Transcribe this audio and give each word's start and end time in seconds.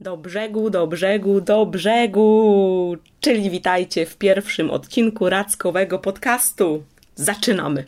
Do 0.00 0.16
brzegu, 0.16 0.70
do 0.70 0.86
brzegu, 0.86 1.40
do 1.40 1.66
brzegu! 1.66 2.96
Czyli 3.20 3.50
witajcie 3.50 4.06
w 4.06 4.16
pierwszym 4.16 4.70
odcinku 4.70 5.28
Rackowego 5.28 5.98
podcastu. 5.98 6.82
Zaczynamy! 7.14 7.84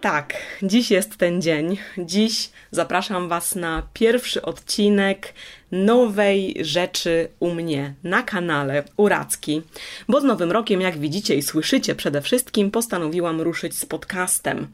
Tak, 0.00 0.34
dziś 0.62 0.90
jest 0.90 1.16
ten 1.16 1.42
dzień. 1.42 1.78
Dziś 1.98 2.50
zapraszam 2.70 3.28
Was 3.28 3.54
na 3.54 3.82
pierwszy 3.92 4.42
odcinek 4.42 5.34
nowej 5.72 6.56
rzeczy 6.60 7.28
u 7.40 7.54
mnie 7.54 7.94
na 8.04 8.22
kanale 8.22 8.84
Uracki, 8.96 9.62
bo 10.08 10.20
z 10.20 10.24
nowym 10.24 10.52
rokiem, 10.52 10.80
jak 10.80 10.98
widzicie 10.98 11.34
i 11.34 11.42
słyszycie 11.42 11.94
przede 11.94 12.22
wszystkim, 12.22 12.70
postanowiłam 12.70 13.40
ruszyć 13.40 13.78
z 13.78 13.86
podcastem. 13.86 14.66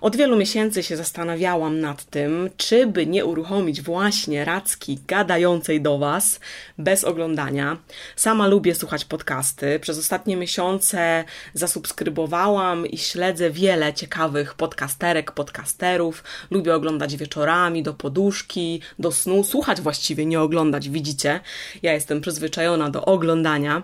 Od 0.00 0.16
wielu 0.16 0.36
miesięcy 0.36 0.82
się 0.82 0.96
zastanawiałam 0.96 1.80
nad 1.80 2.04
tym, 2.04 2.50
czy 2.56 2.86
by 2.86 3.06
nie 3.06 3.24
uruchomić 3.24 3.82
właśnie 3.82 4.44
Racki 4.44 4.98
gadającej 5.06 5.80
do 5.80 5.98
Was 5.98 6.40
bez 6.78 7.04
oglądania. 7.04 7.76
Sama 8.16 8.46
lubię 8.46 8.74
słuchać 8.74 9.04
podcasty. 9.04 9.78
Przez 9.80 9.98
ostatnie 9.98 10.36
miesiące 10.36 11.24
zasubskrybowałam 11.54 12.86
i 12.86 12.98
śledzę 12.98 13.50
wiele 13.50 13.94
ciekawych 13.94 14.54
podcasterek, 14.54 15.32
podcasterów. 15.32 16.24
Lubię 16.50 16.74
oglądać 16.74 17.16
wieczorami, 17.16 17.82
do 17.82 17.94
poduszki, 17.94 18.80
do 18.98 19.12
snu, 19.12 19.44
słuchać 19.44 19.80
właściwie, 19.80 20.26
nie 20.26 20.33
oglądać, 20.40 20.88
widzicie. 20.88 21.40
Ja 21.82 21.92
jestem 21.92 22.20
przyzwyczajona 22.20 22.90
do 22.90 23.04
oglądania, 23.04 23.82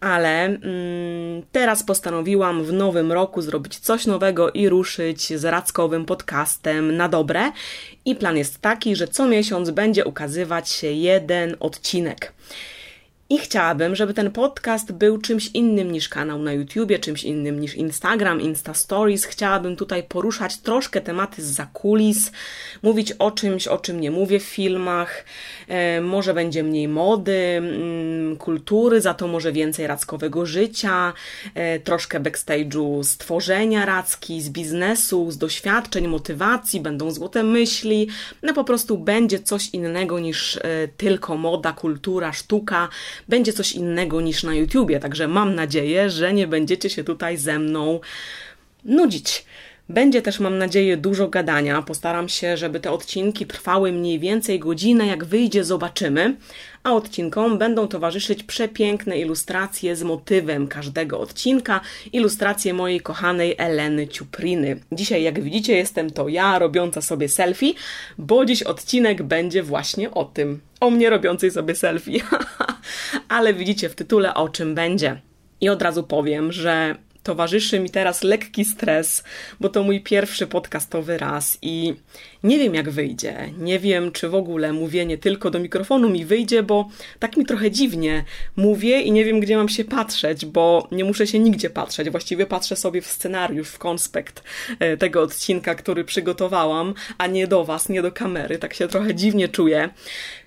ale 0.00 0.44
mm, 0.44 0.62
teraz 1.52 1.82
postanowiłam 1.82 2.64
w 2.64 2.72
nowym 2.72 3.12
roku 3.12 3.42
zrobić 3.42 3.78
coś 3.78 4.06
nowego 4.06 4.50
i 4.50 4.68
ruszyć 4.68 5.38
z 5.38 5.44
Rackowym 5.44 6.04
podcastem 6.04 6.96
na 6.96 7.08
dobre. 7.08 7.52
I 8.04 8.14
plan 8.14 8.36
jest 8.36 8.60
taki, 8.60 8.96
że 8.96 9.08
co 9.08 9.26
miesiąc 9.26 9.70
będzie 9.70 10.04
ukazywać 10.04 10.68
się 10.68 10.86
jeden 10.86 11.56
odcinek. 11.60 12.32
I 13.30 13.38
chciałabym, 13.38 13.96
żeby 13.96 14.14
ten 14.14 14.30
podcast 14.30 14.92
był 14.92 15.18
czymś 15.18 15.50
innym 15.54 15.92
niż 15.92 16.08
kanał 16.08 16.38
na 16.38 16.52
YouTubie, 16.52 16.98
czymś 16.98 17.24
innym 17.24 17.60
niż 17.60 17.74
Instagram, 17.74 18.40
Insta 18.40 18.74
Stories. 18.74 19.24
Chciałabym 19.24 19.76
tutaj 19.76 20.02
poruszać 20.02 20.56
troszkę 20.56 21.00
tematy 21.00 21.42
z 21.42 21.46
zakulis, 21.46 22.32
mówić 22.82 23.12
o 23.12 23.30
czymś, 23.30 23.68
o 23.68 23.78
czym 23.78 24.00
nie 24.00 24.10
mówię 24.10 24.40
w 24.40 24.42
filmach. 24.42 25.24
E, 25.68 26.00
może 26.00 26.34
będzie 26.34 26.62
mniej 26.62 26.88
mody, 26.88 27.32
mm, 27.32 28.36
kultury, 28.36 29.00
za 29.00 29.14
to 29.14 29.28
może 29.28 29.52
więcej 29.52 29.86
rackowego 29.86 30.46
życia, 30.46 31.12
e, 31.54 31.80
troszkę 31.80 32.20
backstage'u 32.20 33.04
stworzenia 33.04 33.86
racki, 33.86 34.42
z 34.42 34.50
biznesu, 34.50 35.30
z 35.30 35.38
doświadczeń, 35.38 36.08
motywacji, 36.08 36.80
będą 36.80 37.10
złote 37.10 37.42
myśli. 37.42 38.08
No 38.42 38.54
po 38.54 38.64
prostu 38.64 38.98
będzie 38.98 39.38
coś 39.38 39.68
innego 39.68 40.18
niż 40.18 40.56
e, 40.56 40.60
tylko 40.96 41.36
moda, 41.36 41.72
kultura, 41.72 42.32
sztuka 42.32 42.88
będzie 43.28 43.52
coś 43.52 43.72
innego 43.72 44.20
niż 44.20 44.42
na 44.42 44.54
YouTubie, 44.54 45.00
także 45.00 45.28
mam 45.28 45.54
nadzieję, 45.54 46.10
że 46.10 46.32
nie 46.32 46.46
będziecie 46.46 46.90
się 46.90 47.04
tutaj 47.04 47.36
ze 47.36 47.58
mną 47.58 48.00
nudzić. 48.84 49.44
Będzie 49.88 50.22
też, 50.22 50.40
mam 50.40 50.58
nadzieję, 50.58 50.96
dużo 50.96 51.28
gadania. 51.28 51.82
Postaram 51.82 52.28
się, 52.28 52.56
żeby 52.56 52.80
te 52.80 52.90
odcinki 52.90 53.46
trwały 53.46 53.92
mniej 53.92 54.18
więcej 54.18 54.58
godzinę. 54.58 55.06
Jak 55.06 55.24
wyjdzie, 55.24 55.64
zobaczymy. 55.64 56.36
A 56.82 56.92
odcinkom 56.92 57.58
będą 57.58 57.88
towarzyszyć 57.88 58.42
przepiękne 58.42 59.18
ilustracje 59.18 59.96
z 59.96 60.02
motywem 60.02 60.68
każdego 60.68 61.20
odcinka. 61.20 61.80
Ilustracje 62.12 62.74
mojej 62.74 63.00
kochanej 63.00 63.54
Eleny 63.58 64.08
Ciupriny. 64.08 64.80
Dzisiaj, 64.92 65.22
jak 65.22 65.40
widzicie, 65.40 65.76
jestem 65.76 66.10
to 66.10 66.28
ja 66.28 66.58
robiąca 66.58 67.02
sobie 67.02 67.28
selfie, 67.28 67.74
bo 68.18 68.44
dziś 68.44 68.62
odcinek 68.62 69.22
będzie 69.22 69.62
właśnie 69.62 70.10
o 70.10 70.24
tym. 70.24 70.60
O 70.80 70.90
mnie 70.90 71.10
robiącej 71.10 71.50
sobie 71.50 71.74
selfie. 71.74 72.20
Ale 73.28 73.54
widzicie 73.54 73.88
w 73.88 73.94
tytule 73.94 74.34
o 74.34 74.48
czym 74.48 74.74
będzie. 74.74 75.20
I 75.60 75.68
od 75.68 75.82
razu 75.82 76.02
powiem, 76.02 76.52
że 76.52 76.96
towarzyszy 77.24 77.80
mi 77.80 77.90
teraz 77.90 78.22
lekki 78.22 78.64
stres, 78.64 79.24
bo 79.60 79.68
to 79.68 79.82
mój 79.82 80.00
pierwszy 80.00 80.46
podcastowy 80.46 81.18
raz 81.18 81.58
i 81.62 81.94
nie 82.42 82.58
wiem 82.58 82.74
jak 82.74 82.90
wyjdzie. 82.90 83.50
Nie 83.58 83.78
wiem, 83.78 84.12
czy 84.12 84.28
w 84.28 84.34
ogóle 84.34 84.72
mówienie 84.72 85.18
tylko 85.18 85.50
do 85.50 85.58
mikrofonu 85.58 86.10
mi 86.10 86.24
wyjdzie, 86.24 86.62
bo 86.62 86.88
tak 87.18 87.36
mi 87.36 87.46
trochę 87.46 87.70
dziwnie 87.70 88.24
mówię 88.56 89.00
i 89.00 89.12
nie 89.12 89.24
wiem, 89.24 89.40
gdzie 89.40 89.56
mam 89.56 89.68
się 89.68 89.84
patrzeć, 89.84 90.46
bo 90.46 90.88
nie 90.92 91.04
muszę 91.04 91.26
się 91.26 91.38
nigdzie 91.38 91.70
patrzeć. 91.70 92.10
Właściwie 92.10 92.46
patrzę 92.46 92.76
sobie 92.76 93.02
w 93.02 93.06
scenariusz, 93.06 93.68
w 93.68 93.78
konspekt 93.78 94.42
e, 94.78 94.96
tego 94.96 95.22
odcinka, 95.22 95.74
który 95.74 96.04
przygotowałam, 96.04 96.94
a 97.18 97.26
nie 97.26 97.46
do 97.46 97.64
Was, 97.64 97.88
nie 97.88 98.02
do 98.02 98.12
kamery. 98.12 98.58
Tak 98.58 98.74
się 98.74 98.88
trochę 98.88 99.14
dziwnie 99.14 99.48
czuję. 99.48 99.90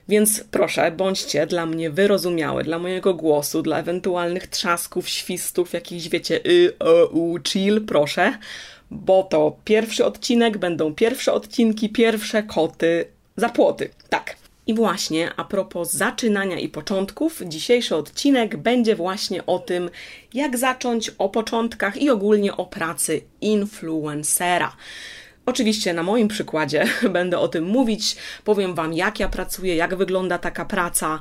Więc 0.10 0.44
proszę, 0.52 0.92
bądźcie 0.92 1.48
dla 1.48 1.66
mnie 1.66 1.90
wyrozumiałe, 1.90 2.64
dla 2.64 2.80
mojego 2.80 3.14
głosu, 3.14 3.62
dla 3.62 3.80
ewentualnych 3.80 4.48
trzasków, 4.48 5.10
świstów, 5.10 5.74
jakichś 5.74 6.08
wiecie, 6.08 6.46
y, 6.46 6.74
o, 6.80 7.06
u, 7.06 7.40
chill, 7.40 7.86
proszę, 7.86 8.38
bo 8.92 9.24
to 9.24 9.58
pierwszy 9.64 10.06
odcinek, 10.06 10.58
będą 10.58 10.96
pierwsze 10.96 11.34
odcinki, 11.34 11.90
pierwsze 11.90 12.44
koty 12.44 13.06
za 13.38 13.50
płoty. 13.50 13.90
Tak. 14.10 14.36
I 14.68 14.74
właśnie 14.74 15.32
a 15.36 15.44
propos 15.44 15.92
zaczynania 15.94 16.60
i 16.60 16.70
początków, 16.70 17.42
dzisiejszy 17.46 17.96
odcinek 17.96 18.58
będzie 18.58 18.96
właśnie 18.96 19.46
o 19.46 19.60
tym, 19.60 19.90
jak 20.34 20.58
zacząć 20.58 21.12
o 21.18 21.30
początkach 21.30 22.02
i 22.02 22.10
ogólnie 22.10 22.58
o 22.58 22.66
pracy 22.66 23.22
influencera. 23.42 24.76
Oczywiście 25.48 25.94
na 25.94 26.04
moim 26.04 26.28
przykładzie 26.28 26.86
będę 27.10 27.40
o 27.40 27.48
tym 27.48 27.64
mówić, 27.64 28.16
powiem 28.44 28.76
Wam, 28.76 28.94
jak 28.94 29.20
ja 29.20 29.30
pracuję, 29.30 29.76
jak 29.76 29.96
wygląda 29.96 30.38
taka 30.38 30.66
praca, 30.66 31.20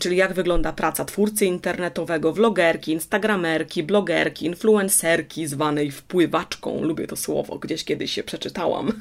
czyli 0.00 0.16
jak 0.16 0.32
wygląda 0.32 0.72
praca 0.72 1.04
twórcy 1.04 1.46
internetowego, 1.46 2.32
vlogerki, 2.32 2.92
instagramerki, 2.92 3.82
blogerki, 3.82 4.46
influencerki, 4.46 5.46
zwanej 5.46 5.90
wpływaczką. 5.90 6.82
Lubię 6.82 7.06
to 7.06 7.16
słowo, 7.16 7.58
gdzieś 7.58 7.84
kiedyś 7.84 8.12
się 8.12 8.22
przeczytałam. 8.22 8.92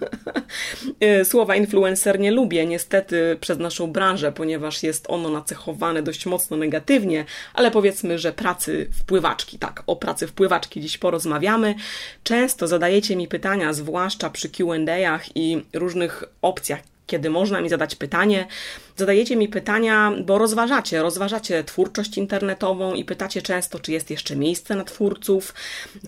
E, 1.00 1.26
słowa 1.26 1.56
influencer 1.56 2.20
nie 2.20 2.32
lubię, 2.32 2.66
niestety, 2.66 3.38
przez 3.42 3.60
naszą 3.60 3.92
branżę, 3.92 4.32
ponieważ 4.32 4.84
jest 4.84 5.06
ono 5.08 5.30
nacechowane 5.30 6.04
dość 6.04 6.26
mocno 6.26 6.58
negatywnie, 6.58 7.26
ale 7.54 7.72
powiedzmy, 7.72 8.20
że 8.20 8.34
pracy 8.34 8.90
wpływaczki, 9.00 9.60
tak, 9.60 9.84
o 9.88 9.96
pracy 9.96 10.28
wpływaczki 10.28 10.82
dziś 10.82 10.98
porozmawiamy. 10.98 11.76
Często 12.24 12.68
zadajecie 12.68 13.16
mi 13.16 13.28
pytania, 13.28 13.74
zwłaszcza 13.74 14.30
przy 14.30 14.41
przy 14.42 14.50
QA 14.50 15.20
i 15.36 15.64
różnych 15.74 16.24
opcjach, 16.42 16.80
kiedy 17.08 17.30
można 17.30 17.62
mi 17.62 17.70
zadać 17.70 17.96
pytanie, 17.96 18.48
Zadajecie 18.96 19.36
mi 19.36 19.48
pytania, 19.48 20.12
bo 20.26 20.38
rozważacie, 20.38 21.02
rozważacie 21.02 21.64
twórczość 21.64 22.18
internetową 22.18 22.94
i 22.94 23.06
pytacie 23.06 23.42
często, 23.42 23.80
czy 23.80 23.92
jest 23.92 24.10
jeszcze 24.10 24.36
miejsce 24.36 24.76
na 24.76 24.84
twórców, 24.84 25.54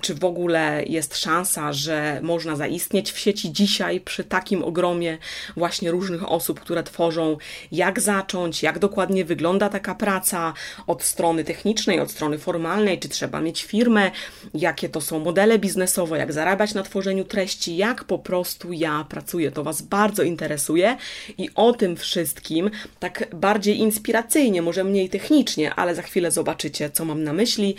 czy 0.02 0.16
w 0.16 0.26
ogóle 0.26 0.84
jest 0.86 1.18
szansa, 1.18 1.74
że 1.74 2.20
można 2.24 2.56
zaistnieć 2.56 3.12
w 3.12 3.20
sieci 3.20 3.54
dzisiaj 3.54 4.00
przy 4.00 4.24
takim 4.24 4.64
ogromie 4.64 5.18
właśnie 5.58 5.92
różnych 5.92 6.32
osób, 6.32 6.60
które 6.60 6.84
tworzą, 6.84 7.38
jak 7.72 8.02
zacząć, 8.02 8.64
jak 8.64 8.80
dokładnie 8.80 9.26
wygląda 9.26 9.70
taka 9.70 9.96
praca 9.96 10.54
od 10.88 11.04
strony 11.04 11.44
technicznej, 11.44 12.00
od 12.00 12.12
strony 12.12 12.38
formalnej, 12.38 13.00
czy 13.00 13.10
trzeba 13.10 13.42
mieć 13.42 13.64
firmę, 13.64 14.12
jakie 14.54 14.90
to 14.90 15.02
są 15.02 15.20
modele 15.20 15.60
biznesowe, 15.60 16.18
jak 16.18 16.34
zarabiać 16.34 16.74
na 16.74 16.84
tworzeniu 16.84 17.24
treści, 17.24 17.78
jak 17.78 18.04
po 18.04 18.20
prostu 18.20 18.74
ja 18.74 19.06
pracuję. 19.10 19.52
To 19.52 19.64
Was 19.64 19.82
bardzo 19.82 20.24
interesuje 20.24 20.98
i 21.38 21.50
o 21.56 21.74
tym 21.74 21.96
wszystkim 21.96 22.70
tak 23.00 23.36
bardziej 23.36 23.78
inspiracyjnie, 23.78 24.62
może 24.62 24.84
mniej 24.84 25.10
technicznie, 25.10 25.76
ale 25.76 25.96
za 25.96 26.02
chwilę 26.02 26.32
zobaczycie, 26.32 26.90
co 26.90 27.06
mam 27.06 27.24
na 27.24 27.34
myśli. 27.34 27.76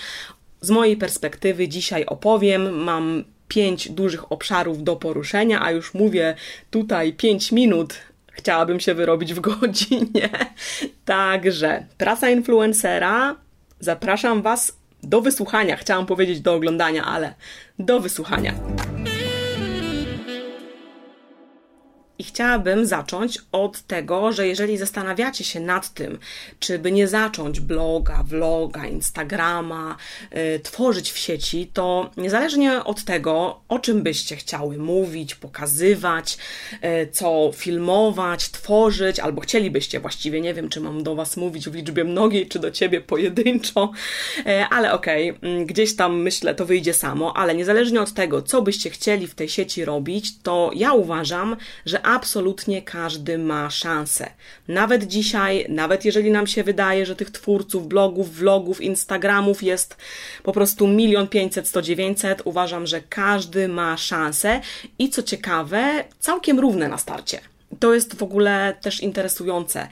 Z 0.61 0.71
mojej 0.71 0.97
perspektywy 0.97 1.69
dzisiaj 1.69 2.07
opowiem. 2.07 2.83
Mam 2.85 3.25
pięć 3.49 3.89
dużych 3.89 4.33
obszarów 4.33 4.85
do 4.85 4.97
poruszenia, 4.97 5.63
a 5.63 5.71
już 5.71 5.95
mówię 5.95 6.35
tutaj 6.71 7.13
pięć 7.13 7.53
minut. 7.53 7.95
Chciałabym 8.33 8.81
się 8.81 8.95
wyrobić 8.95 9.35
w 9.35 9.41
godzinie. 9.51 10.29
Także 11.05 11.87
praca 11.99 12.31
influencera. 12.31 13.37
Zapraszam 13.81 14.43
Was 14.43 14.77
do 15.03 15.21
wysłuchania. 15.21 15.77
Chciałam 15.77 16.07
powiedzieć 16.07 16.41
do 16.41 16.55
oglądania, 16.55 17.05
ale 17.05 17.35
do 17.79 18.01
wysłuchania. 18.01 18.55
I 22.19 22.25
chciałabym 22.25 22.87
zacząć 22.87 23.39
od 23.53 23.83
tego, 23.83 24.33
że 24.33 24.47
jeżeli 24.47 24.79
zastanawiacie 24.79 25.45
się 25.45 25.61
nad 25.61 25.95
tym, 25.95 26.19
czy 26.59 26.79
by 26.79 26.93
nie 26.93 27.09
zacząć 27.09 27.61
bloga, 27.61 28.23
vloga, 28.23 28.87
Instagrama, 28.87 29.97
y, 30.57 30.61
tworzyć 30.61 31.13
w 31.13 31.19
sieci, 31.19 31.71
to 31.73 32.11
niezależnie 32.17 32.85
od 32.85 33.05
tego, 33.05 33.61
o 33.69 33.79
czym 33.79 34.03
byście 34.03 34.37
chciały 34.37 34.79
mówić, 34.79 35.35
pokazywać, 35.35 36.39
y, 36.75 37.09
co 37.13 37.51
filmować, 37.55 38.51
tworzyć, 38.51 39.21
albo 39.21 39.41
chcielibyście 39.41 40.01
właściwie, 40.01 40.41
nie 40.41 40.55
wiem, 40.55 40.69
czy 40.69 40.81
mam 40.81 41.03
do 41.03 41.15
Was 41.15 41.37
mówić 41.37 41.69
w 41.69 41.75
liczbie 41.75 42.05
mnogiej, 42.05 42.49
czy 42.49 42.59
do 42.59 42.71
Ciebie 42.71 43.01
pojedynczo, 43.01 43.93
y, 44.39 44.65
ale 44.71 44.93
okej, 44.93 45.31
okay, 45.31 45.67
gdzieś 45.67 45.97
tam 45.97 46.23
myślę, 46.23 46.55
to 46.55 46.67
wyjdzie 46.67 46.95
samo, 46.95 47.37
ale 47.37 47.55
niezależnie 47.55 48.01
od 48.01 48.13
tego, 48.13 48.43
co 48.43 48.63
byście 48.63 48.91
chcieli 48.91 49.27
w 49.27 49.35
tej 49.35 49.49
sieci 49.49 49.85
robić, 49.85 50.39
to 50.43 50.71
ja 50.75 50.93
uważam, 50.93 51.57
że 51.87 52.04
absolutnie 52.05 52.83
każdy 52.83 53.39
ma 53.39 53.71
szansę. 53.71 54.31
Nawet 54.69 55.05
dzisiaj, 55.05 55.67
nawet 55.69 56.05
jeżeli 56.05 56.31
nam 56.31 56.47
się 56.47 56.65
wydaje, 56.65 57.07
że 57.07 57.17
tych 57.17 57.31
twórców 57.31 57.89
blogów, 57.89 58.35
vlogów, 58.35 58.81
Instagramów 58.81 59.63
jest 59.63 59.97
po 60.43 60.53
prostu 60.53 60.87
milion 60.87 61.29
pięćset, 61.29 61.69
sto 61.69 61.83
dziewięćset, 61.83 62.43
uważam, 62.45 62.87
że 62.87 63.01
każdy 63.01 63.69
ma 63.69 63.97
szansę 63.97 64.61
i 64.99 65.11
co 65.11 65.23
ciekawe, 65.23 66.05
całkiem 66.21 66.61
równe 66.61 66.89
na 66.89 66.99
starcie. 66.99 67.54
To 67.81 67.95
jest 67.95 68.17
w 68.17 68.23
ogóle 68.23 68.75
też 68.81 69.01
interesujące, 69.01 69.89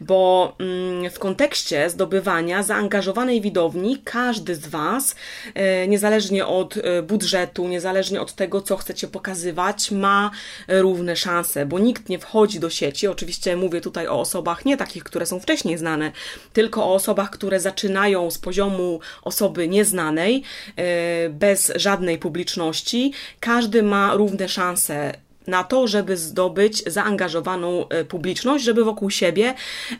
bo 0.00 0.52
mm, 0.58 1.10
w 1.10 1.18
kontekście 1.18 1.90
zdobywania 1.90 2.62
zaangażowanej 2.62 3.40
widowni 3.40 3.98
każdy 4.04 4.54
z 4.54 4.66
Was, 4.66 5.14
e, 5.54 5.88
niezależnie 5.88 6.46
od 6.46 6.76
e, 6.76 7.02
budżetu, 7.02 7.68
niezależnie 7.68 8.20
od 8.20 8.34
tego, 8.34 8.62
co 8.62 8.76
chcecie 8.76 9.08
pokazywać, 9.08 9.90
ma 9.90 10.30
równe 10.68 11.16
szanse, 11.16 11.66
bo 11.66 11.78
nikt 11.78 12.08
nie 12.08 12.18
wchodzi 12.18 12.60
do 12.60 12.70
sieci. 12.70 13.08
Oczywiście 13.08 13.56
mówię 13.56 13.80
tutaj 13.80 14.06
o 14.06 14.20
osobach 14.20 14.64
nie 14.64 14.76
takich, 14.76 15.04
które 15.04 15.26
są 15.26 15.40
wcześniej 15.40 15.78
znane, 15.78 16.12
tylko 16.52 16.84
o 16.84 16.94
osobach, 16.94 17.30
które 17.30 17.60
zaczynają 17.60 18.30
z 18.30 18.38
poziomu 18.38 19.00
osoby 19.22 19.68
nieznanej, 19.68 20.42
e, 20.76 21.28
bez 21.28 21.72
żadnej 21.76 22.18
publiczności. 22.18 23.12
Każdy 23.40 23.82
ma 23.82 24.14
równe 24.14 24.48
szanse 24.48 25.14
na 25.50 25.64
to, 25.64 25.86
żeby 25.86 26.16
zdobyć 26.16 26.82
zaangażowaną 26.86 27.88
e, 27.88 28.04
publiczność, 28.04 28.64
żeby 28.64 28.84
wokół 28.84 29.10
siebie 29.10 29.54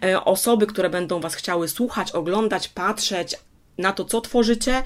e, 0.05 0.25
osoby, 0.25 0.67
które 0.67 0.91
będą 0.91 1.20
Was 1.20 1.35
chciały 1.35 1.69
słuchać, 1.69 2.12
oglądać, 2.12 2.69
patrzeć, 2.69 3.37
na 3.79 3.93
to, 3.93 4.05
co 4.05 4.20
tworzycie, 4.20 4.82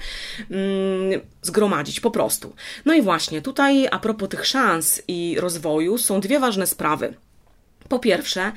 mm, 0.51 1.21
zgromadzić 1.41 1.99
po 1.99 2.11
prostu. 2.11 2.53
No 2.85 2.93
i 2.93 3.01
właśnie, 3.01 3.41
tutaj 3.41 3.87
a 3.91 3.99
propos 3.99 4.29
tych 4.29 4.45
szans 4.45 5.01
i 5.07 5.37
rozwoju 5.39 5.97
są 5.97 6.19
dwie 6.19 6.39
ważne 6.39 6.67
sprawy. 6.67 7.13
Po 7.89 7.99
pierwsze, 7.99 8.51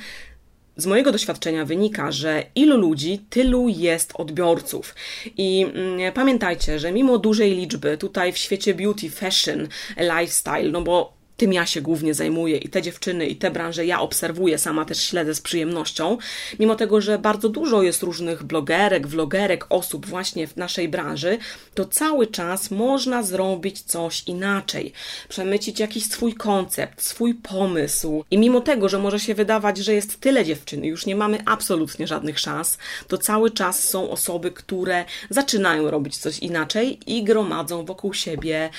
z 0.77 0.87
mojego 0.87 1.13
doświadczenia 1.13 1.65
wynika, 1.65 2.13
że 2.13 2.45
ilu 2.55 2.77
ludzi, 2.77 3.27
tylu 3.31 3.69
jest 3.69 4.13
odbiorców. 4.15 4.95
I 5.37 5.67
mm, 5.75 6.13
pamiętajcie, 6.13 6.79
że 6.79 6.93
mimo 6.93 7.19
dużej 7.19 7.57
liczby 7.57 7.99
tutaj 7.99 8.33
w 8.33 8.39
świecie 8.39 8.75
beauty, 8.75 9.11
fashion, 9.11 9.69
lifestyle, 9.97 10.71
no 10.71 10.83
bo 10.83 11.18
tym 11.39 11.53
ja 11.53 11.67
się 11.67 11.81
głównie 11.81 12.15
zajmuję 12.15 12.57
i 12.57 12.69
te 12.69 12.83
dziewczyny, 12.83 13.27
i 13.27 13.37
te 13.37 13.51
branże 13.51 13.87
ja 13.87 14.01
obserwuję, 14.01 14.59
sama 14.59 14.85
też 14.85 15.05
śledzę 15.05 15.35
z 15.35 15.41
przyjemnością, 15.41 16.19
mimo 16.59 16.75
tego, 16.75 17.01
że 17.01 17.19
bardzo 17.19 17.49
dużo 17.49 17.83
jest 17.83 18.03
różnych 18.03 18.43
blogerek, 18.43 19.07
vlogerek, 19.07 19.67
osób 19.69 20.07
właśnie 20.07 20.47
w 20.47 20.57
naszej 20.57 20.89
branży, 20.89 21.39
to 21.75 21.85
cały 21.85 22.27
czas 22.27 22.71
można 22.71 23.23
zrobić 23.23 23.83
coś 23.83 24.23
inaczej, 24.27 24.93
przemycić 25.29 25.81
jakiś 25.81 26.05
swój 26.05 26.35
koncept, 26.35 27.03
swój 27.03 27.35
pomysł. 27.35 28.25
I 28.31 28.39
mimo 28.39 28.61
tego, 28.61 28.89
że 28.89 28.99
może 28.99 29.21
się 29.21 29.35
wydawać, 29.35 29.79
że 29.79 29.95
jest 29.95 30.21
tyle 30.21 30.45
dziewczyn, 30.45 30.85
już 30.85 31.07
nie 31.07 31.17
mamy 31.17 31.39
absolutnie 31.47 32.07
żadnych 32.07 32.39
szans, 32.39 32.79
to 33.09 33.19
cały 33.19 33.51
czas 33.51 33.85
są 33.85 34.11
osoby, 34.11 34.51
które 34.51 35.05
zaczynają 35.31 35.91
robić 35.91 36.17
coś 36.17 36.39
inaczej 36.39 36.99
i 37.07 37.25
gromadzą 37.25 37.85
wokół 37.85 38.15
siebie 38.15 38.71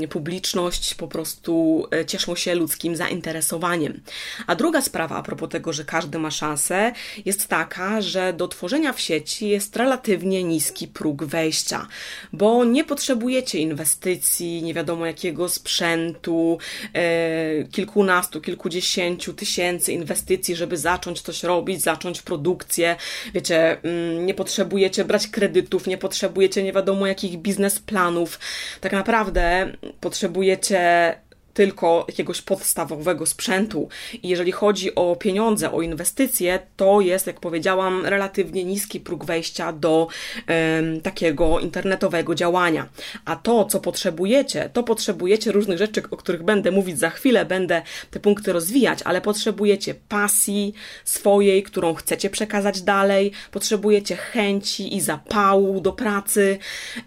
yy, 0.00 0.08
publiczność 0.08 0.94
po 0.94 1.08
prostu 1.08 1.45
prostu 1.46 1.88
e, 1.94 2.06
cieszą 2.06 2.34
się 2.34 2.54
ludzkim 2.54 2.96
zainteresowaniem. 2.96 4.00
A 4.46 4.54
druga 4.54 4.82
sprawa 4.82 5.16
a 5.16 5.22
propos 5.22 5.48
tego, 5.48 5.72
że 5.72 5.84
każdy 5.84 6.18
ma 6.18 6.30
szansę, 6.30 6.92
jest 7.24 7.48
taka, 7.48 8.00
że 8.00 8.32
do 8.32 8.48
tworzenia 8.48 8.92
w 8.92 9.00
sieci 9.00 9.48
jest 9.48 9.76
relatywnie 9.76 10.44
niski 10.44 10.88
próg 10.88 11.24
wejścia, 11.24 11.86
bo 12.32 12.64
nie 12.64 12.84
potrzebujecie 12.84 13.58
inwestycji, 13.58 14.62
nie 14.62 14.74
wiadomo 14.74 15.06
jakiego 15.06 15.48
sprzętu, 15.48 16.58
e, 16.94 17.64
kilkunastu, 17.64 18.40
kilkudziesięciu 18.40 19.34
tysięcy 19.34 19.92
inwestycji, 19.92 20.56
żeby 20.56 20.76
zacząć 20.76 21.20
coś 21.20 21.42
robić, 21.42 21.82
zacząć 21.82 22.22
produkcję. 22.22 22.96
Wiecie, 23.34 23.82
mm, 23.82 24.26
nie 24.26 24.34
potrzebujecie 24.34 25.04
brać 25.04 25.28
kredytów, 25.28 25.86
nie 25.86 25.98
potrzebujecie 25.98 26.62
nie 26.62 26.72
wiadomo 26.72 27.06
jakich 27.06 27.38
biznesplanów. 27.38 28.38
Tak 28.80 28.92
naprawdę 28.92 29.72
potrzebujecie 30.00 31.14
tylko 31.56 32.04
jakiegoś 32.08 32.42
podstawowego 32.42 33.26
sprzętu. 33.26 33.88
I 34.22 34.28
jeżeli 34.28 34.52
chodzi 34.52 34.94
o 34.94 35.16
pieniądze, 35.16 35.72
o 35.72 35.82
inwestycje, 35.82 36.58
to 36.76 37.00
jest, 37.00 37.26
jak 37.26 37.40
powiedziałam, 37.40 38.06
relatywnie 38.06 38.64
niski 38.64 39.00
próg 39.00 39.24
wejścia 39.24 39.72
do 39.72 40.08
um, 40.48 41.00
takiego 41.00 41.60
internetowego 41.60 42.34
działania. 42.34 42.88
A 43.24 43.36
to, 43.36 43.64
co 43.64 43.80
potrzebujecie, 43.80 44.70
to 44.72 44.82
potrzebujecie 44.82 45.52
różnych 45.52 45.78
rzeczy, 45.78 46.02
o 46.10 46.16
których 46.16 46.42
będę 46.42 46.70
mówić 46.70 46.98
za 46.98 47.10
chwilę, 47.10 47.44
będę 47.44 47.82
te 48.10 48.20
punkty 48.20 48.52
rozwijać, 48.52 48.98
ale 49.04 49.20
potrzebujecie 49.20 49.94
pasji 50.08 50.74
swojej, 51.04 51.62
którą 51.62 51.94
chcecie 51.94 52.30
przekazać 52.30 52.82
dalej, 52.82 53.32
potrzebujecie 53.50 54.16
chęci 54.16 54.96
i 54.96 55.00
zapału 55.00 55.80
do 55.80 55.92
pracy 55.92 56.58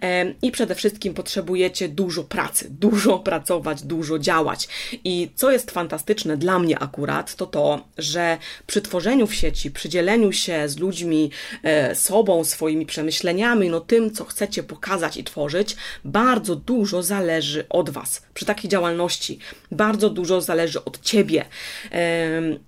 um, 0.02 0.34
i 0.42 0.52
przede 0.52 0.76
wszystkim 0.76 1.14
potrzebujecie 1.14 1.90
dużo 1.90 2.24
pracy, 2.24 2.68
dużo 2.70 3.20
pracować, 3.20 3.84
dużo 3.84 4.20
działać 4.20 4.39
działać. 4.40 4.68
I 5.04 5.30
co 5.36 5.52
jest 5.52 5.72
fantastyczne 5.72 6.38
dla 6.38 6.60
mnie 6.60 6.80
akurat, 6.80 7.36
to 7.36 7.46
to, 7.46 7.86
że 7.98 8.38
przy 8.68 8.82
tworzeniu 8.82 9.28
w 9.28 9.36
sieci, 9.36 9.72
przy 9.72 9.90
dzieleniu 9.90 10.32
się 10.32 10.70
z 10.70 10.78
ludźmi, 10.78 11.32
e, 11.64 11.96
sobą, 11.96 12.44
swoimi 12.44 12.86
przemyśleniami, 12.86 13.70
no 13.70 13.80
tym, 13.80 14.12
co 14.12 14.26
chcecie 14.26 14.64
pokazać 14.64 15.18
i 15.18 15.24
tworzyć, 15.24 15.76
bardzo 16.06 16.56
dużo 16.56 17.04
zależy 17.04 17.66
od 17.70 17.90
Was. 17.90 18.22
Przy 18.34 18.46
takiej 18.46 18.70
działalności 18.70 19.40
bardzo 19.72 20.10
dużo 20.10 20.42
zależy 20.42 20.84
od 20.84 21.02
Ciebie, 21.02 21.46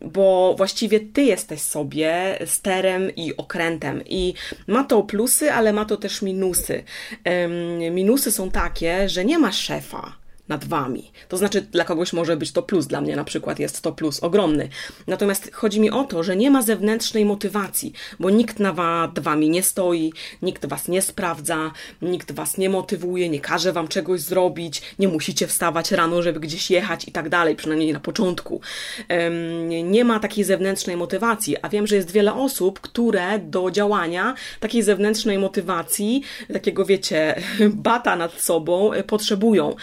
bo 0.01 0.53
właściwie 0.57 0.99
Ty 0.99 1.23
jesteś 1.23 1.61
sobie 1.61 2.39
sterem 2.45 3.15
i 3.15 3.37
okrętem. 3.37 4.01
I 4.05 4.33
ma 4.67 4.83
to 4.83 5.03
plusy, 5.03 5.51
ale 5.51 5.73
ma 5.73 5.85
to 5.85 5.97
też 5.97 6.21
minusy. 6.21 6.83
Minusy 7.91 8.31
są 8.31 8.51
takie, 8.51 9.09
że 9.09 9.25
nie 9.25 9.39
ma 9.39 9.51
szefa 9.51 10.20
nad 10.51 10.65
wami. 10.65 11.11
To 11.29 11.37
znaczy, 11.37 11.61
dla 11.61 11.83
kogoś 11.83 12.13
może 12.13 12.37
być 12.37 12.51
to 12.51 12.61
plus, 12.63 12.87
dla 12.87 13.01
mnie 13.01 13.15
na 13.15 13.23
przykład 13.23 13.59
jest 13.59 13.81
to 13.81 13.91
plus 13.91 14.19
ogromny. 14.19 14.69
Natomiast 15.07 15.53
chodzi 15.53 15.79
mi 15.79 15.91
o 15.91 16.03
to, 16.03 16.23
że 16.23 16.35
nie 16.35 16.51
ma 16.51 16.61
zewnętrznej 16.61 17.25
motywacji, 17.25 17.93
bo 18.19 18.29
nikt 18.29 18.59
nad 18.59 19.19
wami 19.19 19.49
nie 19.49 19.63
stoi, 19.63 20.13
nikt 20.41 20.65
was 20.65 20.87
nie 20.87 21.01
sprawdza, 21.01 21.71
nikt 22.01 22.31
was 22.31 22.57
nie 22.57 22.69
motywuje, 22.69 23.29
nie 23.29 23.39
każe 23.39 23.73
wam 23.73 23.87
czegoś 23.87 24.21
zrobić, 24.21 24.81
nie 24.99 25.07
musicie 25.07 25.47
wstawać 25.47 25.91
rano, 25.91 26.21
żeby 26.21 26.39
gdzieś 26.39 26.71
jechać 26.71 27.07
i 27.07 27.11
tak 27.11 27.29
dalej, 27.29 27.55
przynajmniej 27.55 27.93
na 27.93 27.99
początku. 27.99 28.61
Nie 29.83 30.05
ma 30.05 30.19
takiej 30.19 30.43
zewnętrznej 30.43 30.97
motywacji, 30.97 31.57
a 31.61 31.69
wiem, 31.69 31.87
że 31.87 31.95
jest 31.95 32.11
wiele 32.11 32.33
osób, 32.33 32.79
które 32.79 33.39
do 33.39 33.71
działania 33.71 34.35
takiej 34.59 34.83
zewnętrznej 34.83 35.37
motywacji, 35.37 36.21
takiego 36.53 36.85
wiecie, 36.85 37.35
bata 37.89 38.15
nad 38.15 38.41
sobą 38.41 38.93
e, 38.93 39.03
potrzebują. 39.03 39.75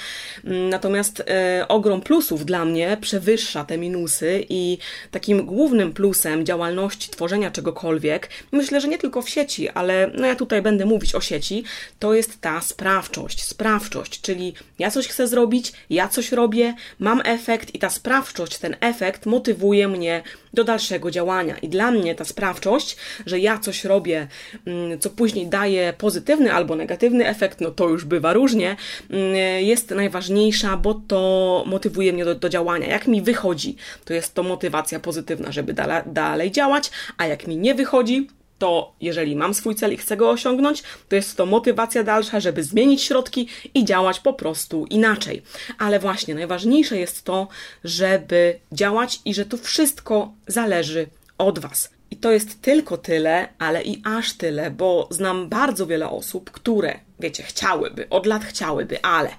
Natomiast 0.71 1.21
e, 1.21 1.69
ogrom 1.69 2.01
plusów 2.01 2.47
dla 2.47 2.65
mnie 2.65 2.97
przewyższa 3.01 3.65
te 3.65 3.79
minusy 3.79 4.45
i 4.49 4.79
takim 5.11 5.47
głównym 5.47 5.93
plusem 5.93 6.47
działalności 6.47 7.11
tworzenia 7.11 7.51
czegokolwiek, 7.51 8.31
myślę, 8.53 8.81
że 8.81 8.89
nie 8.89 8.99
tylko 8.99 9.23
w 9.23 9.29
sieci, 9.29 9.69
ale 9.69 10.11
no 10.15 10.27
ja 10.27 10.37
tutaj 10.37 10.63
będę 10.63 10.87
mówić 10.87 11.15
o 11.15 11.21
sieci, 11.21 11.65
to 11.99 12.15
jest 12.15 12.41
ta 12.41 12.61
sprawczość. 12.61 13.45
Sprawczość, 13.45 14.21
czyli 14.21 14.55
ja 14.79 14.91
coś 14.91 15.09
chcę 15.09 15.29
zrobić, 15.29 15.73
ja 15.91 16.09
coś 16.09 16.33
robię, 16.33 16.75
mam 16.99 17.23
efekt 17.25 17.75
i 17.75 17.79
ta 17.79 17.91
sprawczość, 17.91 18.59
ten 18.59 18.77
efekt 18.81 19.27
motywuje 19.27 19.89
mnie 19.89 20.23
do 20.55 20.65
dalszego 20.65 21.11
działania. 21.11 21.59
I 21.59 21.69
dla 21.69 21.91
mnie 21.91 22.15
ta 22.15 22.25
sprawczość, 22.25 22.97
że 23.27 23.39
ja 23.39 23.59
coś 23.59 23.85
robię, 23.85 24.27
mm, 24.67 24.99
co 24.99 25.11
później 25.11 25.47
daje 25.47 25.93
pozytywny 25.99 26.53
albo 26.53 26.77
negatywny 26.77 27.27
efekt, 27.27 27.61
no 27.61 27.71
to 27.71 27.89
już 27.89 28.05
bywa 28.05 28.33
różnie, 28.33 28.77
mm, 29.11 29.35
jest 29.65 29.91
najważniejsza, 29.91 30.77
bo 30.77 30.95
to 30.95 31.65
motywuje 31.67 32.13
mnie 32.13 32.25
do, 32.25 32.35
do 32.35 32.49
działania. 32.49 32.87
Jak 32.87 33.07
mi 33.07 33.23
wychodzi, 33.23 33.77
to 34.05 34.15
jest 34.15 34.35
to 34.35 34.43
motywacja 34.43 35.01
pozytywna, 35.01 35.53
żeby 35.53 35.75
dalej 36.07 36.51
działać, 36.51 36.91
a 37.17 37.27
jak 37.27 37.47
mi 37.47 37.57
nie 37.57 37.75
wychodzi, 37.75 38.29
to 38.59 38.93
jeżeli 39.01 39.37
mam 39.37 39.55
swój 39.55 39.75
cel 39.75 39.93
i 39.93 39.97
chcę 39.97 40.17
go 40.17 40.31
osiągnąć, 40.31 40.83
to 41.09 41.17
jest 41.17 41.37
to 41.37 41.47
motywacja 41.47 42.05
dalsza, 42.05 42.41
żeby 42.41 42.63
zmienić 42.63 43.03
środki 43.03 43.49
i 43.75 43.85
działać 43.85 44.21
po 44.21 44.33
prostu 44.33 44.87
inaczej. 44.91 45.43
Ale 45.79 45.99
właśnie 45.99 46.35
najważniejsze 46.35 46.99
jest 46.99 47.25
to, 47.25 47.49
żeby 47.85 48.59
działać 48.73 49.21
i 49.25 49.35
że 49.35 49.45
to 49.45 49.57
wszystko 49.57 50.33
zależy 50.47 51.07
od 51.39 51.59
Was. 51.59 51.91
I 52.11 52.17
to 52.17 52.33
jest 52.33 52.63
tylko 52.63 52.97
tyle, 52.97 53.49
ale 53.59 53.83
i 53.83 54.03
aż 54.05 54.33
tyle, 54.33 54.71
bo 54.71 55.09
znam 55.11 55.49
bardzo 55.49 55.87
wiele 55.87 56.11
osób, 56.11 56.51
które 56.51 57.08
wiecie, 57.21 57.43
chciałyby, 57.43 58.09
od 58.11 58.27
lat 58.27 58.45
chciałyby, 58.45 59.03
ale 59.03 59.31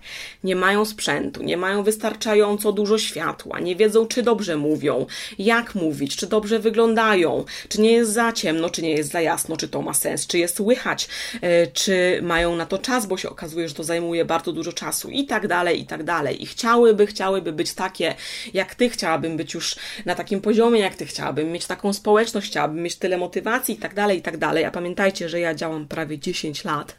nie 0.44 0.56
mają 0.56 0.86
sprzętu, 0.86 1.44
nie 1.44 1.58
mają 1.58 1.84
wystarczająco 1.84 2.72
dużo 2.72 2.98
światła, 2.98 3.60
nie 3.60 3.76
wiedzą, 3.76 4.08
czy 4.08 4.24
dobrze 4.24 4.58
mówią, 4.58 5.06
jak 5.40 5.76
mówić, 5.76 6.16
czy 6.16 6.28
dobrze 6.28 6.60
wyglądają, 6.60 7.46
czy 7.70 7.82
nie 7.82 7.92
jest 7.92 8.12
za 8.12 8.32
ciemno, 8.32 8.70
czy 8.70 8.82
nie 8.82 8.92
jest 8.92 9.12
za 9.12 9.22
jasno, 9.22 9.58
czy 9.58 9.68
to 9.68 9.82
ma 9.82 9.94
sens, 9.94 10.28
czy 10.28 10.38
jest 10.38 10.56
słychać, 10.56 11.08
e, 11.42 11.68
czy 11.68 12.20
mają 12.22 12.56
na 12.56 12.66
to 12.66 12.78
czas, 12.78 13.06
bo 13.06 13.18
się 13.18 13.30
okazuje, 13.30 13.70
że 13.70 13.76
to 13.76 13.84
zajmuje 13.84 14.26
bardzo 14.26 14.52
dużo 14.52 14.74
czasu 14.74 15.10
i 15.10 15.26
tak 15.26 15.48
dalej, 15.48 15.82
i 15.82 15.86
tak 15.86 16.04
dalej. 16.04 16.44
I 16.44 16.46
chciałyby, 16.46 17.08
chciałyby 17.08 17.52
być 17.52 17.74
takie, 17.74 18.16
jak 18.54 18.76
ty, 18.76 18.90
chciałabym 18.90 19.38
być 19.38 19.54
już 19.54 19.76
na 20.06 20.16
takim 20.16 20.42
poziomie, 20.42 20.80
jak 20.80 20.96
ty, 20.96 21.06
chciałabym 21.06 21.52
mieć 21.52 21.66
taką 21.66 21.94
społeczność, 21.94 22.48
chciałabym 22.48 22.84
mieć 22.84 22.96
tyle 22.96 23.18
motywacji 23.18 23.76
i 23.76 23.78
tak 23.78 23.94
dalej, 23.94 24.18
i 24.18 24.22
tak 24.22 24.38
dalej. 24.38 24.66
A 24.66 24.72
pamiętajcie, 24.72 25.30
że 25.30 25.40
ja 25.40 25.56
działam 25.56 25.88
prawie 25.88 26.20
10 26.20 26.64
lat, 26.64 26.96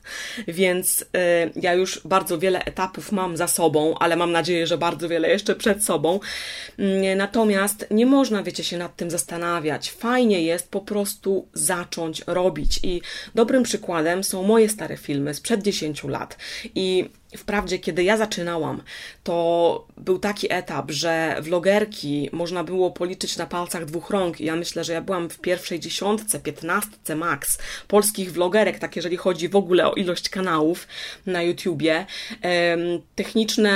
więc 0.48 0.69
więc 0.70 1.02
y, 1.02 1.06
ja 1.56 1.74
już 1.74 2.00
bardzo 2.04 2.38
wiele 2.38 2.64
etapów 2.64 3.12
mam 3.12 3.36
za 3.36 3.48
sobą, 3.48 3.94
ale 3.98 4.16
mam 4.16 4.32
nadzieję, 4.32 4.66
że 4.66 4.78
bardzo 4.78 5.08
wiele 5.08 5.28
jeszcze 5.28 5.54
przed 5.54 5.84
sobą. 5.84 6.20
Mm, 6.78 7.18
natomiast 7.18 7.86
nie 7.90 8.06
można, 8.06 8.42
wiecie, 8.42 8.64
się 8.64 8.78
nad 8.78 8.96
tym 8.96 9.10
zastanawiać. 9.10 9.90
Fajnie 9.90 10.42
jest 10.42 10.70
po 10.70 10.80
prostu 10.80 11.48
zacząć 11.54 12.22
robić. 12.26 12.80
I 12.82 13.02
dobrym 13.34 13.62
przykładem 13.62 14.24
są 14.24 14.42
moje 14.42 14.68
stare 14.68 14.96
filmy 14.96 15.34
sprzed 15.34 15.62
10 15.62 16.04
lat. 16.04 16.36
I 16.74 17.10
Wprawdzie, 17.36 17.78
kiedy 17.78 18.04
ja 18.04 18.16
zaczynałam, 18.16 18.82
to 19.24 19.86
był 19.96 20.18
taki 20.18 20.52
etap, 20.52 20.90
że 20.90 21.36
vlogerki 21.40 22.30
można 22.32 22.64
było 22.64 22.90
policzyć 22.90 23.36
na 23.36 23.46
palcach 23.46 23.84
dwóch 23.84 24.10
rąk. 24.10 24.40
I 24.40 24.44
ja 24.44 24.56
myślę, 24.56 24.84
że 24.84 24.92
ja 24.92 25.02
byłam 25.02 25.30
w 25.30 25.38
pierwszej 25.38 25.80
dziesiątce, 25.80 26.40
piętnastce 26.40 27.16
max 27.16 27.58
polskich 27.88 28.32
vlogerek, 28.32 28.78
tak 28.78 28.96
jeżeli 28.96 29.16
chodzi 29.16 29.48
w 29.48 29.56
ogóle 29.56 29.86
o 29.86 29.94
ilość 29.94 30.28
kanałów 30.28 30.88
na 31.26 31.42
YouTubie. 31.42 32.06
Techniczne 33.14 33.70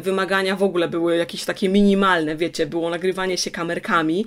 wymagania 0.00 0.56
w 0.56 0.62
ogóle 0.62 0.88
były 0.88 1.16
jakieś 1.16 1.44
takie 1.44 1.68
minimalne, 1.68 2.36
wiecie, 2.36 2.66
było 2.66 2.90
nagrywanie 2.90 3.38
się 3.38 3.50
kamerkami. 3.50 4.24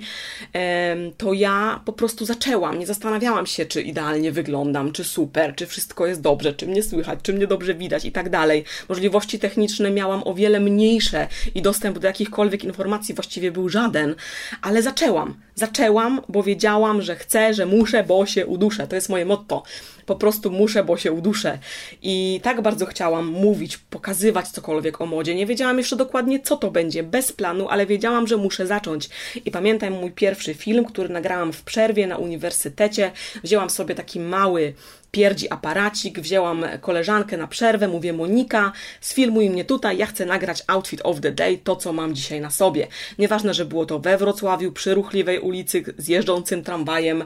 To 1.16 1.32
ja 1.32 1.80
po 1.84 1.92
prostu 1.92 2.24
zaczęłam. 2.24 2.78
Nie 2.78 2.86
zastanawiałam 2.86 3.46
się, 3.46 3.66
czy 3.66 3.82
idealnie 3.82 4.32
wyglądam, 4.32 4.92
czy 4.92 5.04
super, 5.04 5.54
czy 5.54 5.66
wszystko 5.66 6.06
jest 6.06 6.20
dobrze, 6.20 6.52
czy 6.52 6.66
mnie 6.66 6.82
słychać, 6.82 7.18
czy 7.22 7.32
mnie 7.32 7.46
dobrze 7.46 7.74
widać 7.74 8.04
i 8.04 8.12
tak 8.12 8.30
dalej. 8.30 8.57
Możliwości 8.88 9.38
techniczne 9.38 9.90
miałam 9.90 10.22
o 10.24 10.34
wiele 10.34 10.60
mniejsze 10.60 11.28
i 11.54 11.62
dostęp 11.62 11.98
do 11.98 12.06
jakichkolwiek 12.06 12.64
informacji 12.64 13.14
właściwie 13.14 13.52
był 13.52 13.68
żaden, 13.68 14.14
ale 14.62 14.82
zaczęłam. 14.82 15.34
Zaczęłam, 15.54 16.20
bo 16.28 16.42
wiedziałam, 16.42 17.02
że 17.02 17.16
chcę, 17.16 17.54
że 17.54 17.66
muszę, 17.66 18.04
bo 18.04 18.26
się 18.26 18.46
uduszę. 18.46 18.86
To 18.86 18.94
jest 18.94 19.08
moje 19.08 19.24
motto. 19.24 19.62
Po 20.08 20.16
prostu 20.16 20.50
muszę, 20.50 20.84
bo 20.84 20.96
się 20.96 21.12
uduszę. 21.12 21.58
I 22.02 22.40
tak 22.42 22.62
bardzo 22.62 22.86
chciałam 22.86 23.26
mówić, 23.26 23.78
pokazywać 23.78 24.48
cokolwiek 24.48 25.00
o 25.00 25.06
modzie. 25.06 25.34
Nie 25.34 25.46
wiedziałam 25.46 25.78
jeszcze 25.78 25.96
dokładnie, 25.96 26.40
co 26.40 26.56
to 26.56 26.70
będzie, 26.70 27.02
bez 27.02 27.32
planu, 27.32 27.68
ale 27.68 27.86
wiedziałam, 27.86 28.26
że 28.26 28.36
muszę 28.36 28.66
zacząć. 28.66 29.08
I 29.44 29.50
pamiętam 29.50 29.92
mój 29.92 30.10
pierwszy 30.10 30.54
film, 30.54 30.84
który 30.84 31.08
nagrałam 31.08 31.52
w 31.52 31.62
przerwie 31.62 32.06
na 32.06 32.16
uniwersytecie. 32.16 33.12
Wzięłam 33.44 33.70
sobie 33.70 33.94
taki 33.94 34.20
mały 34.20 34.74
pierdzi 35.10 35.50
aparacik, 35.50 36.20
wzięłam 36.20 36.64
koleżankę 36.80 37.36
na 37.36 37.46
przerwę, 37.46 37.88
mówię 37.88 38.12
Monika, 38.12 38.72
sfilmuj 39.00 39.50
mnie 39.50 39.64
tutaj, 39.64 39.98
ja 39.98 40.06
chcę 40.06 40.26
nagrać 40.26 40.64
outfit 40.66 41.00
of 41.04 41.20
the 41.20 41.32
day, 41.32 41.58
to 41.64 41.76
co 41.76 41.92
mam 41.92 42.14
dzisiaj 42.14 42.40
na 42.40 42.50
sobie. 42.50 42.86
Nieważne, 43.18 43.54
że 43.54 43.64
było 43.64 43.86
to 43.86 43.98
we 43.98 44.18
Wrocławiu, 44.18 44.72
przy 44.72 44.94
ruchliwej 44.94 45.38
ulicy, 45.38 45.84
z 45.98 46.08
jeżdżącym 46.08 46.64
tramwajem. 46.64 47.24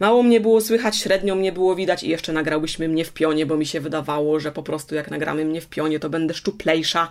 Mało 0.00 0.22
mnie 0.22 0.40
było 0.40 0.60
słychać, 0.60 0.96
średnio 0.96 1.34
mnie 1.34 1.52
było 1.52 1.74
widać 1.74 2.02
i 2.02 2.08
jeszcze 2.08 2.23
nagrałyśmy 2.32 2.88
mnie 2.88 3.04
w 3.04 3.12
pionie, 3.12 3.46
bo 3.46 3.56
mi 3.56 3.66
się 3.66 3.80
wydawało, 3.80 4.40
że 4.40 4.52
po 4.52 4.62
prostu 4.62 4.94
jak 4.94 5.10
nagramy 5.10 5.44
mnie 5.44 5.60
w 5.60 5.66
pionie, 5.66 6.00
to 6.00 6.10
będę 6.10 6.34
szczuplejsza, 6.34 7.08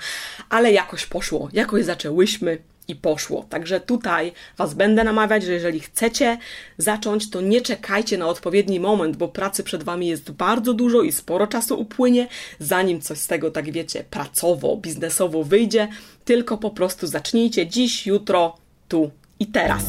ale 0.49 0.71
jakoś 0.71 1.05
poszło, 1.05 1.49
jakoś 1.53 1.85
zaczęłyśmy 1.85 2.57
i 2.87 2.95
poszło. 2.95 3.45
Także 3.49 3.79
tutaj 3.79 4.31
Was 4.57 4.73
będę 4.73 5.03
namawiać, 5.03 5.43
że 5.43 5.53
jeżeli 5.53 5.79
chcecie 5.79 6.37
zacząć, 6.77 7.29
to 7.29 7.41
nie 7.41 7.61
czekajcie 7.61 8.17
na 8.17 8.27
odpowiedni 8.27 8.79
moment, 8.79 9.17
bo 9.17 9.27
pracy 9.27 9.63
przed 9.63 9.83
Wami 9.83 10.07
jest 10.07 10.31
bardzo 10.31 10.73
dużo 10.73 11.01
i 11.01 11.11
sporo 11.11 11.47
czasu 11.47 11.79
upłynie, 11.79 12.27
zanim 12.59 13.01
coś 13.01 13.17
z 13.17 13.27
tego, 13.27 13.51
tak 13.51 13.71
wiecie, 13.71 14.03
pracowo, 14.09 14.77
biznesowo 14.77 15.43
wyjdzie, 15.43 15.87
tylko 16.25 16.57
po 16.57 16.69
prostu 16.69 17.07
zacznijcie 17.07 17.67
dziś, 17.67 18.07
jutro, 18.07 18.57
tu 18.87 19.11
i 19.39 19.47
teraz. 19.47 19.83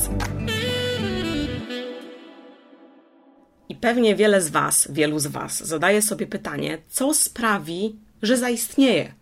I 3.74 3.76
pewnie 3.76 4.16
wiele 4.16 4.40
z 4.40 4.50
Was, 4.50 4.88
wielu 4.90 5.18
z 5.18 5.26
Was 5.26 5.66
zadaje 5.66 6.02
sobie 6.02 6.26
pytanie, 6.26 6.78
co 6.88 7.14
sprawi, 7.14 7.96
że 8.22 8.36
zaistnieje? 8.36 9.14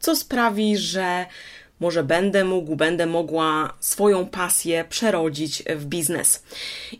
Co 0.00 0.16
sprawi, 0.16 0.76
że 0.76 1.26
może 1.80 2.04
będę 2.04 2.44
mógł, 2.44 2.76
będę 2.76 3.06
mogła 3.06 3.74
swoją 3.80 4.26
pasję 4.26 4.84
przerodzić 4.88 5.62
w 5.76 5.84
biznes. 5.84 6.42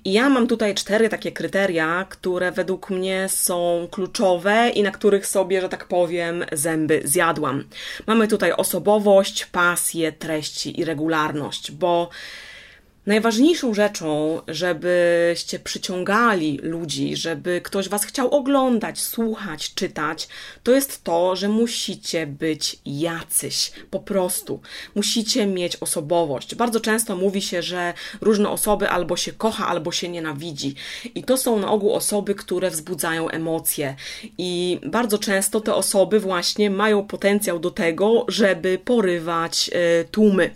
I 0.05 0.13
ja 0.13 0.29
mam 0.29 0.47
tutaj 0.47 0.75
cztery 0.75 1.09
takie 1.09 1.33
kryteria, 1.33 2.07
które 2.09 2.53
według 2.53 2.91
mnie 2.91 3.29
są 3.29 3.89
kluczowe 3.91 4.71
i 4.75 4.83
na 4.83 4.91
których 4.91 5.27
sobie, 5.27 5.61
że 5.61 5.69
tak 5.69 5.89
powiem, 5.89 6.45
zęby 6.53 7.01
zjadłam. 7.05 7.65
Mamy 8.07 8.29
tutaj 8.29 8.53
osobowość, 8.53 9.47
pasję, 9.47 10.13
treści 10.13 10.81
i 10.81 10.85
regularność, 10.85 11.73
bo 11.73 12.11
Najważniejszą 13.07 13.75
rzeczą, 13.75 14.41
żebyście 14.49 15.59
przyciągali 15.59 16.59
ludzi, 16.63 17.17
żeby 17.17 17.61
ktoś 17.65 17.89
was 17.89 18.05
chciał 18.05 18.31
oglądać, 18.31 19.01
słuchać, 19.01 19.75
czytać, 19.75 20.29
to 20.63 20.73
jest 20.73 21.05
to, 21.05 21.37
że 21.37 21.49
musicie 21.49 22.27
być 22.27 22.77
jacyś, 22.87 23.73
po 23.91 24.01
prostu. 24.01 24.61
Musicie 24.95 25.47
mieć 25.47 25.77
osobowość. 25.77 26.55
Bardzo 26.55 26.81
często 26.81 27.17
mówi 27.17 27.43
się, 27.43 27.63
że 27.63 27.95
różne 28.21 28.51
osoby 28.51 28.89
albo 28.89 29.17
się 29.17 29.33
kocha, 29.33 29.67
albo 29.67 29.93
się 29.93 30.09
nienawidzi. 30.09 30.75
I 31.15 31.25
to 31.25 31.37
są 31.37 31.59
na 31.59 31.71
ogół 31.71 31.93
osoby, 31.93 32.35
które 32.35 32.71
wzbudzają 32.71 33.29
emocje. 33.29 33.97
I 34.39 34.81
bardzo 34.87 35.19
często 35.19 35.61
te 35.61 35.75
osoby 35.75 36.21
właśnie 36.21 36.71
mają 36.71 37.07
potencjał 37.07 37.59
do 37.59 37.71
tego, 37.71 38.25
żeby 38.29 38.79
porywać 38.85 39.71
y, 40.01 40.09
tłumy. 40.11 40.51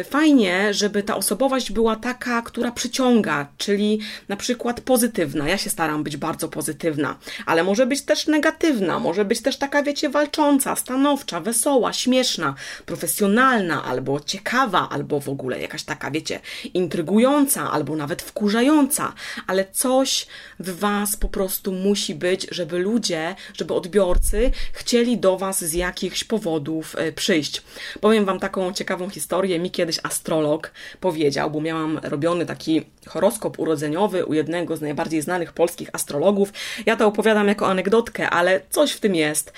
Y, 0.00 0.04
fajnie, 0.04 0.74
żeby 0.74 1.02
ta 1.02 1.19
osobowość 1.20 1.72
była 1.72 1.96
taka, 1.96 2.42
która 2.42 2.72
przyciąga, 2.72 3.46
czyli 3.58 4.00
na 4.28 4.36
przykład 4.36 4.80
pozytywna. 4.80 5.48
Ja 5.48 5.58
się 5.58 5.70
staram 5.70 6.02
być 6.02 6.16
bardzo 6.16 6.48
pozytywna, 6.48 7.18
ale 7.46 7.64
może 7.64 7.86
być 7.86 8.02
też 8.02 8.26
negatywna, 8.26 8.98
może 8.98 9.24
być 9.24 9.42
też 9.42 9.56
taka, 9.56 9.82
wiecie, 9.82 10.08
walcząca, 10.08 10.76
stanowcza, 10.76 11.40
wesoła, 11.40 11.92
śmieszna, 11.92 12.54
profesjonalna, 12.86 13.84
albo 13.84 14.20
ciekawa, 14.20 14.88
albo 14.90 15.20
w 15.20 15.28
ogóle 15.28 15.60
jakaś 15.60 15.82
taka, 15.82 16.10
wiecie, 16.10 16.40
intrygująca, 16.74 17.70
albo 17.70 17.96
nawet 17.96 18.22
wkurzająca, 18.22 19.12
ale 19.46 19.64
coś 19.72 20.26
w 20.60 20.78
Was 20.78 21.16
po 21.16 21.28
prostu 21.28 21.72
musi 21.72 22.14
być, 22.14 22.46
żeby 22.50 22.78
ludzie, 22.78 23.34
żeby 23.54 23.74
odbiorcy 23.74 24.50
chcieli 24.72 25.18
do 25.18 25.38
Was 25.38 25.64
z 25.64 25.72
jakichś 25.72 26.24
powodów 26.24 26.96
e, 26.98 27.12
przyjść. 27.12 27.62
Powiem 28.00 28.24
Wam 28.24 28.40
taką 28.40 28.72
ciekawą 28.72 29.10
historię. 29.10 29.58
Mi 29.58 29.70
kiedyś 29.70 29.98
astrolog 30.02 30.70
powiedział, 31.00 31.09
bo 31.50 31.60
miałam 31.60 32.00
robiony 32.02 32.46
taki 32.46 32.82
horoskop 33.06 33.58
urodzeniowy 33.58 34.24
u 34.24 34.34
jednego 34.34 34.76
z 34.76 34.80
najbardziej 34.80 35.22
znanych 35.22 35.52
polskich 35.52 35.90
astrologów. 35.92 36.52
Ja 36.86 36.96
to 36.96 37.06
opowiadam 37.06 37.48
jako 37.48 37.66
anegdotkę, 37.66 38.30
ale 38.30 38.60
coś 38.70 38.92
w 38.92 39.00
tym 39.00 39.14
jest. 39.14 39.52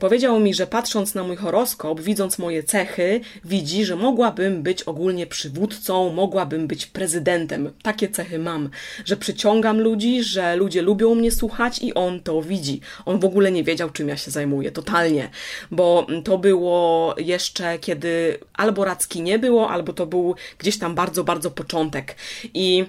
Powiedział 0.00 0.40
mi, 0.40 0.54
że 0.54 0.66
patrząc 0.66 1.14
na 1.14 1.22
mój 1.22 1.36
horoskop, 1.36 2.00
widząc 2.00 2.38
moje 2.38 2.62
cechy, 2.62 3.20
widzi, 3.44 3.84
że 3.84 3.96
mogłabym 3.96 4.62
być 4.62 4.82
ogólnie 4.82 5.26
przywódcą, 5.26 6.12
mogłabym 6.12 6.66
być 6.66 6.86
prezydentem. 6.86 7.70
Takie 7.82 8.08
cechy 8.08 8.38
mam, 8.38 8.70
że 9.04 9.16
przyciągam 9.16 9.80
ludzi, 9.80 10.22
że 10.22 10.56
ludzie 10.56 10.82
lubią 10.82 11.14
mnie 11.14 11.30
słuchać 11.30 11.78
i 11.82 11.94
on 11.94 12.20
to 12.20 12.42
widzi. 12.42 12.80
On 13.04 13.20
w 13.20 13.24
ogóle 13.24 13.52
nie 13.52 13.64
wiedział, 13.64 13.90
czym 13.90 14.08
ja 14.08 14.16
się 14.16 14.30
zajmuję, 14.30 14.72
totalnie, 14.72 15.30
bo 15.70 16.06
to 16.24 16.38
było 16.38 17.14
jeszcze, 17.18 17.78
kiedy 17.78 18.38
albo 18.54 18.84
Racki 18.84 19.22
nie 19.22 19.38
było, 19.38 19.70
albo 19.70 19.92
to 19.92 20.06
był 20.06 20.34
gdzieś 20.58 20.78
tam 20.78 20.94
bardzo, 20.94 21.24
bardzo 21.24 21.50
początek. 21.50 22.16
I 22.54 22.84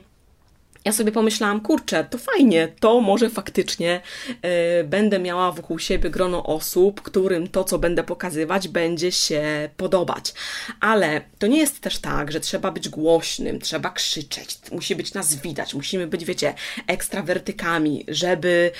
ja 0.86 0.92
sobie 0.92 1.12
pomyślałam, 1.12 1.62
kurczę, 1.62 2.06
to 2.10 2.18
fajnie, 2.18 2.68
to 2.80 3.02
może 3.02 3.30
faktycznie 3.30 4.02
y, 4.30 4.84
będę 4.84 5.20
miała 5.20 5.52
wokół 5.52 5.80
siebie 5.80 6.10
grono 6.10 6.44
osób, 6.44 7.02
którym 7.02 7.48
to, 7.48 7.64
co 7.64 7.80
będę 7.80 8.04
pokazywać, 8.04 8.68
będzie 8.68 9.12
się 9.12 9.70
podobać. 9.78 10.34
Ale 10.80 11.22
to 11.40 11.48
nie 11.48 11.60
jest 11.60 11.80
też 11.80 12.00
tak, 12.00 12.32
że 12.32 12.40
trzeba 12.40 12.72
być 12.72 12.90
głośnym, 12.90 13.60
trzeba 13.60 13.90
krzyczeć, 13.90 14.58
musi 14.72 14.96
być 14.96 15.14
nas 15.14 15.36
widać, 15.36 15.74
musimy 15.74 16.08
być, 16.08 16.26
wiecie, 16.26 16.54
ekstrawertykami, 16.88 18.06
żeby 18.08 18.72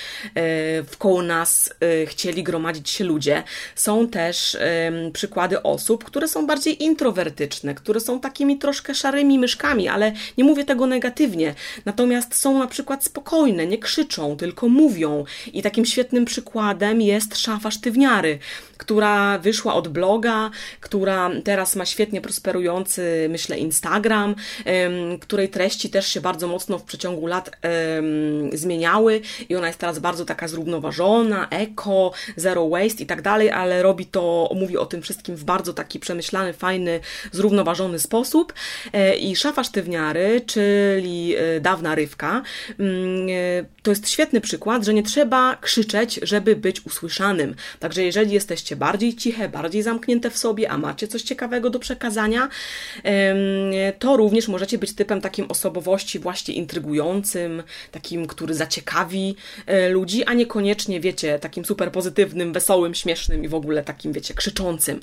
y, 0.80 0.84
wkoło 0.84 1.22
nas 1.22 1.74
y, 2.02 2.06
chcieli 2.06 2.42
gromadzić 2.42 2.90
się 2.90 3.04
ludzie. 3.04 3.42
Są 3.74 4.08
też 4.08 4.56
przykłady 5.12 5.62
osób, 5.62 6.04
które 6.04 6.28
są 6.28 6.46
bardziej 6.46 6.82
introwertyczne, 6.82 7.74
które 7.74 8.00
są 8.00 8.20
takimi 8.20 8.58
troszkę 8.58 8.94
szarymi 8.94 9.38
myszkami, 9.38 9.88
ale 9.88 10.12
nie 10.38 10.44
mówię 10.44 10.64
tego 10.64 10.86
negatywnie. 10.86 11.54
Natomiast 11.96 12.34
są 12.34 12.58
na 12.58 12.66
przykład 12.66 13.04
spokojne, 13.04 13.66
nie 13.66 13.78
krzyczą, 13.78 14.36
tylko 14.36 14.68
mówią. 14.68 15.24
I 15.52 15.62
takim 15.62 15.86
świetnym 15.86 16.24
przykładem 16.24 17.00
jest 17.00 17.38
szafa 17.38 17.70
sztywniary, 17.70 18.38
która 18.76 19.38
wyszła 19.38 19.74
od 19.74 19.88
bloga, 19.88 20.50
która 20.80 21.30
teraz 21.44 21.76
ma 21.76 21.86
świetnie 21.86 22.20
prosperujący, 22.20 23.26
myślę, 23.30 23.58
Instagram, 23.58 24.34
której 25.20 25.48
treści 25.48 25.90
też 25.90 26.08
się 26.08 26.20
bardzo 26.20 26.48
mocno 26.48 26.78
w 26.78 26.82
przeciągu 26.82 27.26
lat 27.26 27.50
zmieniały 28.52 29.20
i 29.48 29.56
ona 29.56 29.66
jest 29.66 29.78
teraz 29.78 29.98
bardzo 29.98 30.24
taka 30.24 30.48
zrównoważona, 30.48 31.48
eko, 31.50 32.12
zero 32.36 32.68
waste 32.68 33.02
i 33.02 33.06
tak 33.06 33.22
dalej, 33.22 33.50
ale 33.50 33.82
robi 33.82 34.06
to, 34.06 34.50
mówi 34.54 34.78
o 34.78 34.86
tym 34.86 35.02
wszystkim 35.02 35.36
w 35.36 35.44
bardzo 35.44 35.72
taki 35.72 36.00
przemyślany, 36.00 36.52
fajny, 36.52 37.00
zrównoważony 37.32 37.98
sposób. 37.98 38.54
E, 38.92 39.16
I 39.16 39.36
szafa 39.36 39.64
sztywniary, 39.64 40.40
czyli 40.46 41.36
e, 41.36 41.60
dawna 41.60 41.94
rywka, 41.94 42.42
mm, 42.78 43.28
e, 43.30 43.64
to 43.82 43.90
jest 43.90 44.08
świetny 44.08 44.40
przykład, 44.40 44.84
że 44.84 44.94
nie 44.94 45.02
trzeba 45.02 45.56
krzyczeć, 45.60 46.20
żeby 46.22 46.56
być 46.56 46.86
usłyszanym. 46.86 47.54
Także 47.80 48.02
jeżeli 48.02 48.34
jesteście 48.66 48.76
bardziej 48.76 49.16
ciche, 49.16 49.48
bardziej 49.48 49.82
zamknięte 49.82 50.30
w 50.30 50.38
sobie, 50.38 50.70
a 50.70 50.78
macie 50.78 51.08
coś 51.08 51.22
ciekawego 51.22 51.70
do 51.70 51.78
przekazania, 51.78 52.48
to 53.98 54.16
również 54.16 54.48
możecie 54.48 54.78
być 54.78 54.94
typem 54.94 55.20
takim 55.20 55.46
osobowości 55.50 56.18
właśnie 56.18 56.54
intrygującym, 56.54 57.62
takim, 57.92 58.26
który 58.26 58.54
zaciekawi 58.54 59.36
e, 59.66 59.88
ludzi, 59.88 60.24
a 60.24 60.34
niekoniecznie, 60.34 61.00
wiecie, 61.00 61.38
takim 61.38 61.64
super 61.64 61.92
pozytywnym, 61.92 62.52
wesołym, 62.52 62.94
śmiesznym 62.94 63.44
i 63.44 63.48
w 63.48 63.54
ogóle 63.54 63.82
takim, 63.82 64.12
wiecie, 64.12 64.34
krzyczącym. 64.34 65.00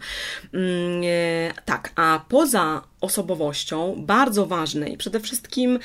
Mm, 0.53 1.01
e, 1.05 1.53
tak, 1.65 1.91
a 1.95 2.25
poza 2.29 2.81
osobowością, 3.01 3.95
bardzo 3.97 4.45
ważne 4.45 4.89
i 4.89 4.97
przede 4.97 5.19
wszystkim 5.19 5.79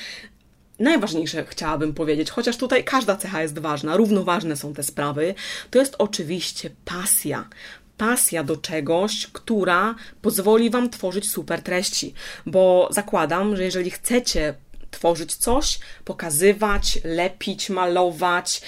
najważniejsze 0.79 1.45
chciałabym 1.45 1.93
powiedzieć, 1.93 2.31
chociaż 2.31 2.57
tutaj 2.57 2.83
każda 2.83 3.15
cecha 3.15 3.41
jest 3.41 3.59
ważna, 3.59 3.97
równoważne 3.97 4.55
są 4.55 4.73
te 4.73 4.83
sprawy, 4.83 5.35
to 5.69 5.79
jest 5.79 5.95
oczywiście 5.97 6.69
pasja. 6.85 7.49
Pasja 7.97 8.43
do 8.43 8.57
czegoś, 8.57 9.27
która 9.33 9.95
pozwoli 10.21 10.69
Wam 10.69 10.89
tworzyć 10.89 11.31
super 11.31 11.61
treści, 11.61 12.13
bo 12.45 12.89
zakładam, 12.91 13.55
że 13.55 13.63
jeżeli 13.63 13.91
chcecie 13.91 14.53
tworzyć 14.91 15.35
coś, 15.35 15.79
pokazywać, 16.05 16.99
lepić, 17.03 17.69
malować, 17.69 18.61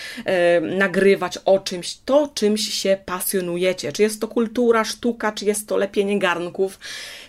nagrywać 0.62 1.38
o 1.38 1.60
czymś, 1.60 1.98
to 2.06 2.32
czymś 2.34 2.62
się 2.62 2.98
pasjonujecie. 3.06 3.92
Czy 3.92 4.02
jest 4.02 4.22
to 4.22 4.28
kultura, 4.28 4.86
sztuka, 4.86 5.32
czy 5.32 5.46
jest 5.46 5.68
to 5.68 5.78
lepienie 5.78 6.20
garnków, 6.20 6.80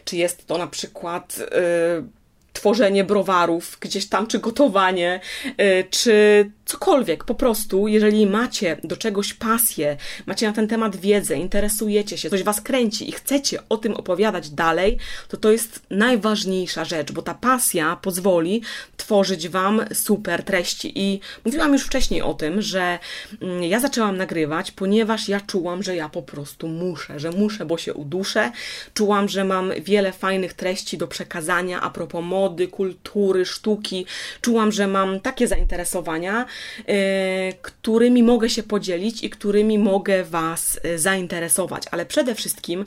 czy 0.05 0.17
jest 0.17 0.47
to 0.47 0.59
na 0.59 0.67
przykład. 0.67 1.39
Yy, 1.39 2.22
tworzenie 2.63 3.05
browarów 3.05 3.79
gdzieś 3.81 4.07
tam, 4.07 4.27
czy 4.27 4.39
gotowanie, 4.39 5.21
y, 5.61 5.85
czy 5.91 6.51
cokolwiek, 6.65 7.25
po 7.25 7.35
prostu, 7.35 7.89
jeżeli 7.89 8.27
macie 8.27 8.77
do 8.85 8.97
czegoś 8.97 9.35
pasję, 9.35 9.97
macie 10.27 10.47
na 10.47 10.53
ten 10.53 10.69
temat 10.69 10.97
wiedzę, 10.97 11.37
interesujecie 11.37 12.19
się, 12.19 12.31
coś 12.31 12.43
was 12.43 12.61
kręci 12.61 13.09
i 13.09 13.13
chcecie 13.13 13.59
o 13.69 13.77
tym 13.77 13.95
opowiadać 13.95 14.51
dalej, 14.51 14.99
to 15.29 15.37
to 15.37 15.53
jest 15.53 15.83
najważniejsza 15.91 16.85
rzecz, 16.85 17.13
bo 17.13 17.23
ta 17.23 17.35
pasja 17.35 17.97
pozwoli 17.97 18.63
tworzyć 18.97 19.49
wam 19.49 19.85
super 19.93 20.43
treści. 20.43 20.93
I 20.95 21.21
mówiłam 21.45 21.73
już 21.73 21.83
wcześniej 21.83 22.23
o 22.23 22.35
tym, 22.35 22.63
że 22.63 22.99
mm, 23.41 23.63
ja 23.63 23.81
zaczęłam 23.81 24.17
nagrywać, 24.17 24.71
ponieważ 24.71 25.29
ja 25.29 25.41
czułam, 25.41 25.83
że 25.83 25.97
ja 25.97 26.09
po 26.09 26.23
prostu 26.23 26.69
muszę, 26.69 27.21
że 27.21 27.31
muszę, 27.31 27.67
bo 27.67 27.79
się 27.79 27.95
uduszę. 27.95 28.53
Czułam, 28.95 29.29
że 29.29 29.45
mam 29.45 29.73
wiele 29.81 30.13
fajnych 30.13 30.53
treści 30.53 30.99
do 30.99 31.09
przekazania 31.09 31.81
a 31.81 31.91
propos 31.91 32.25
mody, 32.25 32.52
kultury, 32.69 33.47
sztuki. 33.47 34.07
Czułam, 34.41 34.73
że 34.73 34.87
mam 34.87 35.21
takie 35.21 35.49
zainteresowania, 35.49 36.47
E, 36.89 37.53
którymi 37.63 38.23
mogę 38.23 38.51
się 38.51 38.63
podzielić 38.63 39.25
i 39.25 39.31
którymi 39.31 39.79
mogę 39.79 40.25
Was 40.25 40.81
e, 40.83 40.99
zainteresować. 40.99 41.83
Ale 41.91 42.07
przede 42.07 42.35
wszystkim 42.35 42.85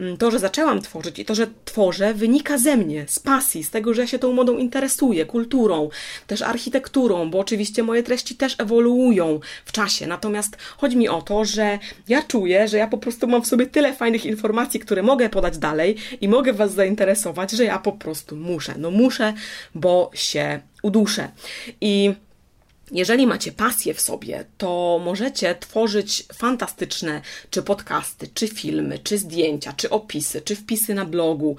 mm, 0.00 0.16
to, 0.16 0.30
że 0.30 0.38
zaczęłam 0.38 0.82
tworzyć 0.82 1.18
i 1.18 1.24
to, 1.24 1.34
że 1.34 1.46
tworzę, 1.64 2.14
wynika 2.14 2.58
ze 2.58 2.76
mnie, 2.76 3.04
z 3.08 3.18
pasji, 3.18 3.64
z 3.64 3.70
tego, 3.70 3.94
że 3.94 4.00
ja 4.00 4.06
się 4.06 4.18
tą 4.18 4.32
modą 4.32 4.56
interesuję, 4.56 5.26
kulturą, 5.26 5.88
też 6.26 6.42
architekturą, 6.42 7.30
bo 7.30 7.38
oczywiście 7.38 7.82
moje 7.82 8.02
treści 8.02 8.34
też 8.34 8.54
ewoluują 8.58 9.40
w 9.64 9.72
czasie. 9.72 10.06
Natomiast 10.06 10.56
chodzi 10.76 10.96
mi 10.96 11.08
o 11.08 11.22
to, 11.22 11.44
że 11.44 11.78
ja 12.08 12.22
czuję, 12.22 12.68
że 12.68 12.78
ja 12.78 12.86
po 12.86 12.98
prostu 12.98 13.26
mam 13.26 13.42
w 13.42 13.46
sobie 13.46 13.66
tyle 13.66 13.94
fajnych 13.94 14.26
informacji, 14.26 14.80
które 14.80 15.02
mogę 15.02 15.28
podać 15.28 15.58
dalej 15.58 15.96
i 16.20 16.28
mogę 16.28 16.52
Was 16.52 16.72
zainteresować, 16.72 17.50
że 17.50 17.64
ja 17.64 17.78
po 17.78 17.92
prostu 17.92 18.36
muszę. 18.36 18.74
No 18.78 18.90
muszę, 18.90 19.07
bo 19.74 20.10
się 20.14 20.60
uduszę. 20.82 21.28
I 21.80 22.14
jeżeli 22.92 23.26
macie 23.26 23.52
pasję 23.52 23.94
w 23.94 24.00
sobie, 24.00 24.44
to 24.58 25.00
możecie 25.04 25.54
tworzyć 25.54 26.24
fantastyczne 26.34 27.20
czy 27.50 27.62
podcasty, 27.62 28.28
czy 28.34 28.48
filmy, 28.48 28.98
czy 28.98 29.18
zdjęcia, 29.18 29.72
czy 29.72 29.90
opisy, 29.90 30.40
czy 30.40 30.56
wpisy 30.56 30.94
na 30.94 31.04
blogu, 31.04 31.56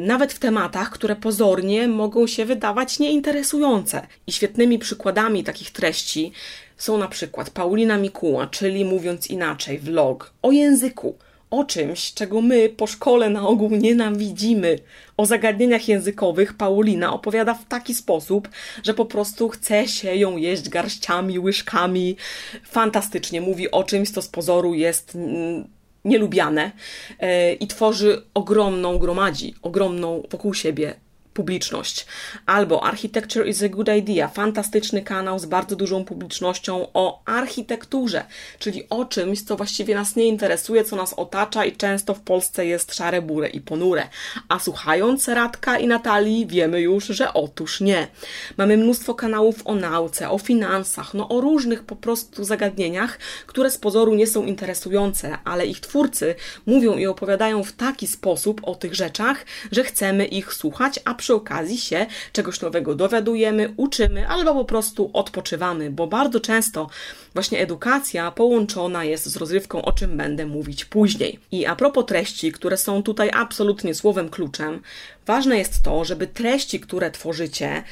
nawet 0.00 0.32
w 0.32 0.38
tematach, 0.38 0.90
które 0.90 1.16
pozornie 1.16 1.88
mogą 1.88 2.26
się 2.26 2.44
wydawać 2.44 2.98
nieinteresujące. 2.98 4.06
I 4.26 4.32
świetnymi 4.32 4.78
przykładami 4.78 5.44
takich 5.44 5.70
treści 5.70 6.32
są 6.76 6.98
na 6.98 7.08
przykład 7.08 7.50
Paulina 7.50 7.98
Mikuła, 7.98 8.46
czyli 8.46 8.84
mówiąc 8.84 9.26
inaczej, 9.26 9.78
vlog 9.78 10.32
o 10.42 10.52
języku 10.52 11.16
o 11.52 11.64
czymś, 11.64 12.14
czego 12.14 12.40
my 12.40 12.68
po 12.68 12.86
szkole 12.86 13.30
na 13.30 13.48
ogół 13.48 13.70
nienawidzimy. 13.70 14.78
O 15.16 15.26
zagadnieniach 15.26 15.88
językowych 15.88 16.54
Paulina 16.54 17.12
opowiada 17.12 17.54
w 17.54 17.64
taki 17.64 17.94
sposób, 17.94 18.48
że 18.82 18.94
po 18.94 19.04
prostu 19.04 19.48
chce 19.48 19.88
się 19.88 20.16
ją 20.16 20.36
jeść 20.36 20.68
garściami, 20.68 21.38
łyżkami. 21.38 22.16
Fantastycznie 22.64 23.40
mówi 23.40 23.70
o 23.70 23.84
czymś, 23.84 24.10
co 24.10 24.22
z 24.22 24.28
pozoru 24.28 24.74
jest 24.74 25.14
mm, 25.14 25.68
nielubiane 26.04 26.70
e, 27.18 27.52
i 27.52 27.66
tworzy 27.66 28.22
ogromną, 28.34 28.98
gromadzi 28.98 29.54
ogromną 29.62 30.22
wokół 30.30 30.54
siebie 30.54 30.94
publiczność. 31.34 32.06
Albo 32.46 32.84
Architecture 32.84 33.48
is 33.48 33.62
a 33.62 33.68
Good 33.68 33.88
Idea, 33.88 34.28
fantastyczny 34.28 35.02
kanał 35.02 35.38
z 35.38 35.46
bardzo 35.46 35.76
dużą 35.76 36.04
publicznością 36.04 36.86
o 36.94 37.22
architekturze, 37.24 38.24
czyli 38.58 38.88
o 38.90 39.04
czymś, 39.04 39.42
co 39.42 39.56
właściwie 39.56 39.94
nas 39.94 40.16
nie 40.16 40.26
interesuje, 40.26 40.84
co 40.84 40.96
nas 40.96 41.14
otacza 41.14 41.64
i 41.64 41.76
często 41.76 42.14
w 42.14 42.20
Polsce 42.20 42.66
jest 42.66 42.94
szare, 42.94 43.22
bure 43.22 43.48
i 43.48 43.60
ponure. 43.60 44.08
A 44.48 44.58
słuchając 44.58 45.28
Radka 45.28 45.78
i 45.78 45.86
Natalii 45.86 46.46
wiemy 46.46 46.80
już, 46.80 47.06
że 47.06 47.34
otóż 47.34 47.80
nie. 47.80 48.08
Mamy 48.56 48.76
mnóstwo 48.76 49.14
kanałów 49.14 49.62
o 49.64 49.74
nauce, 49.74 50.30
o 50.30 50.38
finansach, 50.38 51.14
no 51.14 51.28
o 51.28 51.40
różnych 51.40 51.84
po 51.84 51.96
prostu 51.96 52.44
zagadnieniach, 52.44 53.18
które 53.46 53.70
z 53.70 53.78
pozoru 53.78 54.14
nie 54.14 54.26
są 54.26 54.44
interesujące, 54.44 55.38
ale 55.44 55.66
ich 55.66 55.80
twórcy 55.80 56.34
mówią 56.66 56.96
i 56.96 57.06
opowiadają 57.06 57.64
w 57.64 57.72
taki 57.72 58.06
sposób 58.06 58.60
o 58.64 58.74
tych 58.74 58.94
rzeczach, 58.94 59.46
że 59.72 59.84
chcemy 59.84 60.24
ich 60.24 60.54
słuchać, 60.54 61.00
a 61.04 61.14
przy 61.22 61.34
okazji 61.34 61.78
się 61.78 62.06
czegoś 62.32 62.60
nowego 62.60 62.94
dowiadujemy, 62.94 63.74
uczymy 63.76 64.28
albo 64.28 64.54
po 64.54 64.64
prostu 64.64 65.10
odpoczywamy, 65.12 65.90
bo 65.90 66.06
bardzo 66.06 66.40
często 66.40 66.88
właśnie 67.34 67.60
edukacja 67.60 68.30
połączona 68.30 69.04
jest 69.04 69.26
z 69.26 69.36
rozrywką, 69.36 69.82
o 69.82 69.92
czym 69.92 70.16
będę 70.16 70.46
mówić 70.46 70.84
później. 70.84 71.38
I 71.52 71.66
a 71.66 71.76
propos 71.76 72.06
treści, 72.06 72.52
które 72.52 72.76
są 72.76 73.02
tutaj 73.02 73.30
absolutnie 73.34 73.94
słowem 73.94 74.28
kluczem, 74.28 74.82
ważne 75.26 75.58
jest 75.58 75.82
to, 75.82 76.04
żeby 76.04 76.26
treści, 76.26 76.80
które 76.80 77.10
tworzycie, 77.10 77.82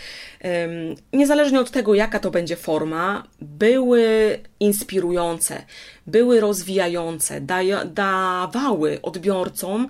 niezależnie 1.13 1.61
od 1.61 1.71
tego, 1.71 1.95
jaka 1.95 2.19
to 2.19 2.31
będzie 2.31 2.57
forma, 2.57 3.25
były 3.41 4.39
inspirujące, 4.61 5.63
były 6.07 6.41
rozwijające, 6.41 7.41
dawały 7.87 8.99
odbiorcom 9.03 9.89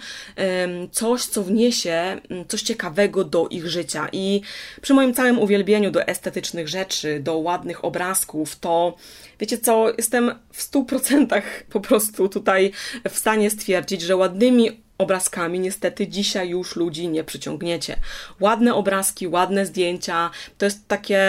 coś, 0.93 1.25
co 1.25 1.43
wniesie 1.43 2.21
coś 2.49 2.63
ciekawego 2.63 3.25
do 3.25 3.49
ich 3.49 3.67
życia. 3.67 4.09
I 4.13 4.41
przy 4.81 4.95
moim 4.95 5.15
całym 5.15 5.39
uwielbieniu 5.39 5.91
do 5.91 6.07
estetycznych 6.07 6.69
rzeczy, 6.69 7.21
do 7.21 7.39
ładnych 7.39 7.85
obrazków, 7.85 8.57
to 8.57 8.97
wiecie 9.41 9.59
co, 9.59 9.93
jestem 9.99 10.35
w 10.53 10.63
stu 10.63 10.85
procentach 10.85 11.63
po 11.71 11.81
prostu 11.81 12.29
tutaj 12.29 12.73
w 13.11 13.19
stanie 13.19 13.51
stwierdzić, 13.51 14.03
że 14.03 14.17
ładnymi 14.17 14.83
obrazkami. 15.01 15.61
Niestety 15.61 16.09
dzisiaj 16.09 16.49
już 16.49 16.77
ludzi 16.77 17.09
nie 17.09 17.25
przyciągniecie. 17.25 17.97
Ładne 18.41 18.75
obrazki, 18.75 19.29
ładne 19.29 19.67
zdjęcia. 19.67 20.31
To 20.59 20.65
jest 20.65 20.89
takie 20.89 21.21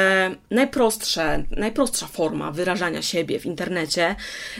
najprostsze, 0.52 1.44
najprostsza 1.52 2.08
forma 2.08 2.52
wyrażania 2.52 3.02
siebie 3.02 3.40
w 3.40 3.46
internecie, 3.46 4.16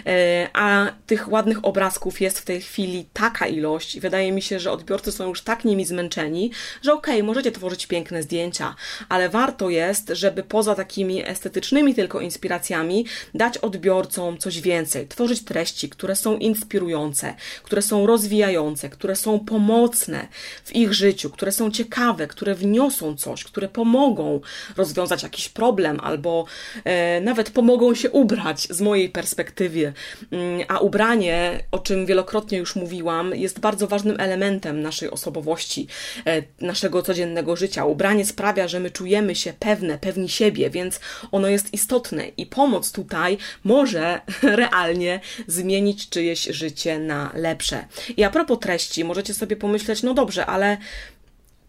e, 0.06 0.50
a 0.54 0.92
tych 1.08 1.32
ładnych 1.32 1.66
obrazków 1.66 2.22
jest 2.22 2.40
w 2.40 2.46
tej 2.46 2.62
chwili 2.62 3.06
taka 3.14 3.48
ilość 3.48 3.96
i 3.96 4.00
wydaje 4.00 4.32
mi 4.32 4.42
się, 4.42 4.60
że 4.60 4.72
odbiorcy 4.72 5.12
są 5.12 5.28
już 5.28 5.42
tak 5.42 5.66
nimi 5.66 5.86
zmęczeni, 5.86 6.52
że 6.82 6.94
okej, 6.94 7.16
okay, 7.16 7.24
możecie 7.24 7.52
tworzyć 7.52 7.88
piękne 7.88 8.24
zdjęcia, 8.24 8.76
ale 9.10 9.30
warto 9.30 9.70
jest, 9.70 10.12
żeby 10.14 10.44
poza 10.44 10.76
takimi 10.76 11.28
estetycznymi 11.28 11.96
tylko 11.96 12.22
inspiracjami 12.22 13.06
dać 13.34 13.58
odbiorcom 13.58 14.38
coś 14.38 14.62
więcej, 14.62 15.08
tworzyć 15.08 15.46
treści, 15.46 15.90
które 15.90 16.16
są 16.16 16.38
inspirujące, 16.38 17.36
które 17.64 17.82
są 17.82 18.08
rozwijające, 18.08 18.90
które 19.02 19.16
są 19.16 19.40
pomocne 19.40 20.28
w 20.64 20.76
ich 20.76 20.94
życiu, 20.94 21.30
które 21.30 21.52
są 21.52 21.72
ciekawe, 21.72 22.28
które 22.28 22.56
wniosą 22.56 23.16
coś, 23.16 23.44
które 23.44 23.68
pomogą 23.68 24.42
rozwiązać 24.78 25.24
jakiś 25.24 25.50
problem 25.50 26.00
albo 26.00 26.46
e, 26.84 27.22
nawet 27.22 27.50
pomogą 27.50 27.96
się 27.96 28.10
ubrać 28.10 28.68
z 28.70 28.82
mojej 28.82 29.10
perspektywy. 29.10 29.94
Mm, 30.32 30.62
a 30.68 30.80
ubranie, 30.80 31.64
o 31.72 31.80
czym 31.80 32.06
wielokrotnie 32.06 32.58
już 32.58 32.76
mówiłam, 32.76 33.36
jest 33.36 33.60
bardzo 33.60 33.88
ważnym 33.88 34.20
elementem 34.20 34.82
naszej 34.82 35.12
osobowości, 35.12 35.88
e, 36.26 36.44
naszego 36.62 37.02
codziennego 37.02 37.56
życia. 37.56 37.86
Ubranie 37.86 38.26
sprawia, 38.26 38.68
że 38.68 38.80
my 38.80 38.92
czujemy 38.92 39.36
się 39.36 39.54
pewne, 39.60 39.98
pewni 39.98 40.30
siebie, 40.30 40.70
więc 40.70 41.00
ono 41.32 41.48
jest 41.48 41.74
istotne 41.74 42.28
i 42.28 42.46
pomoc 42.46 42.92
tutaj 42.92 43.38
może 43.64 44.22
realnie 44.62 45.20
zmienić 45.48 46.10
czyjeś 46.10 46.44
życie 46.44 47.00
na 47.00 47.32
lepsze. 47.34 47.86
I 48.18 48.24
a 48.24 48.30
propos 48.30 48.60
treści, 48.60 48.91
możecie 48.98 49.34
sobie 49.34 49.56
pomyśleć, 49.56 50.04
no 50.04 50.14
dobrze, 50.14 50.46
ale 50.46 50.78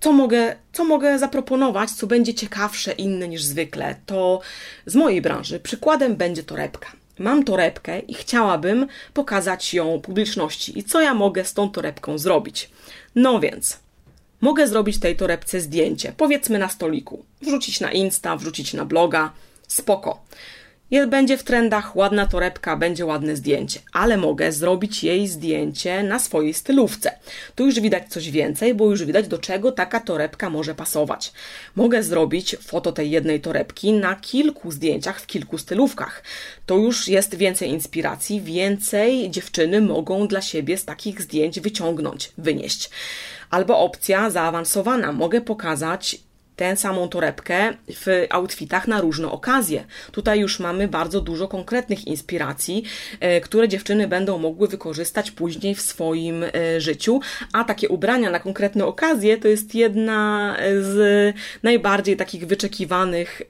co 0.01 0.13
mogę, 0.13 0.57
co 0.73 0.85
mogę 0.85 1.19
zaproponować, 1.19 1.91
co 1.91 2.07
będzie 2.07 2.35
ciekawsze, 2.35 2.93
inne 2.93 3.29
niż 3.29 3.45
zwykle? 3.45 3.95
To 4.07 4.41
z 4.87 4.95
mojej 4.95 5.23
branży 5.23 5.61
przykładem 5.61 6.17
będzie 6.17 6.43
torebka. 6.43 6.93
Mam 7.19 7.45
torebkę 7.45 7.99
i 7.99 8.15
chciałabym 8.15 8.87
pokazać 9.15 9.75
ją 9.75 10.01
publiczności. 10.01 10.79
I 10.79 10.85
co 10.85 11.01
ja 11.01 11.15
mogę 11.15 11.45
z 11.45 11.55
tą 11.55 11.71
torebką 11.71 12.19
zrobić? 12.19 12.71
No 13.15 13.41
więc, 13.41 13.79
mogę 14.41 14.69
zrobić 14.69 15.01
tej 15.01 15.17
torebce 15.17 15.61
zdjęcie, 15.61 16.13
powiedzmy 16.17 16.59
na 16.59 16.69
stoliku, 16.69 17.25
wrzucić 17.43 17.81
na 17.81 17.93
Insta, 17.93 18.37
wrzucić 18.37 18.75
na 18.75 18.85
bloga, 18.85 19.33
spoko 19.69 20.23
będzie 21.07 21.39
w 21.39 21.43
trendach 21.43 21.97
ładna 21.97 22.27
torebka, 22.27 22.77
będzie 22.77 23.07
ładne 23.07 23.37
zdjęcie, 23.37 23.81
ale 23.93 24.17
mogę 24.17 24.53
zrobić 24.53 25.05
jej 25.05 25.29
zdjęcie 25.29 26.03
na 26.03 26.19
swojej 26.19 26.55
stylówce. 26.55 27.19
Tu 27.55 27.67
już 27.67 27.81
widać 27.81 28.09
coś 28.09 28.31
więcej, 28.31 28.75
bo 28.75 28.91
już 28.91 29.05
widać 29.05 29.29
do 29.29 29.39
czego 29.39 29.73
taka 29.73 30.01
torebka 30.01 30.51
może 30.51 30.75
pasować. 30.75 31.33
Mogę 31.77 32.03
zrobić 32.03 32.57
foto 32.61 32.93
tej 32.93 33.11
jednej 33.11 33.41
torebki 33.41 33.93
na 33.93 34.15
kilku 34.15 34.71
zdjęciach 34.71 35.21
w 35.21 35.27
kilku 35.27 35.59
stylówkach. 35.59 36.23
To 36.67 36.77
już 36.77 37.09
jest 37.09 37.35
więcej 37.35 37.69
inspiracji, 37.69 38.41
więcej 38.41 39.31
dziewczyny 39.31 39.81
mogą 39.81 40.29
dla 40.29 40.41
siebie 40.41 40.79
z 40.79 40.85
takich 40.85 41.23
zdjęć 41.23 41.61
wyciągnąć, 41.61 42.33
wynieść. 42.39 42.91
Albo 43.51 43.79
opcja 43.79 44.31
zaawansowana. 44.31 45.13
Mogę 45.13 45.41
pokazać 45.41 46.17
tę 46.57 46.77
samą 46.77 47.09
torebkę 47.09 47.75
w 47.89 48.27
outfitach 48.31 48.89
na 48.89 49.01
różne 49.01 49.31
okazje. 49.31 49.85
Tutaj 50.13 50.41
już 50.41 50.61
mamy 50.61 50.89
bardzo 50.89 51.21
dużo 51.21 51.49
konkretnych 51.49 52.07
inspiracji, 52.07 52.85
e, 53.21 53.41
które 53.41 53.69
dziewczyny 53.69 54.09
będą 54.09 54.39
mogły 54.39 54.69
wykorzystać 54.69 55.31
później 55.31 55.75
w 55.75 55.83
swoim 55.83 56.45
e, 56.45 56.81
życiu, 56.81 57.21
a 57.53 57.65
takie 57.65 57.89
ubrania 57.89 58.31
na 58.31 58.41
konkretne 58.41 58.87
okazje 58.87 59.39
to 59.39 59.49
jest 59.49 59.75
jedna 59.75 60.57
z 60.81 61.35
najbardziej 61.63 62.17
takich 62.17 62.47
wyczekiwanych 62.47 63.43
e, 63.43 63.45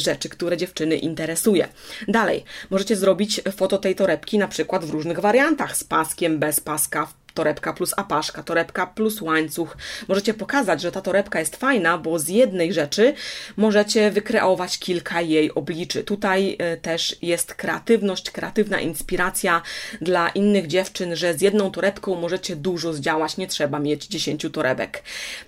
rzeczy, 0.00 0.28
które 0.28 0.56
dziewczyny 0.56 0.96
interesuje. 0.96 1.68
Dalej, 2.08 2.44
możecie 2.70 2.96
zrobić 2.96 3.40
foto 3.56 3.78
tej 3.78 3.94
torebki 3.94 4.38
na 4.38 4.48
przykład 4.48 4.84
w 4.84 4.90
różnych 4.90 5.20
wariantach, 5.20 5.76
z 5.76 5.84
paskiem, 5.84 6.38
bez 6.38 6.60
paska, 6.60 7.08
torebka 7.38 7.72
plus 7.72 7.94
apaszka, 7.96 8.42
torebka 8.42 8.86
plus 8.86 9.20
łańcuch. 9.20 9.76
Możecie 10.08 10.34
pokazać, 10.34 10.80
że 10.80 10.92
ta 10.92 11.00
torebka 11.00 11.40
jest 11.40 11.56
fajna, 11.56 11.98
bo 11.98 12.18
z 12.18 12.28
jednej 12.28 12.72
rzeczy 12.72 13.14
możecie 13.56 14.10
wykreować 14.10 14.78
kilka 14.78 15.20
jej 15.20 15.54
obliczy. 15.54 16.04
Tutaj 16.04 16.56
e, 16.58 16.76
też 16.76 17.16
jest 17.22 17.54
kreatywność, 17.54 18.30
kreatywna 18.30 18.80
inspiracja 18.80 19.62
dla 20.00 20.28
innych 20.28 20.66
dziewczyn, 20.66 21.16
że 21.16 21.34
z 21.34 21.40
jedną 21.40 21.70
torebką 21.70 22.14
możecie 22.14 22.56
dużo 22.56 22.92
zdziałać, 22.92 23.36
nie 23.36 23.46
trzeba 23.46 23.78
mieć 23.78 24.06
10 24.06 24.46
torebek. 24.52 25.02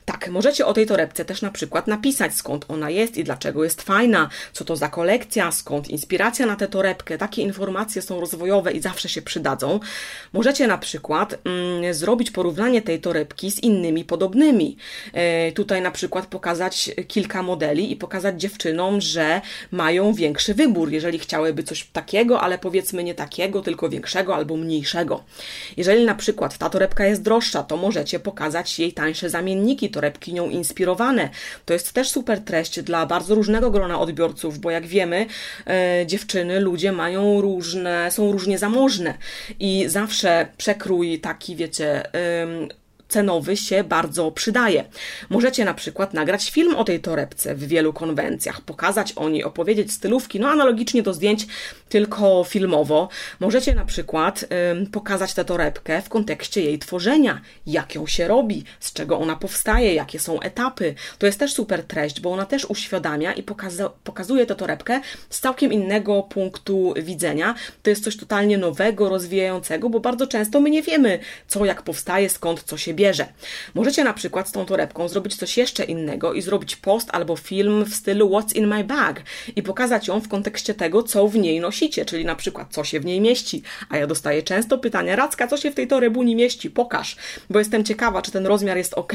Tak, 0.04 0.28
możecie 0.28 0.66
o 0.66 0.72
tej 0.72 0.86
torebce 0.86 1.24
też 1.24 1.42
na 1.42 1.50
przykład 1.50 1.86
napisać, 1.86 2.34
skąd 2.34 2.64
ona 2.68 2.90
jest 2.90 3.16
i 3.16 3.24
dlaczego 3.24 3.64
jest 3.64 3.82
fajna, 3.82 4.28
co 4.52 4.64
to 4.64 4.76
za 4.76 4.88
kolekcja, 4.88 5.52
skąd 5.52 5.88
inspiracja 5.88 6.46
na 6.46 6.56
tę 6.56 6.68
torebkę. 6.68 7.18
Takie 7.18 7.42
informacje 7.42 8.02
są 8.02 8.20
rozwojowe 8.20 8.72
i 8.72 8.80
zawsze 8.80 9.08
się 9.08 9.22
przydadzą. 9.22 9.80
Możecie 10.32 10.66
na 10.66 10.78
przykład 10.78 11.38
mm, 11.44 11.79
zrobić 11.92 12.30
porównanie 12.30 12.82
tej 12.82 13.00
torebki 13.00 13.50
z 13.50 13.62
innymi 13.62 14.04
podobnymi. 14.04 14.76
E, 15.12 15.52
tutaj 15.52 15.82
na 15.82 15.90
przykład 15.90 16.26
pokazać 16.26 16.90
kilka 17.08 17.42
modeli 17.42 17.92
i 17.92 17.96
pokazać 17.96 18.40
dziewczynom, 18.40 19.00
że 19.00 19.40
mają 19.70 20.14
większy 20.14 20.54
wybór, 20.54 20.92
jeżeli 20.92 21.18
chciałyby 21.18 21.62
coś 21.62 21.84
takiego, 21.84 22.40
ale 22.40 22.58
powiedzmy 22.58 23.04
nie 23.04 23.14
takiego, 23.14 23.62
tylko 23.62 23.88
większego 23.88 24.34
albo 24.34 24.56
mniejszego. 24.56 25.24
Jeżeli 25.76 26.04
na 26.04 26.14
przykład 26.14 26.58
ta 26.58 26.70
torebka 26.70 27.06
jest 27.06 27.22
droższa, 27.22 27.62
to 27.62 27.76
możecie 27.76 28.20
pokazać 28.20 28.78
jej 28.78 28.92
tańsze 28.92 29.30
zamienniki, 29.30 29.90
torebki 29.90 30.32
nią 30.32 30.50
inspirowane. 30.50 31.28
To 31.64 31.72
jest 31.72 31.92
też 31.92 32.10
super 32.10 32.40
treść 32.40 32.82
dla 32.82 33.06
bardzo 33.06 33.34
różnego 33.34 33.70
grona 33.70 34.00
odbiorców, 34.00 34.58
bo 34.58 34.70
jak 34.70 34.86
wiemy, 34.86 35.26
e, 35.66 36.06
dziewczyny, 36.06 36.60
ludzie 36.60 36.92
mają 36.92 37.40
różne, 37.40 38.10
są 38.10 38.32
różnie 38.32 38.58
zamożne 38.58 39.14
i 39.60 39.84
zawsze 39.86 40.48
przekrój 40.56 41.20
taki, 41.20 41.56
wiecie, 41.56 41.69
wiecie, 41.70 42.02
cenowy 43.10 43.56
się 43.56 43.84
bardzo 43.84 44.30
przydaje. 44.30 44.84
Możecie 45.30 45.64
na 45.64 45.74
przykład 45.74 46.14
nagrać 46.14 46.50
film 46.50 46.74
o 46.76 46.84
tej 46.84 47.00
torebce 47.00 47.54
w 47.54 47.64
wielu 47.68 47.92
konwencjach, 47.92 48.60
pokazać 48.60 49.12
o 49.12 49.28
niej, 49.28 49.44
opowiedzieć 49.44 49.92
stylówki, 49.92 50.40
no 50.40 50.48
analogicznie 50.48 51.02
do 51.02 51.14
zdjęć, 51.14 51.46
tylko 51.88 52.44
filmowo. 52.44 53.08
Możecie 53.40 53.74
na 53.74 53.84
przykład 53.84 54.44
ym, 54.72 54.86
pokazać 54.86 55.34
tę 55.34 55.44
torebkę 55.44 56.02
w 56.02 56.08
kontekście 56.08 56.62
jej 56.62 56.78
tworzenia, 56.78 57.40
jak 57.66 57.94
ją 57.94 58.06
się 58.06 58.28
robi, 58.28 58.64
z 58.80 58.92
czego 58.92 59.18
ona 59.18 59.36
powstaje, 59.36 59.94
jakie 59.94 60.18
są 60.18 60.40
etapy. 60.40 60.94
To 61.18 61.26
jest 61.26 61.38
też 61.38 61.52
super 61.52 61.84
treść, 61.84 62.20
bo 62.20 62.32
ona 62.32 62.46
też 62.46 62.64
uświadamia 62.64 63.32
i 63.32 63.42
pokaza 63.42 63.90
pokazuje 64.04 64.46
tę 64.46 64.54
torebkę 64.54 65.00
z 65.30 65.40
całkiem 65.40 65.72
innego 65.72 66.22
punktu 66.22 66.94
widzenia. 66.96 67.54
To 67.82 67.90
jest 67.90 68.04
coś 68.04 68.16
totalnie 68.16 68.58
nowego, 68.58 69.08
rozwijającego, 69.08 69.90
bo 69.90 70.00
bardzo 70.00 70.26
często 70.26 70.60
my 70.60 70.70
nie 70.70 70.82
wiemy, 70.82 71.18
co 71.48 71.64
jak 71.64 71.82
powstaje, 71.82 72.28
skąd 72.28 72.62
co 72.62 72.76
się 72.76 72.94
bierze. 73.00 73.26
Możecie 73.74 74.04
na 74.04 74.12
przykład 74.12 74.48
z 74.48 74.52
tą 74.52 74.66
torebką 74.66 75.08
zrobić 75.08 75.36
coś 75.36 75.56
jeszcze 75.56 75.84
innego 75.84 76.32
i 76.32 76.42
zrobić 76.42 76.76
post 76.76 77.08
albo 77.12 77.36
film 77.36 77.84
w 77.84 77.94
stylu 77.94 78.28
What's 78.28 78.56
in 78.56 78.66
my 78.66 78.84
bag 78.84 79.22
i 79.56 79.62
pokazać 79.62 80.08
ją 80.08 80.20
w 80.20 80.28
kontekście 80.28 80.74
tego, 80.74 81.02
co 81.02 81.28
w 81.28 81.36
niej 81.36 81.60
nosicie, 81.60 82.04
czyli 82.04 82.24
na 82.24 82.34
przykład 82.34 82.66
co 82.70 82.84
się 82.84 83.00
w 83.00 83.04
niej 83.04 83.20
mieści. 83.20 83.62
A 83.88 83.96
ja 83.96 84.06
dostaję 84.06 84.42
często 84.42 84.78
pytania, 84.78 85.16
Racka, 85.16 85.46
co 85.48 85.56
się 85.56 85.70
w 85.70 85.74
tej 85.74 85.86
torebuni 85.86 86.36
mieści? 86.36 86.70
Pokaż, 86.70 87.16
bo 87.50 87.58
jestem 87.58 87.84
ciekawa, 87.84 88.22
czy 88.22 88.30
ten 88.30 88.46
rozmiar 88.46 88.76
jest 88.76 88.94
ok. 88.94 89.12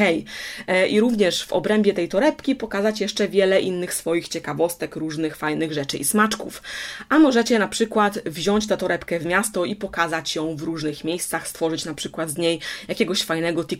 E, 0.67 0.87
I 0.87 0.99
również 0.99 1.43
w 1.43 1.53
obrębie 1.53 1.93
tej 1.93 2.09
torebki 2.09 2.55
pokazać 2.55 3.01
jeszcze 3.01 3.27
wiele 3.27 3.61
innych 3.61 3.93
swoich 3.93 4.27
ciekawostek, 4.27 4.95
różnych 4.95 5.35
fajnych 5.35 5.73
rzeczy 5.73 5.97
i 5.97 6.05
smaczków. 6.05 6.63
A 7.09 7.19
możecie 7.19 7.59
na 7.59 7.67
przykład 7.67 8.19
wziąć 8.25 8.67
tę 8.67 8.77
torebkę 8.77 9.19
w 9.19 9.25
miasto 9.25 9.65
i 9.65 9.75
pokazać 9.75 10.35
ją 10.35 10.55
w 10.55 10.61
różnych 10.61 11.03
miejscach, 11.03 11.47
stworzyć 11.47 11.85
na 11.85 11.93
przykład 11.93 12.29
z 12.29 12.37
niej 12.37 12.59
jakiegoś 12.87 13.23
fajnego 13.23 13.63
TikToka. 13.63 13.74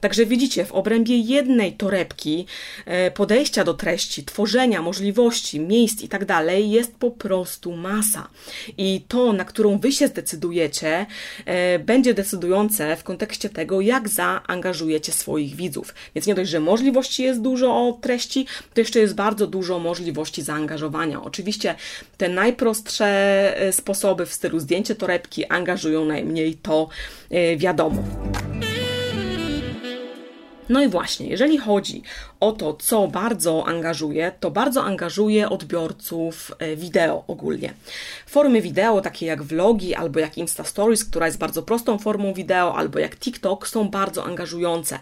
Także 0.00 0.26
widzicie, 0.26 0.64
w 0.64 0.72
obrębie 0.72 1.18
jednej 1.18 1.72
torebki 1.72 2.46
e, 2.86 3.10
podejścia 3.10 3.64
do 3.64 3.74
treści, 3.74 4.24
tworzenia 4.24 4.82
możliwości, 4.82 5.60
miejsc 5.60 6.02
i 6.02 6.08
tak 6.08 6.24
dalej 6.24 6.70
jest 6.70 6.96
po 6.96 7.10
prostu 7.10 7.76
masa. 7.76 8.28
I 8.78 9.04
to, 9.08 9.32
na 9.32 9.44
którą 9.44 9.78
wy 9.78 9.92
się 9.92 10.08
zdecydujecie, 10.08 11.06
e, 11.44 11.78
będzie 11.78 12.14
decydujące 12.14 12.96
w 12.96 13.04
kontekście 13.04 13.48
tego, 13.48 13.80
jak 13.80 14.08
zaangażujecie 14.08 15.12
swoich 15.12 15.56
widzów. 15.56 15.94
Więc 16.14 16.26
nie 16.26 16.34
dość, 16.34 16.50
że 16.50 16.60
możliwości 16.60 17.22
jest 17.22 17.40
dużo 17.40 17.88
o 17.88 17.98
treści, 18.02 18.46
to 18.74 18.80
jeszcze 18.80 19.00
jest 19.00 19.14
bardzo 19.14 19.46
dużo 19.46 19.78
możliwości 19.78 20.42
zaangażowania. 20.42 21.22
Oczywiście 21.22 21.74
te 22.16 22.28
najprostsze 22.28 23.06
e, 23.60 23.72
sposoby 23.72 24.26
w 24.26 24.32
stylu 24.32 24.60
zdjęcie 24.60 24.94
torebki 24.94 25.44
angażują 25.44 26.04
najmniej, 26.04 26.54
to 26.54 26.88
wiadomo. 27.56 28.02
No 30.68 30.82
i 30.82 30.88
właśnie, 30.88 31.26
jeżeli 31.26 31.58
chodzi 31.58 32.02
o 32.40 32.52
to, 32.52 32.74
co 32.74 33.08
bardzo 33.08 33.66
angażuje, 33.66 34.32
to 34.40 34.50
bardzo 34.50 34.84
angażuje 34.84 35.50
odbiorców 35.50 36.52
e, 36.58 36.76
wideo 36.76 37.24
ogólnie. 37.26 37.74
Formy 38.26 38.62
wideo, 38.62 39.00
takie 39.00 39.26
jak 39.26 39.42
vlogi 39.42 39.94
albo 39.94 40.20
jak 40.20 40.38
Insta 40.38 40.64
Stories, 40.64 41.04
która 41.04 41.26
jest 41.26 41.38
bardzo 41.38 41.62
prostą 41.62 41.98
formą 41.98 42.34
wideo, 42.34 42.76
albo 42.76 42.98
jak 42.98 43.16
TikTok, 43.16 43.68
są 43.68 43.88
bardzo 43.88 44.24
angażujące. 44.24 44.98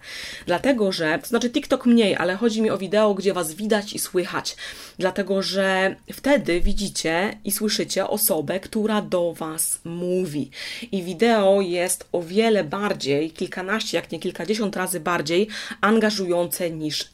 Dlatego, 0.47 0.93
że, 0.93 1.19
to 1.19 1.27
znaczy 1.27 1.51
TikTok 1.51 1.87
mniej, 1.87 2.17
ale 2.17 2.37
chodzi 2.37 2.63
mi 2.63 2.71
o 2.71 2.79
wideo, 2.79 3.15
gdzie 3.15 3.33
Was 3.33 3.53
widać 3.53 3.93
i 3.93 3.99
słychać. 3.99 4.57
Dlatego, 4.99 5.43
że 5.43 5.97
wtedy 6.13 6.61
widzicie 6.61 7.39
i 7.45 7.53
słyszycie 7.53 8.09
osobę, 8.09 8.61
która 8.61 9.03
do 9.03 9.33
Was 9.33 9.81
mówi. 9.85 10.51
I 10.93 11.03
wideo 11.03 11.61
jest 11.61 12.09
o 12.13 12.23
wiele 12.23 12.65
bardziej, 12.65 13.31
kilkanaście, 13.31 13.97
jak 13.97 14.13
nie 14.13 14.19
kilkadziesiąt 14.19 14.77
razy 14.77 15.01
bardziej 15.01 15.49
angażujące 15.81 16.71
niż. 16.71 17.09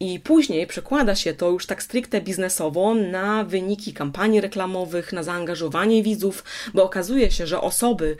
I 0.00 0.20
później 0.20 0.66
przekłada 0.66 1.14
się 1.14 1.34
to 1.34 1.50
już 1.50 1.66
tak 1.66 1.82
stricte 1.82 2.20
biznesowo 2.20 2.94
na 2.94 3.44
wyniki 3.44 3.92
kampanii 3.92 4.40
reklamowych, 4.40 5.12
na 5.12 5.22
zaangażowanie 5.22 6.02
widzów, 6.02 6.44
bo 6.74 6.82
okazuje 6.82 7.30
się, 7.30 7.46
że 7.46 7.60
osoby 7.60 8.16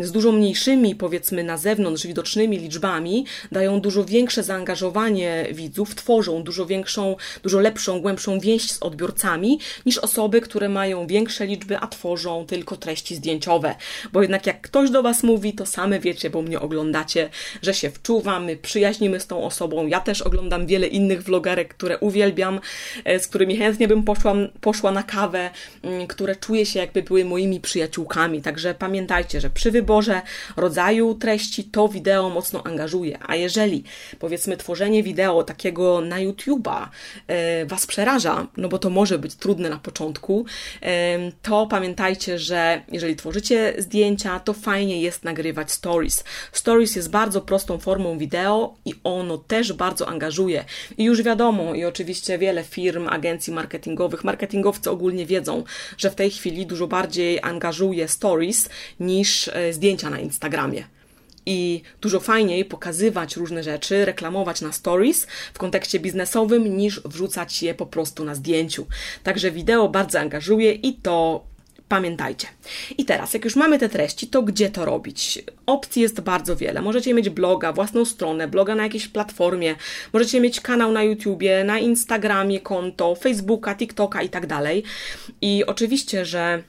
z 0.00 0.12
dużo 0.12 0.32
mniejszymi, 0.32 0.94
powiedzmy 0.94 1.44
na 1.44 1.56
zewnątrz, 1.56 2.06
widocznymi 2.06 2.58
liczbami 2.58 3.26
dają 3.52 3.80
dużo 3.80 4.04
większe 4.04 4.42
zaangażowanie 4.42 5.46
widzów, 5.52 5.94
tworzą 5.94 6.42
dużo 6.42 6.66
większą, 6.66 7.16
dużo 7.42 7.60
lepszą, 7.60 8.00
głębszą 8.00 8.40
więź 8.40 8.70
z 8.70 8.82
odbiorcami 8.82 9.58
niż 9.86 9.98
osoby, 9.98 10.40
które 10.40 10.68
mają 10.68 11.06
większe 11.06 11.46
liczby, 11.46 11.78
a 11.78 11.86
tworzą 11.86 12.46
tylko 12.46 12.76
treści 12.76 13.16
zdjęciowe. 13.16 13.74
Bo 14.12 14.22
jednak 14.22 14.46
jak 14.46 14.60
ktoś 14.60 14.90
do 14.90 15.02
Was 15.02 15.22
mówi, 15.22 15.52
to 15.52 15.66
same 15.66 16.00
wiecie, 16.00 16.30
bo 16.30 16.42
mnie 16.42 16.60
oglądacie, 16.60 17.30
że 17.62 17.74
się 17.74 17.90
wczuwamy, 17.90 18.56
przyjaźnimy 18.56 19.20
z 19.20 19.26
tą 19.26 19.44
osobą. 19.44 19.86
Ja 19.86 20.00
też 20.00 20.11
oglądam 20.20 20.66
wiele 20.66 20.86
innych 20.86 21.22
vlogerek, 21.22 21.74
które 21.74 21.98
uwielbiam, 21.98 22.60
e, 23.04 23.20
z 23.20 23.28
którymi 23.28 23.56
chętnie 23.56 23.88
bym 23.88 24.02
poszła, 24.02 24.34
poszła 24.60 24.92
na 24.92 25.02
kawę, 25.02 25.50
mm, 25.82 26.06
które 26.06 26.36
czuję 26.36 26.66
się 26.66 26.78
jakby 26.78 27.02
były 27.02 27.24
moimi 27.24 27.60
przyjaciółkami. 27.60 28.42
Także 28.42 28.74
pamiętajcie, 28.74 29.40
że 29.40 29.50
przy 29.50 29.70
wyborze 29.70 30.22
rodzaju 30.56 31.14
treści 31.14 31.64
to 31.64 31.88
wideo 31.88 32.30
mocno 32.30 32.62
angażuje. 32.66 33.18
A 33.26 33.36
jeżeli 33.36 33.84
powiedzmy 34.18 34.56
tworzenie 34.56 35.02
wideo 35.02 35.42
takiego 35.44 36.00
na 36.00 36.16
YouTube'a 36.16 36.86
e, 37.26 37.66
Was 37.66 37.86
przeraża, 37.86 38.46
no 38.56 38.68
bo 38.68 38.78
to 38.78 38.90
może 38.90 39.18
być 39.18 39.34
trudne 39.34 39.70
na 39.70 39.78
początku, 39.78 40.46
e, 40.82 41.18
to 41.42 41.66
pamiętajcie, 41.66 42.38
że 42.38 42.82
jeżeli 42.92 43.16
tworzycie 43.16 43.74
zdjęcia, 43.78 44.40
to 44.40 44.52
fajnie 44.52 45.00
jest 45.00 45.24
nagrywać 45.24 45.72
stories. 45.72 46.24
Stories 46.52 46.96
jest 46.96 47.10
bardzo 47.10 47.40
prostą 47.40 47.78
formą 47.78 48.18
wideo 48.18 48.74
i 48.84 48.94
ono 49.04 49.38
też 49.38 49.72
bardzo 49.72 50.01
angażuje. 50.08 50.64
I 50.98 51.04
już 51.04 51.22
wiadomo, 51.22 51.74
i 51.74 51.84
oczywiście 51.84 52.38
wiele 52.38 52.64
firm, 52.64 53.08
agencji 53.08 53.52
marketingowych, 53.52 54.24
marketingowcy 54.24 54.90
ogólnie 54.90 55.26
wiedzą, 55.26 55.64
że 55.98 56.10
w 56.10 56.14
tej 56.14 56.30
chwili 56.30 56.66
dużo 56.66 56.86
bardziej 56.86 57.38
angażuje 57.42 58.08
stories 58.08 58.68
niż 59.00 59.48
e, 59.48 59.72
zdjęcia 59.72 60.10
na 60.10 60.20
Instagramie 60.20 60.84
i 61.46 61.82
dużo 62.00 62.20
fajniej 62.20 62.64
pokazywać 62.64 63.36
różne 63.36 63.62
rzeczy, 63.62 64.04
reklamować 64.04 64.60
na 64.60 64.72
stories 64.72 65.26
w 65.54 65.58
kontekście 65.58 66.00
biznesowym, 66.00 66.76
niż 66.76 67.00
wrzucać 67.00 67.62
je 67.62 67.74
po 67.74 67.86
prostu 67.86 68.24
na 68.24 68.34
zdjęciu. 68.34 68.86
Także 69.22 69.50
wideo 69.50 69.88
bardzo 69.88 70.20
angażuje 70.20 70.72
i 70.72 70.94
to 70.94 71.44
Pamiętajcie. 71.92 72.48
I 72.98 73.04
teraz, 73.04 73.34
jak 73.34 73.44
już 73.44 73.56
mamy 73.56 73.78
te 73.78 73.88
treści, 73.88 74.26
to 74.26 74.42
gdzie 74.42 74.70
to 74.70 74.84
robić? 74.84 75.42
Opcji 75.66 76.02
jest 76.02 76.20
bardzo 76.20 76.56
wiele. 76.56 76.82
Możecie 76.82 77.14
mieć 77.14 77.30
bloga, 77.30 77.72
własną 77.72 78.04
stronę, 78.04 78.48
bloga 78.48 78.74
na 78.74 78.82
jakiejś 78.82 79.08
platformie, 79.08 79.74
możecie 80.12 80.40
mieć 80.40 80.60
kanał 80.60 80.92
na 80.92 81.02
YouTubie, 81.02 81.64
na 81.64 81.78
Instagramie, 81.78 82.60
konto, 82.60 83.14
Facebooka, 83.14 83.74
TikToka 83.74 84.22
i 84.22 84.28
tak 84.28 84.46
dalej. 84.46 84.82
I 85.40 85.64
oczywiście, 85.66 86.24
że 86.24 86.62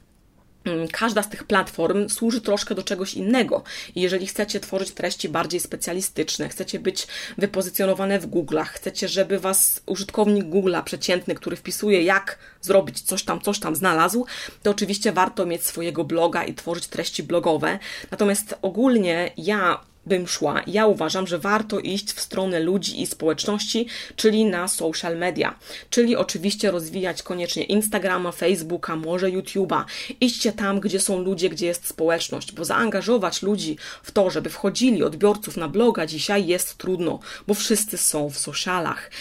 każda 0.91 1.23
z 1.23 1.29
tych 1.29 1.43
platform 1.43 2.09
służy 2.09 2.41
troszkę 2.41 2.75
do 2.75 2.83
czegoś 2.83 3.13
innego. 3.13 3.63
I 3.95 4.01
jeżeli 4.01 4.27
chcecie 4.27 4.59
tworzyć 4.59 4.91
treści 4.91 5.29
bardziej 5.29 5.59
specjalistyczne, 5.59 6.49
chcecie 6.49 6.79
być 6.79 7.07
wypozycjonowane 7.37 8.19
w 8.19 8.27
Google'ach, 8.27 8.65
chcecie, 8.65 9.07
żeby 9.07 9.39
was 9.39 9.81
użytkownik 9.85 10.45
Google'a 10.45 10.83
przeciętny, 10.83 11.35
który 11.35 11.55
wpisuje, 11.55 12.03
jak 12.03 12.37
zrobić 12.61 13.01
coś 13.01 13.23
tam, 13.23 13.41
coś 13.41 13.59
tam 13.59 13.75
znalazł, 13.75 14.25
to 14.63 14.71
oczywiście 14.71 15.11
warto 15.11 15.45
mieć 15.45 15.63
swojego 15.63 16.03
bloga 16.03 16.43
i 16.43 16.53
tworzyć 16.53 16.87
treści 16.87 17.23
blogowe. 17.23 17.79
Natomiast 18.11 18.55
ogólnie 18.61 19.31
ja 19.37 19.79
bym 20.05 20.27
szła. 20.27 20.61
Ja 20.67 20.87
uważam, 20.87 21.27
że 21.27 21.39
warto 21.39 21.79
iść 21.79 22.13
w 22.13 22.21
stronę 22.21 22.59
ludzi 22.59 23.01
i 23.01 23.07
społeczności, 23.07 23.87
czyli 24.15 24.45
na 24.45 24.67
social 24.67 25.17
media. 25.17 25.55
Czyli 25.89 26.15
oczywiście 26.15 26.71
rozwijać 26.71 27.23
koniecznie 27.23 27.63
Instagrama, 27.63 28.31
Facebooka, 28.31 28.95
może 28.95 29.27
YouTube'a. 29.27 29.83
Idźcie 30.21 30.51
tam, 30.51 30.79
gdzie 30.79 30.99
są 30.99 31.19
ludzie, 31.19 31.49
gdzie 31.49 31.65
jest 31.65 31.87
społeczność, 31.87 32.51
bo 32.51 32.65
zaangażować 32.65 33.41
ludzi 33.41 33.77
w 34.03 34.11
to, 34.11 34.29
żeby 34.29 34.49
wchodzili 34.49 35.03
odbiorców 35.03 35.57
na 35.57 35.67
bloga 35.67 36.05
dzisiaj 36.05 36.47
jest 36.47 36.77
trudno, 36.77 37.19
bo 37.47 37.53
wszyscy 37.53 37.97
są 37.97 38.29
w 38.29 38.37
socialach. 38.37 39.11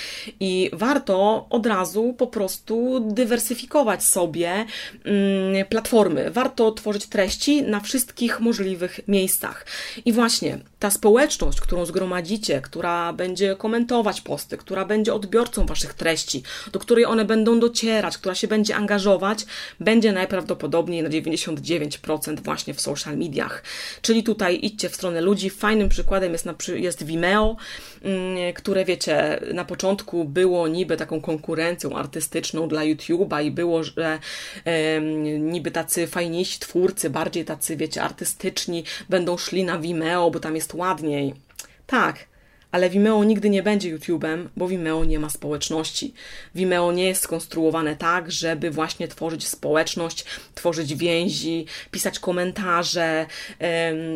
I 0.40 0.70
warto 0.72 1.46
od 1.50 1.66
razu 1.66 2.14
po 2.18 2.26
prostu 2.26 3.00
dywersyfikować 3.00 4.04
sobie 4.04 4.66
mm, 5.04 5.66
platformy. 5.66 6.30
Warto 6.30 6.72
tworzyć 6.72 7.06
treści 7.06 7.62
na 7.62 7.80
wszystkich 7.80 8.40
możliwych 8.40 9.00
miejscach. 9.08 9.66
I 10.04 10.12
właśnie 10.12 10.58
ta 10.82 10.90
społeczność, 10.90 11.60
którą 11.60 11.86
zgromadzicie, 11.86 12.60
która 12.60 13.12
będzie 13.12 13.56
komentować 13.56 14.20
posty, 14.20 14.56
która 14.56 14.84
będzie 14.84 15.14
odbiorcą 15.14 15.66
waszych 15.66 15.94
treści, 15.94 16.42
do 16.72 16.78
której 16.78 17.04
one 17.04 17.24
będą 17.24 17.60
docierać, 17.60 18.18
która 18.18 18.34
się 18.34 18.48
będzie 18.48 18.76
angażować, 18.76 19.46
będzie 19.80 20.12
najprawdopodobniej 20.12 21.02
na 21.02 21.08
99% 21.08 22.40
właśnie 22.40 22.74
w 22.74 22.80
social 22.80 23.18
mediach. 23.18 23.62
Czyli 24.02 24.22
tutaj 24.22 24.58
idźcie 24.62 24.88
w 24.88 24.94
stronę 24.94 25.20
ludzi. 25.20 25.50
Fajnym 25.50 25.88
przykładem 25.88 26.32
jest, 26.32 26.46
na, 26.46 26.54
jest 26.74 27.04
Vimeo, 27.04 27.56
mm, 28.02 28.52
które 28.54 28.84
wiecie, 28.84 29.40
na 29.54 29.64
początku 29.64 30.24
było 30.24 30.68
niby 30.68 30.96
taką 30.96 31.20
konkurencją 31.20 31.96
artystyczną 31.96 32.68
dla 32.68 32.82
YouTube'a 32.82 33.44
i 33.44 33.50
było, 33.50 33.84
że 33.84 34.18
e, 34.64 35.00
niby 35.38 35.70
tacy 35.70 36.06
fajniejsi 36.06 36.58
twórcy, 36.58 37.10
bardziej 37.10 37.44
tacy, 37.44 37.76
wiecie, 37.76 38.02
artystyczni 38.02 38.84
będą 39.08 39.36
szli 39.36 39.64
na 39.64 39.78
Vimeo, 39.78 40.30
bo 40.30 40.40
tam 40.40 40.54
jest 40.54 40.71
ładniej. 40.74 41.34
Tak, 41.86 42.26
ale 42.72 42.90
Vimeo 42.90 43.24
nigdy 43.24 43.50
nie 43.50 43.62
będzie 43.62 43.96
YouTube'em, 43.96 44.48
bo 44.56 44.68
Vimeo 44.68 45.04
nie 45.04 45.18
ma 45.18 45.30
społeczności. 45.30 46.14
Vimeo 46.54 46.92
nie 46.92 47.04
jest 47.04 47.22
skonstruowane 47.22 47.96
tak, 47.96 48.32
żeby 48.32 48.70
właśnie 48.70 49.08
tworzyć 49.08 49.48
społeczność, 49.48 50.24
tworzyć 50.54 50.94
więzi, 50.94 51.66
pisać 51.90 52.18
komentarze, 52.18 53.26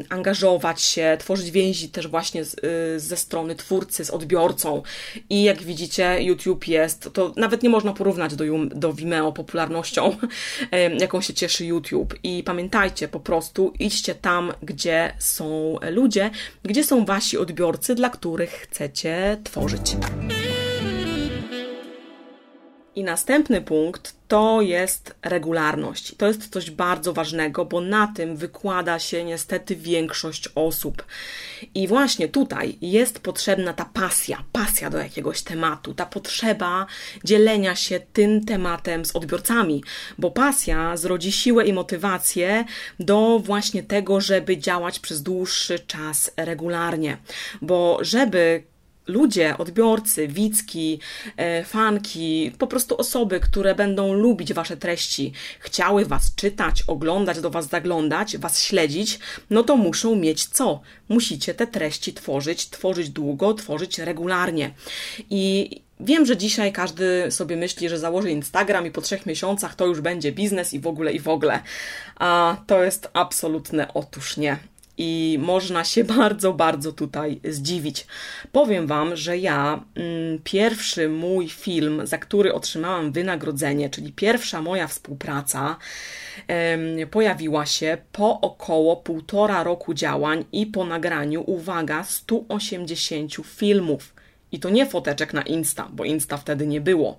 angażować 0.08 0.82
się, 0.82 1.16
tworzyć 1.20 1.50
więzi 1.50 1.88
też 1.88 2.08
właśnie 2.08 2.44
z, 2.44 2.54
y, 2.54 3.00
ze 3.00 3.16
strony 3.16 3.54
twórcy, 3.54 4.04
z 4.04 4.10
odbiorcą. 4.10 4.82
I 5.30 5.42
jak 5.42 5.62
widzicie, 5.62 6.22
YouTube 6.22 6.68
jest, 6.68 7.10
to 7.12 7.32
nawet 7.36 7.62
nie 7.62 7.68
można 7.68 7.92
porównać 7.92 8.34
do, 8.34 8.44
do 8.68 8.92
Vimeo 8.92 9.32
popularnością, 9.32 10.16
jaką 11.00 11.20
się 11.20 11.34
cieszy 11.34 11.66
YouTube. 11.66 12.14
I 12.22 12.42
pamiętajcie, 12.42 13.08
po 13.08 13.20
prostu 13.20 13.72
idźcie 13.78 14.14
tam, 14.14 14.52
gdzie 14.62 15.14
są 15.18 15.76
ludzie, 15.90 16.30
gdzie 16.62 16.84
są 16.84 17.04
wasi 17.04 17.38
odbiorcy, 17.38 17.94
dla 17.94 18.10
których 18.10 18.45
których 18.46 18.60
chcecie 18.62 19.40
tworzyć. 19.44 19.96
I 22.96 23.04
następny 23.04 23.60
punkt 23.60 24.16
to 24.28 24.62
jest 24.62 25.14
regularność. 25.22 26.14
To 26.16 26.26
jest 26.26 26.48
coś 26.48 26.70
bardzo 26.70 27.12
ważnego, 27.12 27.64
bo 27.64 27.80
na 27.80 28.06
tym 28.16 28.36
wykłada 28.36 28.98
się 28.98 29.24
niestety 29.24 29.76
większość 29.76 30.48
osób. 30.54 31.04
I 31.74 31.88
właśnie 31.88 32.28
tutaj 32.28 32.78
jest 32.80 33.20
potrzebna 33.20 33.72
ta 33.72 33.84
pasja, 33.84 34.44
pasja 34.52 34.90
do 34.90 34.98
jakiegoś 34.98 35.42
tematu, 35.42 35.94
ta 35.94 36.06
potrzeba 36.06 36.86
dzielenia 37.24 37.76
się 37.76 38.00
tym 38.12 38.44
tematem 38.44 39.04
z 39.04 39.16
odbiorcami, 39.16 39.84
bo 40.18 40.30
pasja 40.30 40.96
zrodzi 40.96 41.32
siłę 41.32 41.66
i 41.66 41.72
motywację 41.72 42.64
do 43.00 43.38
właśnie 43.38 43.82
tego, 43.82 44.20
żeby 44.20 44.58
działać 44.58 44.98
przez 44.98 45.22
dłuższy 45.22 45.78
czas 45.78 46.30
regularnie. 46.36 47.16
Bo 47.62 47.98
żeby 48.00 48.62
ludzie, 49.06 49.58
odbiorcy, 49.58 50.28
widzki, 50.28 51.00
e, 51.36 51.64
fanki, 51.64 52.52
po 52.58 52.66
prostu 52.66 52.96
osoby, 52.96 53.40
które 53.40 53.74
będą 53.74 54.12
lubić 54.12 54.54
Wasze 54.54 54.76
treści, 54.76 55.32
chciały 55.58 56.04
Was 56.04 56.34
czytać, 56.34 56.82
oglądać, 56.86 57.40
do 57.40 57.50
Was 57.50 57.68
zaglądać, 57.68 58.36
Was 58.36 58.62
śledzić, 58.62 59.18
no 59.50 59.62
to 59.62 59.76
muszą 59.76 60.16
mieć 60.16 60.44
co? 60.44 60.80
Musicie 61.08 61.54
te 61.54 61.66
treści 61.66 62.14
tworzyć, 62.14 62.70
tworzyć 62.70 63.10
długo, 63.10 63.54
tworzyć 63.54 63.98
regularnie. 63.98 64.70
I 65.30 65.70
Wiem, 66.00 66.26
że 66.26 66.36
dzisiaj 66.36 66.72
każdy 66.72 67.30
sobie 67.30 67.56
myśli, 67.56 67.88
że 67.88 67.98
założy 67.98 68.30
Instagram 68.30 68.86
i 68.86 68.90
po 68.90 69.00
trzech 69.00 69.26
miesiącach 69.26 69.74
to 69.74 69.86
już 69.86 70.00
będzie 70.00 70.32
biznes 70.32 70.74
i 70.74 70.80
w 70.80 70.86
ogóle 70.86 71.12
i 71.12 71.20
w 71.20 71.28
ogóle. 71.28 71.62
A 72.16 72.56
to 72.66 72.84
jest 72.84 73.08
absolutne 73.12 73.94
otóż 73.94 74.36
nie. 74.36 74.56
I 74.98 75.38
można 75.40 75.84
się 75.84 76.04
bardzo, 76.18 76.52
bardzo 76.52 76.92
tutaj 76.92 77.40
zdziwić. 77.44 78.06
Powiem 78.52 78.86
Wam, 78.86 79.16
że 79.16 79.38
ja 79.38 79.84
mm, 79.94 80.38
pierwszy 80.44 81.08
mój 81.08 81.48
film, 81.48 82.06
za 82.06 82.18
który 82.18 82.54
otrzymałam 82.54 83.12
wynagrodzenie, 83.12 83.90
czyli 83.90 84.12
pierwsza 84.12 84.62
moja 84.62 84.86
współpraca, 84.86 85.76
pojawiła 87.10 87.66
się 87.66 87.98
po 88.12 88.40
około 88.40 88.96
półtora 88.96 89.62
roku 89.62 89.94
działań 89.94 90.44
i 90.52 90.66
po 90.66 90.84
nagraniu, 90.84 91.42
uwaga, 91.46 92.04
180 92.04 93.32
filmów. 93.46 94.14
I 94.52 94.60
to 94.60 94.70
nie 94.70 94.86
foteczek 94.86 95.32
na 95.32 95.42
Insta, 95.42 95.88
bo 95.92 96.04
Insta 96.04 96.36
wtedy 96.36 96.66
nie 96.66 96.80
było, 96.80 97.16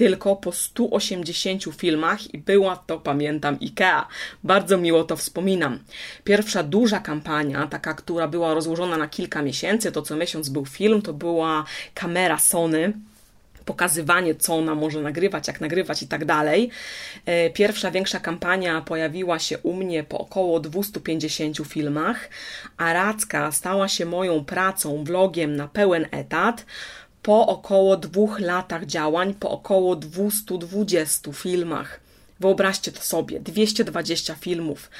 tylko 0.00 0.36
po 0.36 0.52
180 0.52 1.64
filmach 1.76 2.34
i 2.34 2.38
była 2.38 2.76
to, 2.76 2.98
pamiętam, 2.98 3.58
IKEA. 3.62 4.06
Bardzo 4.44 4.78
miło 4.78 5.04
to 5.04 5.16
wspominam. 5.16 5.78
Pierwsza 6.24 6.62
duża 6.62 7.00
kampania, 7.00 7.66
taka, 7.66 7.94
która 7.94 8.28
była 8.28 8.54
rozłożona 8.54 8.96
na 8.96 9.08
kilka 9.08 9.42
miesięcy, 9.42 9.92
to 9.92 10.02
co 10.02 10.16
miesiąc 10.16 10.48
był 10.48 10.66
film, 10.66 11.02
to 11.02 11.12
była 11.12 11.64
kamera 11.94 12.38
Sony 12.38 12.92
pokazywanie, 13.64 14.34
co 14.34 14.54
ona 14.54 14.74
może 14.74 15.00
nagrywać, 15.00 15.48
jak 15.48 15.60
nagrywać 15.60 16.02
i 16.02 16.08
tak 16.08 16.24
dalej. 16.24 16.70
E, 17.26 17.50
pierwsza 17.50 17.90
większa 17.90 18.20
kampania 18.20 18.80
pojawiła 18.80 19.38
się 19.38 19.58
u 19.58 19.74
mnie 19.74 20.04
po 20.04 20.18
około 20.18 20.60
250 20.60 21.56
filmach, 21.66 22.28
a 22.76 22.92
Racka 22.92 23.52
stała 23.52 23.88
się 23.88 24.06
moją 24.06 24.44
pracą, 24.44 25.04
vlogiem 25.04 25.56
na 25.56 25.68
pełen 25.68 26.06
etat 26.10 26.66
po 27.22 27.46
około 27.46 27.96
dwóch 27.96 28.40
latach 28.40 28.86
działań, 28.86 29.34
po 29.34 29.50
około 29.50 29.96
220 29.96 31.32
filmach. 31.32 32.00
Wyobraźcie 32.40 32.92
to 32.92 33.00
sobie, 33.00 33.40
220 33.40 34.34
filmów. 34.34 34.90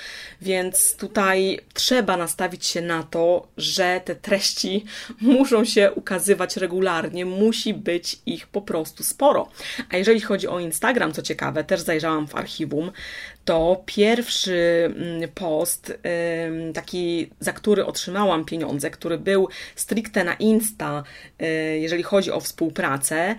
Więc 0.42 0.96
tutaj 0.96 1.61
trzeba 1.74 2.16
nastawić 2.16 2.66
się 2.66 2.81
na 2.81 3.03
to, 3.03 3.48
że 3.57 4.00
te 4.05 4.14
treści 4.14 4.85
muszą 5.20 5.64
się 5.64 5.92
ukazywać 5.92 6.57
regularnie, 6.57 7.24
musi 7.24 7.74
być 7.74 8.18
ich 8.26 8.46
po 8.46 8.62
prostu 8.62 9.05
sporo. 9.05 9.48
A 9.90 9.96
jeżeli 9.96 10.20
chodzi 10.20 10.48
o 10.48 10.61
Instagram, 10.61 11.12
co 11.12 11.22
ciekawe, 11.22 11.64
też 11.64 11.81
zajrzałam 11.81 12.29
w 12.29 12.35
archiwum, 12.35 12.92
to 13.44 13.83
pierwszy 13.87 14.92
mm, 14.96 15.29
post, 15.35 15.92
taki, 16.74 17.31
za 17.40 17.53
który 17.53 17.87
otrzymałam 17.87 18.44
pieniądze, 18.44 18.90
który 18.90 19.18
był 19.18 19.48
stricte 19.76 20.24
na 20.24 20.35
Insta, 20.35 21.03
y, 21.42 21.79
jeżeli 21.79 22.03
chodzi 22.03 22.31
o 22.31 22.40
współpracę, 22.40 23.37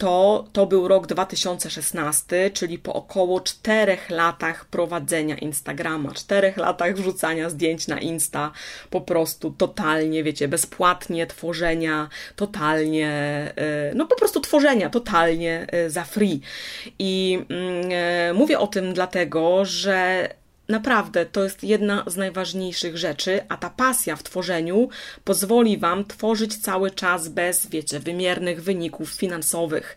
to, 0.00 0.44
to 0.52 0.66
był 0.66 0.88
rok 0.88 1.06
2016, 1.06 2.50
czyli 2.54 2.78
po 2.78 2.92
około 2.92 3.40
czterech 3.40 4.10
latach 4.10 4.64
prowadzenia 4.64 5.36
Instagrama, 5.36 6.12
czterech 6.14 6.56
latach 6.56 6.94
wrzucania 6.94 7.50
zdjęć 7.50 7.88
na 7.88 8.00
Insta, 8.00 8.52
po 8.90 9.00
prostu 9.00 9.50
totalnie, 9.50 10.24
wiecie, 10.24 10.48
bezpłatnie 10.48 11.26
tworzenia, 11.26 12.08
totalnie, 12.36 13.08
e, 13.56 13.92
no 13.94 14.06
po 14.06 14.16
prostu 14.16 14.40
tworzenia, 14.40 14.90
totalnie 14.90 15.66
e, 15.68 15.90
za 15.90 16.04
free. 16.04 16.40
I 16.98 17.44
mm, 17.50 17.90
e, 17.92 18.32
mówię 18.32 18.58
o 18.58 18.66
tym 18.66 18.94
dlatego, 18.94 19.64
że 19.64 20.28
Naprawdę, 20.70 21.26
to 21.26 21.44
jest 21.44 21.64
jedna 21.64 22.04
z 22.06 22.16
najważniejszych 22.16 22.98
rzeczy, 22.98 23.40
a 23.48 23.56
ta 23.56 23.70
pasja 23.70 24.16
w 24.16 24.22
tworzeniu 24.22 24.88
pozwoli 25.24 25.78
Wam 25.78 26.04
tworzyć 26.04 26.56
cały 26.56 26.90
czas 26.90 27.28
bez, 27.28 27.66
wiecie, 27.66 28.00
wymiernych 28.00 28.62
wyników 28.62 29.10
finansowych. 29.10 29.96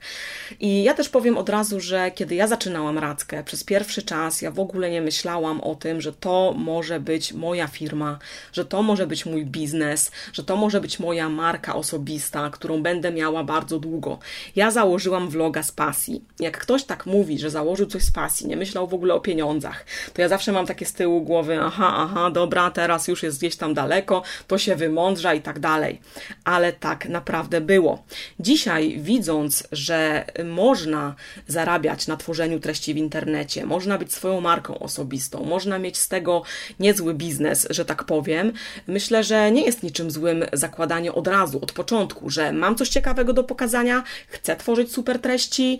I 0.59 0.83
ja 0.83 0.93
też 0.93 1.09
powiem 1.09 1.37
od 1.37 1.49
razu, 1.49 1.79
że 1.79 2.11
kiedy 2.11 2.35
ja 2.35 2.47
zaczynałam 2.47 2.97
Rackę, 2.97 3.43
przez 3.43 3.63
pierwszy 3.63 4.01
czas 4.01 4.41
ja 4.41 4.51
w 4.51 4.59
ogóle 4.59 4.89
nie 4.89 5.01
myślałam 5.01 5.61
o 5.61 5.75
tym, 5.75 6.01
że 6.01 6.13
to 6.13 6.53
może 6.57 6.99
być 6.99 7.33
moja 7.33 7.67
firma, 7.67 8.19
że 8.53 8.65
to 8.65 8.83
może 8.83 9.07
być 9.07 9.25
mój 9.25 9.45
biznes, 9.45 10.11
że 10.33 10.43
to 10.43 10.55
może 10.55 10.81
być 10.81 10.99
moja 10.99 11.29
marka 11.29 11.75
osobista, 11.75 12.49
którą 12.49 12.83
będę 12.83 13.11
miała 13.11 13.43
bardzo 13.43 13.79
długo. 13.79 14.19
Ja 14.55 14.71
założyłam 14.71 15.29
vloga 15.29 15.63
z 15.63 15.71
pasji. 15.71 16.23
Jak 16.39 16.57
ktoś 16.57 16.83
tak 16.83 17.05
mówi, 17.05 17.39
że 17.39 17.49
założył 17.49 17.87
coś 17.87 18.03
z 18.03 18.11
pasji, 18.11 18.47
nie 18.47 18.57
myślał 18.57 18.87
w 18.87 18.93
ogóle 18.93 19.13
o 19.13 19.19
pieniądzach, 19.19 19.85
to 20.13 20.21
ja 20.21 20.29
zawsze 20.29 20.51
mam 20.51 20.62
mam 20.63 20.67
takie 20.67 20.85
z 20.85 20.93
tyłu 20.93 21.21
głowy, 21.21 21.59
aha, 21.61 21.93
aha, 21.97 22.31
dobra, 22.31 22.71
teraz 22.71 23.07
już 23.07 23.23
jest 23.23 23.37
gdzieś 23.37 23.55
tam 23.55 23.73
daleko, 23.73 24.23
to 24.47 24.57
się 24.57 24.75
wymądrza 24.75 25.33
i 25.33 25.41
tak 25.41 25.59
dalej. 25.59 26.01
Ale 26.43 26.73
tak 26.73 27.09
naprawdę 27.09 27.61
było. 27.61 28.03
Dzisiaj, 28.39 28.99
widząc, 28.99 29.67
że 29.71 30.25
można 30.45 31.15
zarabiać 31.47 32.07
na 32.07 32.17
tworzeniu 32.17 32.59
treści 32.59 32.93
w 32.93 32.97
internecie, 32.97 33.65
można 33.65 33.97
być 33.97 34.13
swoją 34.13 34.41
marką 34.41 34.79
osobistą, 34.79 35.43
można 35.45 35.79
mieć 35.79 35.97
z 35.97 36.07
tego 36.07 36.43
niezły 36.79 37.13
biznes, 37.13 37.67
że 37.69 37.85
tak 37.85 38.03
powiem, 38.03 38.53
myślę, 38.87 39.23
że 39.23 39.51
nie 39.51 39.65
jest 39.65 39.83
niczym 39.83 40.11
złym 40.11 40.45
zakładanie 40.53 41.13
od 41.13 41.27
razu, 41.27 41.59
od 41.61 41.71
początku, 41.71 42.29
że 42.29 42.53
mam 42.53 42.75
coś 42.75 42.89
ciekawego 42.89 43.33
do 43.33 43.43
pokazania, 43.43 44.03
chcę 44.27 44.55
tworzyć 44.55 44.91
super 44.91 45.19
treści, 45.19 45.79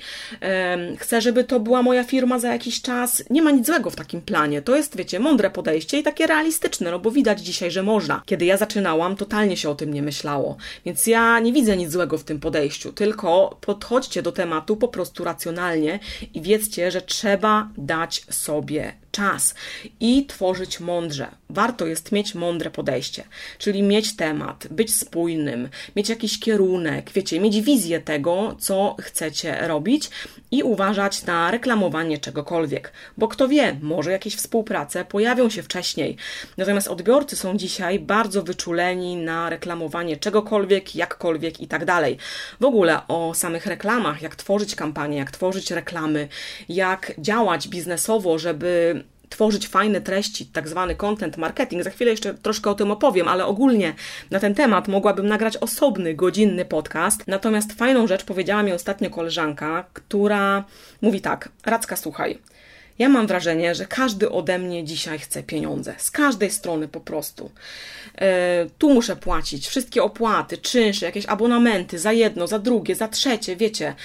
chcę, 0.97 1.21
żeby 1.21 1.43
to 1.43 1.59
była 1.59 1.81
moja 1.81 2.03
firma 2.03 2.39
za 2.39 2.51
jakiś 2.51 2.81
czas. 2.81 3.23
Nie 3.29 3.41
ma 3.41 3.51
nic 3.51 3.65
złego 3.65 3.89
w 3.89 3.95
takim 3.95 4.21
planie. 4.21 4.61
To 4.61 4.72
to 4.73 4.77
jest, 4.77 4.97
wiecie, 4.97 5.19
mądre 5.19 5.49
podejście 5.49 5.99
i 5.99 6.03
takie 6.03 6.27
realistyczne, 6.27 6.91
no 6.91 6.99
bo 6.99 7.11
widać 7.11 7.41
dzisiaj, 7.41 7.71
że 7.71 7.83
można. 7.83 8.21
Kiedy 8.25 8.45
ja 8.45 8.57
zaczynałam, 8.57 9.15
totalnie 9.15 9.57
się 9.57 9.69
o 9.69 9.75
tym 9.75 9.93
nie 9.93 10.01
myślało. 10.01 10.57
Więc 10.85 11.07
ja 11.07 11.39
nie 11.39 11.53
widzę 11.53 11.77
nic 11.77 11.91
złego 11.91 12.17
w 12.17 12.23
tym 12.23 12.39
podejściu, 12.39 12.93
tylko 12.93 13.57
podchodźcie 13.61 14.21
do 14.21 14.31
tematu 14.31 14.77
po 14.77 14.87
prostu 14.87 15.23
racjonalnie 15.23 15.99
i 16.33 16.41
wiedzcie, 16.41 16.91
że 16.91 17.01
trzeba 17.01 17.69
dać 17.77 18.25
sobie 18.29 18.93
czas 19.13 19.55
i 19.99 20.25
tworzyć 20.25 20.79
mądrze. 20.79 21.27
Warto 21.49 21.85
jest 21.85 22.11
mieć 22.11 22.35
mądre 22.35 22.71
podejście, 22.71 23.23
czyli 23.57 23.83
mieć 23.83 24.15
temat, 24.15 24.67
być 24.71 24.95
spójnym, 24.95 25.69
mieć 25.95 26.09
jakiś 26.09 26.39
kierunek, 26.39 27.11
wiecie, 27.11 27.39
mieć 27.39 27.61
wizję 27.61 28.01
tego, 28.01 28.55
co 28.59 28.95
chcecie 29.01 29.67
robić 29.67 30.09
i 30.51 30.63
uważać 30.63 31.25
na 31.25 31.51
reklamowanie 31.51 32.17
czegokolwiek, 32.17 32.93
bo 33.17 33.27
kto 33.27 33.47
wie, 33.47 33.77
może 33.81 34.11
jakieś 34.11 34.35
współprace 34.53 35.05
pojawią 35.05 35.49
się 35.49 35.63
wcześniej. 35.63 36.17
Natomiast 36.57 36.87
odbiorcy 36.87 37.35
są 37.35 37.57
dzisiaj 37.57 37.99
bardzo 37.99 38.43
wyczuleni 38.43 39.15
na 39.15 39.49
reklamowanie 39.49 40.17
czegokolwiek, 40.17 40.95
jakkolwiek 40.95 41.61
i 41.61 41.67
tak 41.67 41.85
dalej. 41.85 42.17
W 42.59 42.65
ogóle 42.65 43.07
o 43.07 43.33
samych 43.33 43.65
reklamach, 43.65 44.21
jak 44.21 44.35
tworzyć 44.35 44.75
kampanie, 44.75 45.17
jak 45.17 45.31
tworzyć 45.31 45.71
reklamy, 45.71 46.27
jak 46.69 47.11
działać 47.17 47.67
biznesowo, 47.67 48.39
żeby 48.39 49.03
tworzyć 49.29 49.67
fajne 49.67 50.01
treści, 50.01 50.45
tak 50.45 50.67
zwany 50.67 50.95
content 50.95 51.37
marketing. 51.37 51.83
Za 51.83 51.89
chwilę 51.89 52.11
jeszcze 52.11 52.33
troszkę 52.33 52.69
o 52.69 52.75
tym 52.75 52.91
opowiem, 52.91 53.27
ale 53.27 53.45
ogólnie 53.45 53.93
na 54.31 54.39
ten 54.39 54.55
temat 54.55 54.87
mogłabym 54.87 55.27
nagrać 55.27 55.57
osobny, 55.57 56.13
godzinny 56.13 56.65
podcast. 56.65 57.27
Natomiast 57.27 57.73
fajną 57.73 58.07
rzecz 58.07 58.23
powiedziała 58.23 58.63
mi 58.63 58.71
ostatnio 58.71 59.09
koleżanka, 59.09 59.85
która 59.93 60.63
mówi 61.01 61.21
tak: 61.21 61.49
Radzka, 61.65 61.95
słuchaj, 61.95 62.39
ja 62.99 63.09
mam 63.09 63.27
wrażenie, 63.27 63.75
że 63.75 63.85
każdy 63.85 64.29
ode 64.29 64.59
mnie 64.59 64.83
dzisiaj 64.83 65.19
chce 65.19 65.43
pieniądze. 65.43 65.95
Z 65.97 66.11
każdej 66.11 66.51
strony 66.51 66.87
po 66.87 66.99
prostu. 66.99 67.51
E, 68.15 68.65
tu 68.77 68.93
muszę 68.93 69.15
płacić 69.15 69.67
wszystkie 69.67 70.03
opłaty, 70.03 70.57
czynsze, 70.57 71.05
jakieś 71.05 71.25
abonamenty 71.25 71.99
za 71.99 72.11
jedno, 72.11 72.47
za 72.47 72.59
drugie, 72.59 72.95
za 72.95 73.07
trzecie, 73.07 73.55
wiecie. 73.55 73.95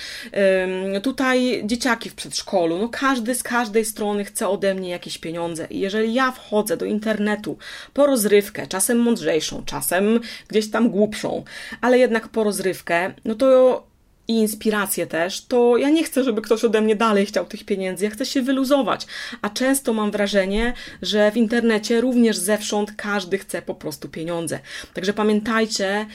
Tutaj 1.02 1.62
dzieciaki 1.64 2.10
w 2.10 2.14
przedszkolu. 2.14 2.78
No 2.78 2.88
każdy 2.88 3.34
z 3.34 3.42
każdej 3.42 3.84
strony 3.84 4.24
chce 4.24 4.48
ode 4.48 4.74
mnie 4.74 4.90
jakieś 4.90 5.18
pieniądze. 5.18 5.66
I 5.70 5.80
jeżeli 5.80 6.14
ja 6.14 6.32
wchodzę 6.32 6.76
do 6.76 6.84
internetu 6.84 7.58
po 7.94 8.06
rozrywkę, 8.06 8.66
czasem 8.66 8.98
mądrzejszą, 8.98 9.64
czasem 9.64 10.20
gdzieś 10.48 10.70
tam 10.70 10.90
głupszą, 10.90 11.44
ale 11.80 11.98
jednak 11.98 12.28
po 12.28 12.44
rozrywkę, 12.44 13.14
no 13.24 13.34
to 13.34 13.87
i 14.28 14.32
inspirację 14.32 15.06
też, 15.06 15.44
to 15.44 15.76
ja 15.76 15.90
nie 15.90 16.04
chcę, 16.04 16.24
żeby 16.24 16.42
ktoś 16.42 16.64
ode 16.64 16.80
mnie 16.80 16.96
dalej 16.96 17.26
chciał 17.26 17.46
tych 17.46 17.64
pieniędzy, 17.64 18.04
ja 18.04 18.10
chcę 18.10 18.26
się 18.26 18.42
wyluzować. 18.42 19.06
A 19.42 19.50
często 19.50 19.92
mam 19.92 20.10
wrażenie, 20.10 20.72
że 21.02 21.30
w 21.30 21.36
internecie 21.36 22.00
również 22.00 22.36
zewsząd 22.36 22.92
każdy 22.96 23.38
chce 23.38 23.62
po 23.62 23.74
prostu 23.74 24.08
pieniądze. 24.08 24.60
Także 24.94 25.12
pamiętajcie, 25.12 26.06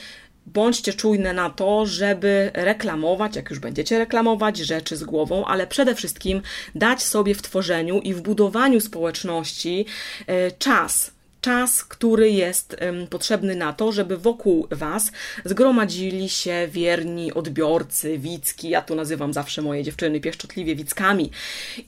bądźcie 0.45 0.93
czujne 0.93 1.33
na 1.33 1.49
to, 1.49 1.85
żeby 1.85 2.51
reklamować, 2.53 3.35
jak 3.35 3.49
już 3.49 3.59
będziecie 3.59 3.99
reklamować, 3.99 4.57
rzeczy 4.57 4.97
z 4.97 5.03
głową, 5.03 5.45
ale 5.45 5.67
przede 5.67 5.95
wszystkim 5.95 6.41
dać 6.75 7.03
sobie 7.03 7.35
w 7.35 7.41
tworzeniu 7.41 7.99
i 7.99 8.13
w 8.13 8.21
budowaniu 8.21 8.79
społeczności 8.79 9.85
e, 10.27 10.51
czas 10.51 11.11
czas, 11.43 11.83
który 11.85 12.31
jest 12.31 12.75
potrzebny 13.09 13.55
na 13.55 13.73
to, 13.73 13.91
żeby 13.91 14.17
wokół 14.17 14.67
Was 14.71 15.11
zgromadzili 15.45 16.29
się 16.29 16.67
wierni 16.71 17.33
odbiorcy, 17.33 18.17
wicki. 18.17 18.69
Ja 18.69 18.81
tu 18.81 18.95
nazywam 18.95 19.33
zawsze 19.33 19.61
moje 19.61 19.83
dziewczyny 19.83 20.19
pieszczotliwie 20.19 20.75
wickami. 20.75 21.31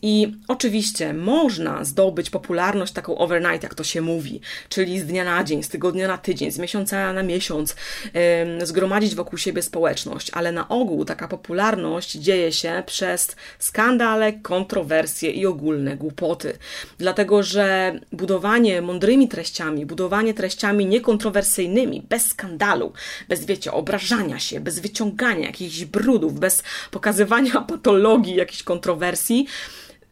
I 0.02 0.36
oczywiście 0.48 1.14
można 1.14 1.84
zdobyć 1.84 2.30
popularność 2.30 2.94
taką 2.94 3.18
overnight, 3.18 3.64
jak 3.64 3.76
to 3.76 3.84
się 3.84 4.02
mówi, 4.02 4.42
czyli 4.70 5.00
z 5.00 5.06
dnia 5.06 5.24
na 5.24 5.44
dzień, 5.44 5.64
z 5.64 5.70
tygodnia 5.70 6.08
na 6.08 6.18
tydzień, 6.18 6.52
z 6.52 6.60
miesiąca 6.60 7.14
na 7.14 7.24
miesiąc, 7.24 7.76
zgromadzić 8.64 9.16
wokół 9.16 9.38
siebie 9.38 9.62
społeczność, 9.62 10.32
ale 10.34 10.52
na 10.52 10.70
ogół 10.70 11.06
taka 11.06 11.28
popularność 11.28 12.12
dzieje 12.12 12.52
się 12.52 12.84
przez 12.86 13.36
skandale, 13.60 14.34
kontrowersje 14.34 15.32
i 15.32 15.46
ogólne 15.46 15.98
głupoty. 15.98 16.58
Dlatego, 16.98 17.44
że 17.44 18.00
budowanie 18.12 18.82
mądrymi 18.82 19.28
treściami 19.28 19.45
treściami, 19.46 19.86
budowanie 19.86 20.34
treściami 20.34 20.86
niekontrowersyjnymi, 20.86 22.04
bez 22.10 22.28
skandalu, 22.28 22.94
bez, 23.30 23.46
wiecie, 23.46 23.72
obrażania 23.72 24.40
się, 24.40 24.60
bez 24.60 24.80
wyciągania 24.80 25.46
jakichś 25.46 25.86
brudów, 25.86 26.40
bez 26.40 26.64
pokazywania 26.92 27.62
patologii, 27.72 28.36
jakichś 28.36 28.64
kontrowersji, 28.64 29.48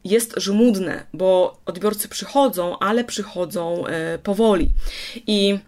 jest 0.03 0.33
żmudne, 0.37 1.05
bo 1.13 1.57
odbiorcy 1.65 2.07
przychodzą, 2.07 2.79
ale 2.79 3.03
przychodzą 3.03 3.87
e, 3.87 4.19
powoli. 4.19 4.69
I 5.27 5.59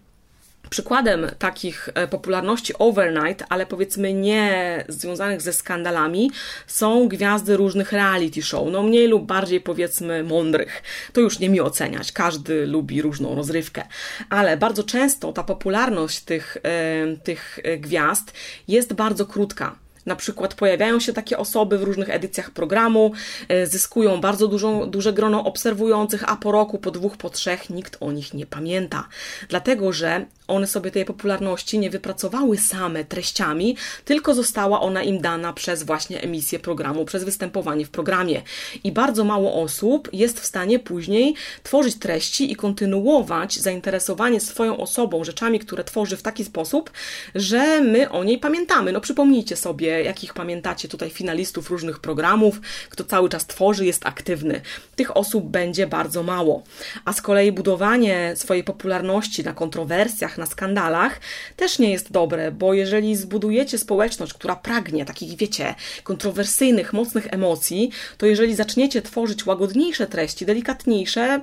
Przykładem 0.70 1.26
takich 1.38 1.88
e, 1.94 2.08
popularności 2.08 2.74
overnight, 2.78 3.44
ale 3.48 3.66
powiedzmy 3.66 4.14
nie 4.14 4.84
związanych 4.88 5.42
ze 5.42 5.52
skandalami, 5.52 6.30
są 6.66 7.08
gwiazdy 7.08 7.56
różnych 7.56 7.92
reality 7.92 8.42
show, 8.42 8.68
no 8.72 8.82
mniej 8.82 9.08
lub 9.08 9.26
bardziej 9.26 9.60
powiedzmy 9.60 10.24
mądrych. 10.24 10.82
To 11.12 11.20
już 11.20 11.38
nie 11.38 11.48
mi 11.48 11.60
oceniać, 11.60 12.12
każdy 12.12 12.66
lubi 12.66 13.02
różną 13.02 13.34
rozrywkę, 13.34 13.82
ale 14.30 14.56
bardzo 14.56 14.84
często 14.84 15.32
ta 15.32 15.42
popularność 15.44 16.20
tych, 16.20 16.56
e, 16.62 17.16
tych 17.16 17.58
gwiazd 17.78 18.32
jest 18.68 18.92
bardzo 18.92 19.26
krótka. 19.26 19.76
Na 20.06 20.16
przykład 20.16 20.54
pojawiają 20.54 21.00
się 21.00 21.12
takie 21.12 21.38
osoby 21.38 21.78
w 21.78 21.82
różnych 21.82 22.10
edycjach 22.10 22.50
programu, 22.50 23.12
e, 23.48 23.66
zyskują 23.66 24.20
bardzo 24.20 24.48
dużą, 24.48 24.90
duże 24.90 25.12
grono 25.12 25.44
obserwujących, 25.44 26.24
a 26.26 26.36
po 26.36 26.52
roku, 26.52 26.78
po 26.78 26.90
dwóch, 26.90 27.16
po 27.16 27.30
trzech 27.30 27.70
nikt 27.70 27.96
o 28.00 28.12
nich 28.12 28.34
nie 28.34 28.46
pamięta. 28.46 29.08
Dlatego, 29.48 29.92
że 29.92 30.26
one 30.48 30.66
sobie 30.66 30.90
tej 30.90 31.04
popularności 31.04 31.78
nie 31.78 31.90
wypracowały 31.90 32.58
same 32.58 33.04
treściami, 33.04 33.76
tylko 34.04 34.34
została 34.34 34.80
ona 34.80 35.02
im 35.02 35.20
dana 35.20 35.52
przez 35.52 35.82
właśnie 35.82 36.22
emisję 36.22 36.58
programu, 36.58 37.04
przez 37.04 37.24
występowanie 37.24 37.86
w 37.86 37.90
programie. 37.90 38.42
I 38.84 38.92
bardzo 38.92 39.24
mało 39.24 39.62
osób 39.62 40.08
jest 40.12 40.40
w 40.40 40.46
stanie 40.46 40.78
później 40.78 41.34
tworzyć 41.62 41.98
treści 41.98 42.52
i 42.52 42.56
kontynuować 42.56 43.56
zainteresowanie 43.56 44.40
swoją 44.40 44.76
osobą 44.76 45.24
rzeczami, 45.24 45.58
które 45.58 45.84
tworzy 45.84 46.16
w 46.16 46.22
taki 46.22 46.44
sposób, 46.44 46.90
że 47.34 47.80
my 47.80 48.10
o 48.10 48.24
niej 48.24 48.38
pamiętamy. 48.38 48.92
No 48.92 49.00
przypomnijcie 49.00 49.56
sobie, 49.56 50.02
jakich 50.02 50.34
pamiętacie 50.34 50.88
tutaj 50.88 51.10
finalistów 51.10 51.70
różnych 51.70 51.98
programów, 51.98 52.60
kto 52.90 53.04
cały 53.04 53.28
czas 53.28 53.46
tworzy, 53.46 53.86
jest 53.86 54.06
aktywny. 54.06 54.60
Tych 54.96 55.16
osób 55.16 55.44
będzie 55.44 55.86
bardzo 55.86 56.22
mało. 56.22 56.62
A 57.04 57.12
z 57.12 57.22
kolei 57.22 57.52
budowanie 57.52 58.32
swojej 58.36 58.64
popularności 58.64 59.44
na 59.44 59.52
kontrowersjach, 59.52 60.35
na 60.38 60.46
skandalach, 60.46 61.20
też 61.56 61.78
nie 61.78 61.90
jest 61.90 62.12
dobre, 62.12 62.52
bo 62.52 62.74
jeżeli 62.74 63.16
zbudujecie 63.16 63.78
społeczność, 63.78 64.34
która 64.34 64.56
pragnie 64.56 65.04
takich, 65.04 65.36
wiecie, 65.36 65.74
kontrowersyjnych, 66.02 66.92
mocnych 66.92 67.26
emocji, 67.30 67.90
to 68.18 68.26
jeżeli 68.26 68.54
zaczniecie 68.54 69.02
tworzyć 69.02 69.46
łagodniejsze 69.46 70.06
treści, 70.06 70.46
delikatniejsze, 70.46 71.40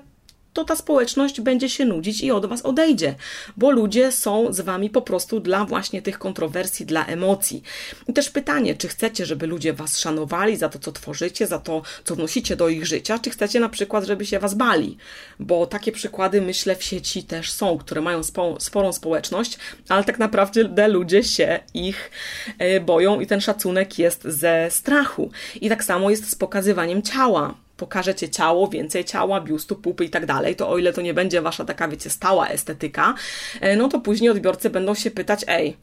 to 0.54 0.64
ta 0.64 0.76
społeczność 0.76 1.42
będzie 1.42 1.70
się 1.70 1.86
nudzić 1.86 2.22
i 2.22 2.32
od 2.32 2.46
Was 2.46 2.62
odejdzie, 2.62 3.16
bo 3.58 3.72
ludzie 3.72 4.12
są 4.12 4.54
z 4.54 4.62
Wami 4.62 4.90
po 4.90 5.02
prostu 5.02 5.40
dla 5.40 5.66
właśnie 5.66 6.02
tych 6.02 6.20
kontrowersji, 6.20 6.86
dla 6.86 7.06
emocji. 7.06 7.64
I 8.08 8.14
też 8.14 8.30
pytanie, 8.30 8.76
czy 8.76 8.88
chcecie, 8.88 9.26
żeby 9.26 9.48
ludzie 9.48 9.74
Was 9.74 10.00
szanowali 10.00 10.58
za 10.58 10.70
to, 10.70 10.80
co 10.80 10.92
tworzycie, 10.92 11.48
za 11.48 11.60
to, 11.60 11.82
co 12.04 12.16
wnosicie 12.16 12.56
do 12.56 12.70
ich 12.70 12.86
życia, 12.86 13.20
czy 13.20 13.30
chcecie 13.30 13.60
na 13.60 13.70
przykład, 13.70 14.06
żeby 14.06 14.26
się 14.26 14.40
Was 14.40 14.54
bali, 14.54 14.98
bo 15.40 15.68
takie 15.68 15.92
przykłady, 15.92 16.42
myślę, 16.42 16.76
w 16.76 16.84
sieci 16.84 17.24
też 17.24 17.52
są, 17.52 17.78
które 17.78 18.02
mają 18.02 18.24
spo, 18.24 18.60
sporą 18.60 18.94
społeczność, 18.94 19.58
ale 19.90 20.04
tak 20.04 20.20
naprawdę 20.20 20.88
ludzie 20.88 21.24
się 21.24 21.60
ich 21.74 22.12
e, 22.58 22.80
boją 22.80 23.20
i 23.20 23.28
ten 23.28 23.42
szacunek 23.42 24.00
jest 24.00 24.24
ze 24.24 24.68
strachu. 24.72 25.32
I 25.62 25.70
tak 25.70 25.84
samo 25.84 26.10
jest 26.10 26.32
z 26.32 26.36
pokazywaniem 26.36 27.02
ciała 27.02 27.63
pokażecie 27.84 28.30
ciało, 28.30 28.68
więcej 28.68 29.06
ciała, 29.06 29.42
biustu, 29.42 29.76
pupy 29.76 30.06
i 30.06 30.10
tak 30.10 30.26
dalej, 30.26 30.56
to 30.56 30.70
o 30.70 30.78
ile 30.78 30.94
to 30.94 31.02
nie 31.02 31.14
będzie 31.14 31.42
wasza 31.42 31.66
taka, 31.66 31.88
wiecie, 31.88 32.10
stała 32.10 32.48
estetyka, 32.48 33.16
e, 33.62 33.76
no 33.76 33.90
to 33.90 34.00
później 34.00 34.30
odbiorcy 34.30 34.70
będą 34.70 34.96
się 34.96 35.12
pytać, 35.12 35.46
ej, 35.48 35.78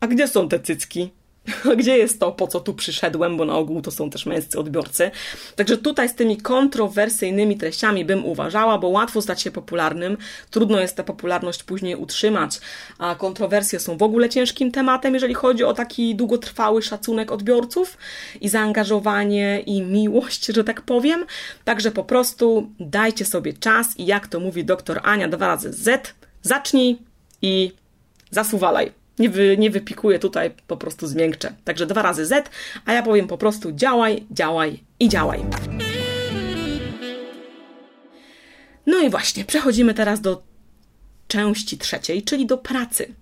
a 0.00 0.06
gdzie 0.06 0.28
są 0.28 0.48
te 0.48 0.60
cycki? 0.60 1.10
gdzie 1.78 1.98
jest 1.98 2.20
to, 2.20 2.32
po 2.32 2.46
co 2.46 2.60
tu 2.60 2.74
przyszedłem, 2.74 3.36
bo 3.36 3.44
na 3.44 3.56
ogół 3.56 3.82
to 3.82 3.90
są 3.90 4.10
też 4.10 4.26
męscy 4.26 4.58
odbiorcy. 4.58 5.10
Także 5.56 5.78
tutaj 5.78 6.08
z 6.08 6.14
tymi 6.14 6.36
kontrowersyjnymi 6.36 7.56
treściami 7.56 8.04
bym 8.04 8.24
uważała, 8.24 8.78
bo 8.78 8.88
łatwo 8.88 9.22
stać 9.22 9.42
się 9.42 9.50
popularnym, 9.50 10.16
trudno 10.50 10.80
jest 10.80 10.96
tę 10.96 11.04
popularność 11.04 11.62
później 11.62 11.96
utrzymać, 11.96 12.60
a 12.98 13.14
kontrowersje 13.14 13.80
są 13.80 13.96
w 13.96 14.02
ogóle 14.02 14.28
ciężkim 14.28 14.72
tematem, 14.72 15.14
jeżeli 15.14 15.34
chodzi 15.34 15.64
o 15.64 15.74
taki 15.74 16.14
długotrwały 16.14 16.82
szacunek 16.82 17.32
odbiorców 17.32 17.98
i 18.40 18.48
zaangażowanie 18.48 19.60
i 19.60 19.82
miłość, 19.82 20.46
że 20.46 20.64
tak 20.64 20.82
powiem. 20.82 21.24
Także 21.64 21.90
po 21.90 22.04
prostu 22.04 22.70
dajcie 22.80 23.24
sobie 23.24 23.52
czas 23.52 23.98
i 23.98 24.06
jak 24.06 24.28
to 24.28 24.40
mówi 24.40 24.64
doktor 24.64 25.00
Ania 25.02 25.28
dwa 25.28 25.46
razy 25.46 25.72
Z, 25.72 26.14
zacznij 26.42 26.98
i 27.42 27.72
zasuwalaj. 28.30 29.03
Nie, 29.18 29.28
wy, 29.30 29.56
nie 29.58 29.70
wypikuję 29.70 30.18
tutaj, 30.18 30.50
po 30.66 30.76
prostu 30.76 31.06
zmiękczę. 31.06 31.54
Także 31.64 31.86
dwa 31.86 32.02
razy 32.02 32.26
Z, 32.26 32.50
a 32.84 32.92
ja 32.92 33.02
powiem 33.02 33.26
po 33.26 33.38
prostu 33.38 33.72
działaj, 33.72 34.24
działaj 34.30 34.82
i 35.00 35.08
działaj. 35.08 35.44
No 38.86 39.00
i 39.00 39.10
właśnie, 39.10 39.44
przechodzimy 39.44 39.94
teraz 39.94 40.20
do 40.20 40.42
części 41.28 41.78
trzeciej, 41.78 42.22
czyli 42.22 42.46
do 42.46 42.58
pracy. 42.58 43.14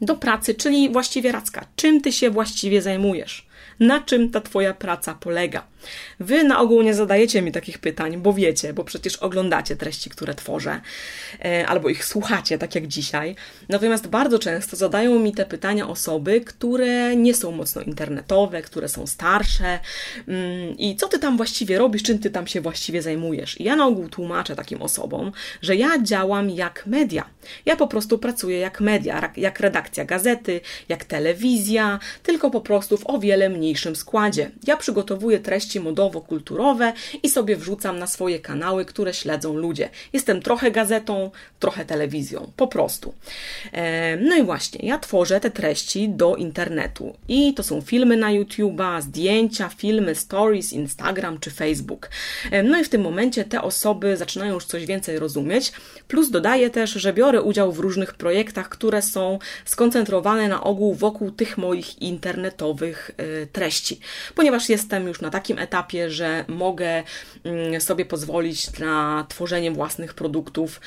Do 0.00 0.16
pracy, 0.16 0.54
czyli 0.54 0.90
właściwie 0.90 1.32
Racka. 1.32 1.66
Czym 1.76 2.00
ty 2.00 2.12
się 2.12 2.30
właściwie 2.30 2.82
zajmujesz? 2.82 3.46
Na 3.80 4.00
czym 4.00 4.30
ta 4.30 4.40
twoja 4.40 4.74
praca 4.74 5.14
polega? 5.14 5.66
Wy 6.20 6.44
na 6.44 6.60
ogół 6.60 6.82
nie 6.82 6.94
zadajecie 6.94 7.42
mi 7.42 7.52
takich 7.52 7.78
pytań, 7.78 8.16
bo 8.16 8.32
wiecie, 8.32 8.72
bo 8.72 8.84
przecież 8.84 9.16
oglądacie 9.16 9.76
treści, 9.76 10.10
które 10.10 10.34
tworzę, 10.34 10.80
e, 11.44 11.66
albo 11.66 11.88
ich 11.88 12.04
słuchacie, 12.04 12.58
tak 12.58 12.74
jak 12.74 12.86
dzisiaj. 12.86 13.36
Natomiast 13.68 14.06
bardzo 14.06 14.38
często 14.38 14.76
zadają 14.76 15.18
mi 15.18 15.32
te 15.32 15.46
pytania 15.46 15.88
osoby, 15.88 16.40
które 16.40 17.16
nie 17.16 17.34
są 17.34 17.50
mocno 17.50 17.82
internetowe, 17.82 18.62
które 18.62 18.88
są 18.88 19.06
starsze. 19.06 19.78
Mm, 20.28 20.78
I 20.78 20.96
co 20.96 21.08
ty 21.08 21.18
tam 21.18 21.36
właściwie 21.36 21.78
robisz, 21.78 22.02
czym 22.02 22.18
ty 22.18 22.30
tam 22.30 22.46
się 22.46 22.60
właściwie 22.60 23.02
zajmujesz? 23.02 23.60
I 23.60 23.64
ja 23.64 23.76
na 23.76 23.86
ogół 23.86 24.08
tłumaczę 24.08 24.56
takim 24.56 24.82
osobom, 24.82 25.32
że 25.62 25.76
ja 25.76 26.02
działam 26.02 26.50
jak 26.50 26.86
media. 26.86 27.24
Ja 27.66 27.76
po 27.76 27.86
prostu 27.86 28.18
pracuję 28.18 28.58
jak 28.58 28.80
media, 28.80 29.32
jak 29.36 29.60
redakcja 29.60 30.04
gazety, 30.04 30.60
jak 30.88 31.04
telewizja, 31.04 31.98
tylko 32.22 32.50
po 32.50 32.60
prostu 32.60 32.96
w 32.96 33.06
o 33.06 33.18
wiele 33.18 33.48
mniejszym 33.48 33.96
składzie. 33.96 34.50
Ja 34.66 34.76
przygotowuję 34.76 35.40
treści 35.40 35.71
treści 35.72 35.80
modowo-kulturowe 35.80 36.92
i 37.22 37.28
sobie 37.28 37.56
wrzucam 37.56 37.98
na 37.98 38.06
swoje 38.06 38.40
kanały, 38.40 38.84
które 38.84 39.14
śledzą 39.14 39.54
ludzie. 39.54 39.88
Jestem 40.12 40.42
trochę 40.42 40.70
gazetą, 40.70 41.30
trochę 41.60 41.84
telewizją, 41.84 42.52
po 42.56 42.66
prostu. 42.66 43.14
E, 43.72 44.16
no 44.16 44.36
i 44.36 44.42
właśnie, 44.42 44.88
ja 44.88 44.98
tworzę 44.98 45.40
te 45.40 45.50
treści 45.50 46.08
do 46.08 46.36
internetu 46.36 47.16
i 47.28 47.54
to 47.54 47.62
są 47.62 47.80
filmy 47.80 48.16
na 48.16 48.28
YouTube'a, 48.28 49.02
zdjęcia, 49.02 49.68
filmy, 49.68 50.14
stories, 50.14 50.72
Instagram 50.72 51.38
czy 51.38 51.50
Facebook. 51.50 52.10
E, 52.50 52.62
no 52.62 52.78
i 52.78 52.84
w 52.84 52.88
tym 52.88 53.02
momencie 53.02 53.44
te 53.44 53.62
osoby 53.62 54.16
zaczynają 54.16 54.54
już 54.54 54.64
coś 54.64 54.86
więcej 54.86 55.18
rozumieć, 55.18 55.72
plus 56.08 56.30
dodaję 56.30 56.70
też, 56.70 56.90
że 56.90 57.12
biorę 57.12 57.42
udział 57.42 57.72
w 57.72 57.78
różnych 57.78 58.14
projektach, 58.14 58.68
które 58.68 59.02
są 59.02 59.38
skoncentrowane 59.64 60.48
na 60.48 60.64
ogół 60.64 60.94
wokół 60.94 61.30
tych 61.30 61.58
moich 61.58 62.02
internetowych 62.02 63.10
e, 63.16 63.46
treści, 63.46 64.00
ponieważ 64.34 64.68
jestem 64.68 65.06
już 65.06 65.20
na 65.20 65.30
takim 65.30 65.58
etapie, 65.62 66.10
że 66.10 66.44
mogę 66.48 67.02
mm, 67.44 67.80
sobie 67.80 68.04
pozwolić 68.04 68.78
na 68.78 69.26
tworzenie 69.28 69.70
własnych 69.70 70.14
produktów. 70.14 70.80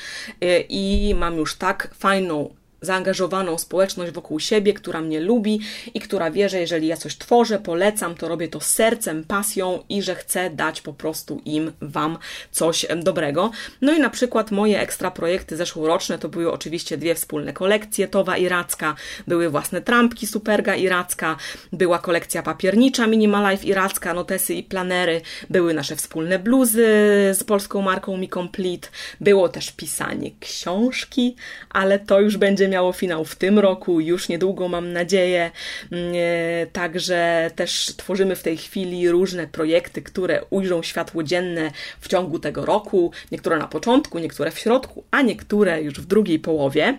Y, 0.44 0.64
i 0.68 1.14
mam 1.14 1.36
już 1.36 1.54
tak 1.54 1.94
fajną 1.94 2.54
zaangażowaną 2.80 3.58
społeczność 3.58 4.12
wokół 4.12 4.40
siebie, 4.40 4.74
która 4.74 5.00
mnie 5.00 5.20
lubi 5.20 5.60
i 5.94 6.00
która 6.00 6.30
wie, 6.30 6.48
że 6.48 6.60
jeżeli 6.60 6.86
ja 6.86 6.96
coś 6.96 7.18
tworzę, 7.18 7.58
polecam, 7.58 8.14
to 8.14 8.28
robię 8.28 8.48
to 8.48 8.60
sercem, 8.60 9.24
pasją 9.24 9.82
i 9.88 10.02
że 10.02 10.14
chcę 10.14 10.50
dać 10.50 10.80
po 10.80 10.92
prostu 10.92 11.40
im, 11.44 11.72
Wam 11.80 12.18
coś 12.50 12.86
dobrego. 12.96 13.50
No 13.80 13.94
i 13.94 14.00
na 14.00 14.10
przykład 14.10 14.50
moje 14.50 14.80
ekstra 14.80 15.10
projekty 15.10 15.56
zeszłoroczne 15.56 16.18
to 16.18 16.28
były 16.28 16.52
oczywiście 16.52 16.96
dwie 16.96 17.14
wspólne 17.14 17.52
kolekcje, 17.52 18.08
Towa 18.08 18.36
Iracka, 18.36 18.94
były 19.26 19.50
własne 19.50 19.82
trampki 19.82 20.26
Superga 20.26 20.76
Iracka, 20.76 21.36
była 21.72 21.98
kolekcja 21.98 22.42
papiernicza 22.42 23.06
Minimalife 23.06 23.66
Iracka, 23.66 24.14
notesy 24.14 24.54
i 24.54 24.62
planery, 24.62 25.20
były 25.50 25.74
nasze 25.74 25.96
wspólne 25.96 26.38
bluzy 26.38 26.86
z 27.34 27.44
polską 27.44 27.82
marką 27.82 28.16
Mi 28.16 28.28
Complete, 28.28 28.88
było 29.20 29.48
też 29.48 29.72
pisanie 29.72 30.30
książki, 30.40 31.36
ale 31.70 31.98
to 31.98 32.20
już 32.20 32.36
będzie 32.36 32.65
miało 32.68 32.86
miało 32.86 32.92
finał 32.92 33.24
w 33.24 33.36
tym 33.36 33.58
roku, 33.58 34.00
już 34.00 34.28
niedługo 34.28 34.68
mam 34.68 34.92
nadzieję. 34.92 35.50
Mm, 35.92 36.12
e, 36.14 36.66
także 36.66 37.50
też 37.54 37.86
tworzymy 37.96 38.36
w 38.36 38.42
tej 38.42 38.56
chwili 38.56 39.10
różne 39.10 39.46
projekty, 39.46 40.02
które 40.02 40.44
ujrzą 40.50 40.82
światło 40.82 41.22
dzienne 41.22 41.70
w 42.00 42.08
ciągu 42.08 42.38
tego 42.38 42.66
roku. 42.66 43.12
Niektóre 43.32 43.58
na 43.58 43.68
początku, 43.68 44.18
niektóre 44.18 44.50
w 44.50 44.58
środku, 44.58 45.04
a 45.10 45.22
niektóre 45.22 45.82
już 45.82 45.94
w 45.94 46.06
drugiej 46.06 46.38
połowie. 46.38 46.98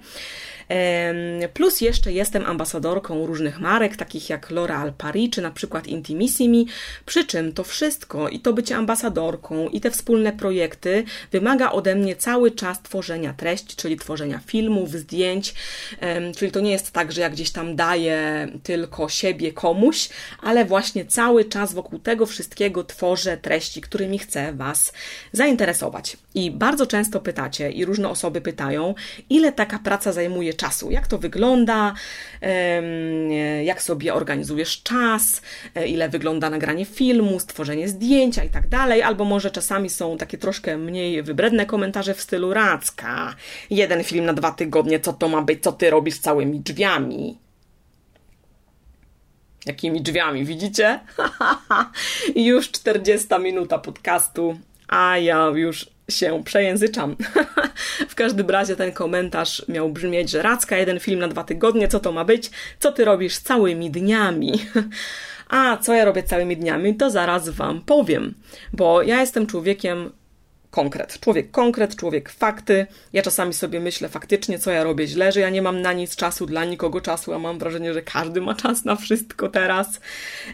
Plus 1.54 1.82
jeszcze 1.82 2.12
jestem 2.12 2.46
ambasadorką 2.46 3.26
różnych 3.26 3.60
marek, 3.60 3.96
takich 3.96 4.30
jak 4.30 4.52
L'Oréal 4.52 4.92
Paris 4.98 5.30
czy 5.30 5.42
na 5.42 5.52
przykład 5.52 5.88
Intimissimi, 5.88 6.68
przy 7.06 7.26
czym 7.26 7.54
to 7.54 7.64
wszystko 7.64 8.30
i 8.30 8.40
to 8.40 8.54
bycie 8.54 8.76
ambasadorką 8.76 9.70
i 9.70 9.82
te 9.82 9.92
wspólne 9.92 10.32
projekty 10.32 11.04
wymaga 11.32 11.72
ode 11.72 11.96
mnie 11.96 12.16
cały 12.16 12.52
czas 12.52 12.82
tworzenia 12.82 13.34
treści, 13.34 13.76
czyli 13.76 13.98
tworzenia 13.98 14.40
filmów, 14.46 14.92
zdjęć, 14.92 15.54
czyli 16.38 16.52
to 16.52 16.60
nie 16.60 16.72
jest 16.72 16.92
tak, 16.92 17.12
że 17.12 17.22
ja 17.22 17.30
gdzieś 17.30 17.52
tam 17.52 17.76
daję 17.76 18.48
tylko 18.64 19.10
siebie 19.10 19.54
komuś, 19.54 20.10
ale 20.42 20.66
właśnie 20.66 21.06
cały 21.06 21.46
czas 21.46 21.74
wokół 21.74 22.00
tego 22.00 22.26
wszystkiego 22.26 22.84
tworzę 22.84 23.38
treści, 23.38 23.82
którymi 23.82 24.20
chcę 24.20 24.54
Was 24.54 24.94
zainteresować. 25.32 26.18
I 26.36 26.52
bardzo 26.52 26.88
często 26.88 27.20
pytacie, 27.20 27.72
i 27.72 27.86
różne 27.86 28.10
osoby 28.10 28.42
pytają, 28.42 28.96
ile 29.30 29.52
taka 29.52 29.80
praca 29.80 30.12
zajmuje 30.12 30.54
czasu, 30.58 30.92
jak 30.92 31.08
to 31.08 31.18
wygląda, 31.18 31.94
jak 33.64 33.82
sobie 33.82 34.14
organizujesz 34.14 34.84
czas, 34.84 35.42
e, 35.76 35.88
ile 35.88 36.10
wygląda 36.10 36.50
nagranie 36.50 36.86
filmu, 36.86 37.40
stworzenie 37.40 37.88
zdjęcia 37.88 38.44
i 38.44 38.50
tak 38.50 38.68
dalej, 38.68 39.04
albo 39.04 39.26
może 39.26 39.52
czasami 39.52 39.90
są 39.90 40.18
takie 40.18 40.38
troszkę 40.38 40.78
mniej 40.78 41.24
wybredne 41.24 41.66
komentarze 41.66 42.14
w 42.14 42.22
stylu 42.22 42.54
Racka, 42.54 43.36
jeden 43.70 44.04
film 44.04 44.26
na 44.26 44.34
dwa 44.34 44.52
tygodnie, 44.52 45.00
co 45.00 45.14
to 45.14 45.30
ma 45.30 45.42
być, 45.42 45.64
co 45.64 45.72
ty 45.72 45.90
robisz 45.90 46.20
całymi 46.20 46.60
drzwiami. 46.60 47.38
Jakimi 49.66 50.02
drzwiami, 50.02 50.46
widzicie? 50.46 51.00
już 52.36 52.72
40 52.72 53.28
minuta 53.40 53.78
podcastu, 53.78 54.60
a 54.88 55.18
ja 55.18 55.52
już 55.56 55.97
się 56.10 56.44
przejęzyczam. 56.44 57.16
w 58.10 58.16
każdym 58.16 58.50
razie 58.50 58.76
ten 58.76 58.92
komentarz 58.92 59.66
miał 59.68 59.90
brzmieć, 59.90 60.30
że 60.30 60.42
Racka, 60.42 60.78
jeden 60.78 61.00
film 61.00 61.20
na 61.20 61.28
dwa 61.28 61.44
tygodnie, 61.44 61.88
co 61.88 62.00
to 62.00 62.12
ma 62.12 62.26
być? 62.26 62.52
Co 62.80 62.92
ty 62.92 63.06
robisz 63.06 63.38
całymi 63.38 63.92
dniami? 63.92 64.52
A 65.50 65.78
co 65.78 65.94
ja 65.94 66.06
robię 66.06 66.24
całymi 66.24 66.58
dniami, 66.58 66.96
to 66.96 67.10
zaraz 67.10 67.50
Wam 67.50 67.82
powiem, 67.82 68.34
bo 68.74 69.02
ja 69.02 69.22
jestem 69.22 69.48
człowiekiem 69.48 70.12
konkret. 70.78 71.20
Człowiek 71.20 71.52
konkret, 71.52 71.96
człowiek 71.96 72.30
fakty. 72.30 72.88
Ja 73.14 73.22
czasami 73.22 73.54
sobie 73.54 73.80
myślę 73.80 74.10
faktycznie, 74.10 74.60
co 74.60 74.72
ja 74.72 74.84
robię 74.84 75.08
źle, 75.08 75.32
że 75.32 75.40
ja 75.40 75.50
nie 75.50 75.62
mam 75.62 75.82
na 75.82 75.94
nic 75.94 76.16
czasu, 76.16 76.46
dla 76.46 76.66
nikogo 76.66 77.02
czasu, 77.02 77.34
a 77.34 77.40
mam 77.40 77.60
wrażenie, 77.60 77.94
że 77.94 78.02
każdy 78.02 78.42
ma 78.42 78.56
czas 78.56 78.86
na 78.86 78.96
wszystko 78.96 79.50
teraz. 79.50 80.02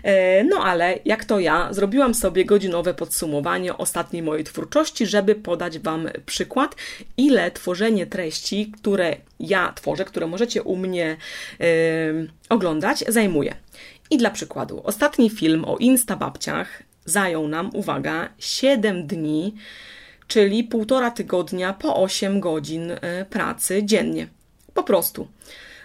E, 0.03 0.43
no 0.43 0.63
ale 0.63 0.99
jak 1.05 1.26
to 1.26 1.39
ja, 1.39 1.74
zrobiłam 1.74 2.13
sobie 2.13 2.45
godzinowe 2.45 2.93
podsumowanie 2.93 3.78
ostatniej 3.78 4.24
mojej 4.24 4.43
twórczości, 4.43 5.05
żeby 5.05 5.36
podać 5.36 5.80
Wam 5.80 6.09
przykład, 6.26 6.76
ile 7.17 7.51
tworzenie 7.51 8.05
treści, 8.05 8.71
które 8.71 9.15
ja 9.39 9.74
tworzę, 9.76 10.05
które 10.05 10.28
możecie 10.28 10.63
u 10.63 10.76
mnie 10.76 11.17
yy, 11.59 11.67
oglądać, 12.49 13.03
zajmuje. 13.07 13.55
I 14.09 14.17
dla 14.17 14.30
przykładu, 14.30 14.82
ostatni 14.84 15.30
film 15.30 15.65
o 15.65 15.78
instababciach 15.78 16.84
zajął 17.05 17.47
nam, 17.47 17.69
uwaga, 17.74 18.30
7 18.39 19.07
dni 19.07 19.55
czyli 20.34 20.63
półtora 20.63 21.11
tygodnia 21.11 21.73
po 21.73 21.95
8 21.95 22.39
godzin 22.39 22.91
e, 22.91 23.25
pracy 23.25 23.84
dziennie. 23.84 24.27
Po 24.73 24.84
prostu 24.84 25.27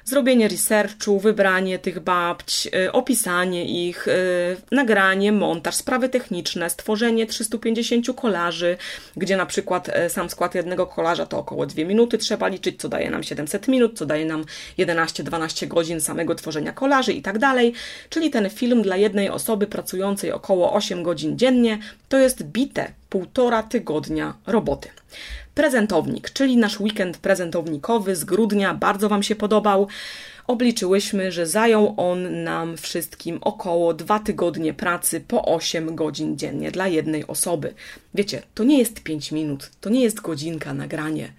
zrobienie 0.05 0.49
researchu, 0.49 1.21
wybranie 1.21 1.79
tych 1.79 2.01
babć, 2.01 2.67
y, 2.67 2.93
opisanie 2.93 3.89
ich, 3.89 4.09
y, 4.09 4.57
nagranie, 4.71 5.33
montaż, 5.33 5.75
sprawy 5.75 6.09
techniczne, 6.09 6.71
stworzenie 6.71 7.27
350 7.27 8.07
kolarzy, 8.17 8.77
gdzie 9.17 9.37
na 9.37 9.47
przykład 9.47 9.91
sam 10.09 10.31
skład 10.31 10.55
jednego 10.55 10.87
kolarza 10.87 11.27
to 11.27 11.39
około 11.39 11.67
2 11.67 11.85
minuty 11.85 12.19
trzeba 12.19 12.49
liczyć, 12.49 12.81
co 12.81 12.89
daje 12.89 13.11
nam 13.11 13.23
700 13.23 13.69
minut, 13.69 13.99
co 13.99 14.07
daje 14.07 14.25
nam 14.25 14.45
11-12 14.79 15.67
godzin 15.67 16.01
samego 16.01 16.35
tworzenia 16.35 16.73
kolarzy 16.73 17.13
i 17.13 17.23
tak 17.23 17.39
dalej. 17.39 17.73
Czyli 18.11 18.31
ten 18.31 18.51
film 18.51 18.83
dla 18.83 18.97
jednej 18.97 19.31
osoby 19.31 19.67
pracującej 19.67 20.33
około 20.33 20.73
8 20.73 21.03
godzin 21.03 21.39
dziennie 21.39 21.79
to 22.09 22.19
jest 22.19 22.43
bite 22.43 22.98
półtora 23.09 23.63
tygodnia 23.63 24.35
roboty. 24.47 24.89
Prezentownik, 25.55 26.31
czyli 26.31 26.57
nasz 26.57 26.81
weekend 26.81 27.19
prezentownikowy 27.19 28.17
z 28.17 28.25
grudnia, 28.25 28.75
bardzo 28.75 29.09
Wam 29.09 29.23
się 29.23 29.37
podobał. 29.37 29.89
Obliczyłyśmy, 30.47 31.33
że 31.33 31.47
zajął 31.47 31.95
on 31.97 32.45
nam 32.45 32.77
wszystkim 32.77 33.39
około 33.41 33.95
dwa 33.95 34.19
tygodnie 34.19 34.75
pracy 34.75 35.21
po 35.21 35.45
8 35.45 35.95
godzin 35.95 36.39
dziennie 36.39 36.71
dla 36.71 36.89
jednej 36.89 37.27
osoby. 37.27 37.75
Wiecie, 38.15 38.43
to 38.55 38.65
nie 38.65 38.79
jest 38.79 39.03
5 39.03 39.33
minut, 39.33 39.71
to 39.81 39.91
nie 39.91 40.03
jest 40.03 40.21
godzinka 40.21 40.75
nagranie 40.75 41.33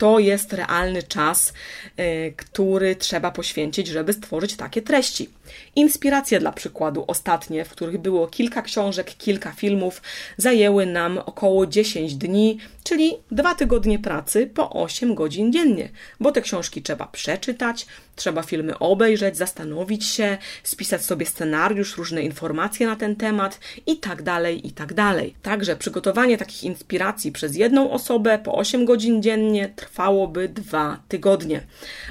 to 0.00 0.18
jest 0.18 0.52
realny 0.52 1.02
czas, 1.02 1.52
y, 1.98 2.34
który 2.36 2.96
trzeba 2.96 3.30
poświęcić, 3.30 3.86
żeby 3.86 4.12
stworzyć 4.12 4.56
takie 4.56 4.82
treści. 4.82 5.28
Inspiracje 5.76 6.40
dla 6.40 6.52
przykładu 6.52 7.04
ostatnie, 7.06 7.64
w 7.64 7.70
których 7.70 7.98
było 7.98 8.26
kilka 8.26 8.62
książek, 8.62 9.14
kilka 9.18 9.52
filmów, 9.52 10.02
zajęły 10.36 10.86
nam 10.86 11.18
około 11.18 11.66
10 11.66 12.14
dni, 12.14 12.58
czyli 12.84 13.16
dwa 13.30 13.54
tygodnie 13.54 13.98
pracy 13.98 14.46
po 14.46 14.70
8 14.70 15.14
godzin 15.14 15.52
dziennie, 15.52 15.88
bo 16.20 16.32
te 16.32 16.40
książki 16.40 16.82
trzeba 16.82 17.06
przeczytać, 17.06 17.86
trzeba 18.16 18.42
filmy 18.42 18.78
obejrzeć, 18.78 19.36
zastanowić 19.36 20.06
się, 20.06 20.38
spisać 20.62 21.04
sobie 21.04 21.26
scenariusz, 21.26 21.96
różne 21.96 22.22
informacje 22.22 22.86
na 22.86 22.96
ten 22.96 23.16
temat 23.16 23.60
i 23.86 23.96
tak 23.96 24.22
dalej, 24.22 24.66
i 24.66 24.72
tak 24.72 24.94
dalej. 24.94 25.34
Także 25.42 25.76
przygotowanie 25.76 26.38
takich 26.38 26.64
inspiracji 26.64 27.32
przez 27.32 27.56
jedną 27.56 27.90
osobę 27.90 28.38
po 28.38 28.54
8 28.54 28.84
godzin 28.84 29.22
dziennie 29.22 29.68
trwałoby 29.76 30.48
dwa 30.48 30.98
tygodnie. 31.08 31.66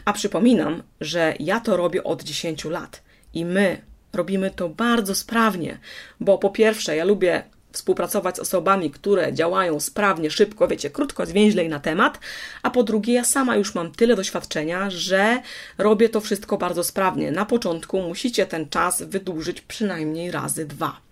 A 0.06 0.14
przypominam, 0.14 0.84
że 1.02 1.34
ja 1.40 1.60
to 1.60 1.78
robię 1.78 2.04
od 2.04 2.24
10 2.24 2.66
lat 2.66 3.09
i 3.34 3.46
my 3.46 3.82
robimy 4.14 4.52
to 4.52 4.70
bardzo 4.70 5.16
sprawnie, 5.16 5.80
bo 6.20 6.38
po 6.38 6.50
pierwsze, 6.50 6.96
ja 6.96 7.06
lubię 7.06 7.44
współpracować 7.72 8.36
z 8.36 8.40
osobami, 8.40 8.92
które 8.92 9.34
działają 9.34 9.80
sprawnie, 9.80 10.32
szybko, 10.32 10.68
wiecie, 10.68 10.90
krótko, 10.90 11.26
zwięźlej 11.26 11.70
na 11.70 11.80
temat, 11.80 12.20
a 12.64 12.70
po 12.70 12.84
drugie, 12.84 13.14
ja 13.14 13.24
sama 13.24 13.56
już 13.56 13.76
mam 13.76 13.92
tyle 13.92 14.16
doświadczenia, 14.16 14.90
że 14.90 15.42
robię 15.78 16.10
to 16.10 16.22
wszystko 16.22 16.58
bardzo 16.58 16.84
sprawnie. 16.84 17.32
Na 17.32 17.46
początku 17.46 18.02
musicie 18.02 18.46
ten 18.46 18.70
czas 18.70 19.02
wydłużyć 19.04 19.62
przynajmniej 19.62 20.32
razy 20.32 20.66
dwa. 20.66 21.09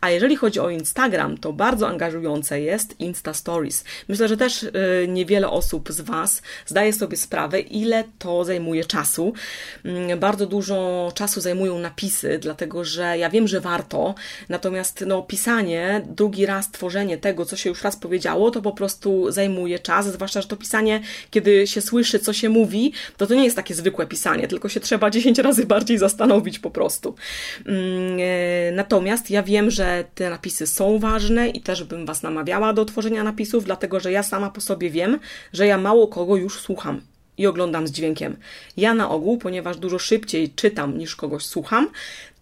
A 0.00 0.10
jeżeli 0.10 0.36
chodzi 0.36 0.60
o 0.60 0.70
Instagram, 0.70 1.38
to 1.38 1.52
bardzo 1.52 1.88
angażujące 1.88 2.60
jest 2.60 3.00
Insta 3.00 3.34
Stories. 3.34 3.84
Myślę, 4.08 4.28
że 4.28 4.36
też 4.36 4.62
y, 4.62 4.72
niewiele 5.08 5.50
osób 5.50 5.92
z 5.92 6.00
Was 6.00 6.42
zdaje 6.66 6.92
sobie 6.92 7.16
sprawę, 7.16 7.60
ile 7.60 8.04
to 8.18 8.44
zajmuje 8.44 8.84
czasu. 8.84 9.32
Mm, 9.84 10.18
bardzo 10.18 10.46
dużo 10.46 11.12
czasu 11.14 11.40
zajmują 11.40 11.78
napisy, 11.78 12.38
dlatego 12.42 12.84
że 12.84 13.18
ja 13.18 13.30
wiem, 13.30 13.48
że 13.48 13.60
warto, 13.60 14.14
natomiast 14.48 15.04
no, 15.06 15.22
pisanie, 15.22 16.02
drugi 16.06 16.46
raz 16.46 16.70
tworzenie 16.70 17.18
tego, 17.18 17.44
co 17.44 17.56
się 17.56 17.68
już 17.68 17.82
raz 17.82 17.96
powiedziało, 17.96 18.50
to 18.50 18.62
po 18.62 18.72
prostu 18.72 19.30
zajmuje 19.32 19.78
czas, 19.78 20.12
zwłaszcza, 20.12 20.42
że 20.42 20.48
to 20.48 20.56
pisanie, 20.56 21.00
kiedy 21.30 21.66
się 21.66 21.80
słyszy, 21.80 22.18
co 22.18 22.32
się 22.32 22.48
mówi, 22.48 22.92
to 23.16 23.26
to 23.26 23.34
nie 23.34 23.44
jest 23.44 23.56
takie 23.56 23.74
zwykłe 23.74 24.06
pisanie, 24.06 24.48
tylko 24.48 24.68
się 24.68 24.80
trzeba 24.80 25.10
10 25.16 25.38
razy 25.38 25.66
bardziej 25.66 25.98
zastanowić 25.98 26.58
po 26.58 26.70
prostu. 26.70 27.14
Mm, 27.66 28.18
e, 28.20 28.72
natomiast 28.72 29.30
ja 29.30 29.42
wiem, 29.46 29.70
że 29.70 30.04
te 30.14 30.30
napisy 30.30 30.66
są 30.66 30.98
ważne 30.98 31.48
i 31.48 31.60
też 31.60 31.84
bym 31.84 32.06
Was 32.06 32.22
namawiała 32.22 32.72
do 32.72 32.84
tworzenia 32.84 33.24
napisów, 33.24 33.64
dlatego 33.64 34.00
że 34.00 34.12
ja 34.12 34.22
sama 34.22 34.50
po 34.50 34.60
sobie 34.60 34.90
wiem, 34.90 35.18
że 35.52 35.66
ja 35.66 35.78
mało 35.78 36.08
kogo 36.08 36.36
już 36.36 36.60
słucham 36.60 37.00
i 37.38 37.46
oglądam 37.46 37.86
z 37.86 37.90
dźwiękiem. 37.90 38.36
Ja 38.76 38.94
na 38.94 39.10
ogół, 39.10 39.38
ponieważ 39.38 39.76
dużo 39.76 39.98
szybciej 39.98 40.50
czytam 40.50 40.98
niż 40.98 41.16
kogoś 41.16 41.44
słucham, 41.46 41.88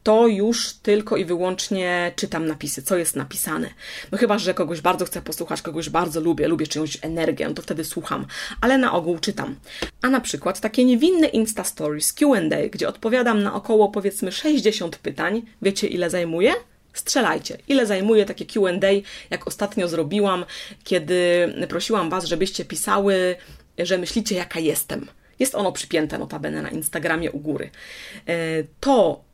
to 0.02 0.26
już 0.26 0.72
tylko 0.72 1.16
i 1.16 1.24
wyłącznie 1.24 2.12
czytam 2.16 2.46
napisy, 2.46 2.82
co 2.82 2.96
jest 2.96 3.16
napisane. 3.16 3.70
No 4.12 4.18
chyba, 4.18 4.38
że 4.38 4.54
kogoś 4.54 4.80
bardzo 4.80 5.04
chcę 5.04 5.22
posłuchać, 5.22 5.62
kogoś 5.62 5.90
bardzo 5.90 6.20
lubię, 6.20 6.48
lubię 6.48 6.66
czyjąś 6.66 6.98
energię, 7.02 7.48
no 7.48 7.54
to 7.54 7.62
wtedy 7.62 7.84
słucham, 7.84 8.26
ale 8.60 8.78
na 8.78 8.92
ogół 8.92 9.18
czytam. 9.18 9.56
A 10.02 10.10
na 10.10 10.20
przykład 10.20 10.60
takie 10.60 10.84
niewinne 10.84 11.26
Insta 11.26 11.64
Stories 11.64 12.12
Q&A, 12.12 12.68
gdzie 12.72 12.88
odpowiadam 12.88 13.42
na 13.42 13.54
około 13.54 13.88
powiedzmy 13.88 14.32
60 14.32 14.96
pytań, 14.98 15.42
wiecie 15.62 15.86
ile 15.86 16.10
zajmuje? 16.10 16.52
Strzelajcie. 16.94 17.58
Ile 17.68 17.86
zajmuje 17.86 18.26
takie 18.26 18.46
QA, 18.46 18.70
jak 19.30 19.46
ostatnio 19.46 19.88
zrobiłam, 19.88 20.44
kiedy 20.84 21.52
prosiłam 21.68 22.10
Was, 22.10 22.24
żebyście 22.24 22.64
pisały, 22.64 23.36
że 23.78 23.98
myślicie, 23.98 24.34
jaka 24.34 24.60
jestem. 24.60 25.06
Jest 25.38 25.54
ono 25.54 25.72
przypięte 25.72 26.18
notabene 26.18 26.62
na 26.62 26.70
Instagramie 26.70 27.32
u 27.32 27.38
góry. 27.38 27.70
E, 28.26 28.36
to, 28.80 29.24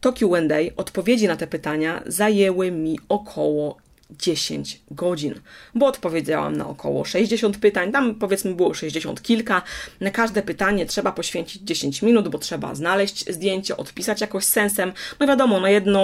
to 0.00 0.12
QA, 0.12 0.38
odpowiedzi 0.76 1.26
na 1.26 1.36
te 1.36 1.46
pytania 1.46 2.02
zajęły 2.06 2.70
mi 2.70 2.98
około 3.08 3.83
10 4.18 4.80
godzin, 4.90 5.34
bo 5.74 5.86
odpowiedziałam 5.86 6.56
na 6.56 6.68
około 6.68 7.04
60 7.04 7.58
pytań, 7.58 7.92
tam 7.92 8.14
powiedzmy 8.14 8.54
było 8.54 8.74
60 8.74 9.22
kilka. 9.22 9.62
Na 10.00 10.10
każde 10.10 10.42
pytanie 10.42 10.86
trzeba 10.86 11.12
poświęcić 11.12 11.62
10 11.62 12.02
minut, 12.02 12.28
bo 12.28 12.38
trzeba 12.38 12.74
znaleźć 12.74 13.32
zdjęcie, 13.32 13.76
odpisać 13.76 14.20
jakoś 14.20 14.44
sensem. 14.44 14.92
No 15.20 15.26
wiadomo, 15.26 15.60
na 15.60 15.70
jedną 15.70 16.00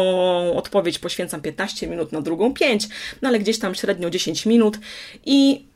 odpowiedź 0.55 0.99
poświęcam 0.99 1.41
15 1.41 1.87
minut, 1.87 2.13
na 2.13 2.21
drugą 2.21 2.55
5, 2.55 2.89
no 3.23 3.29
ale 3.29 3.39
gdzieś 3.39 3.59
tam 3.59 3.75
średnio 3.75 4.11
10 4.11 4.47
minut 4.47 4.79
i 5.27 5.71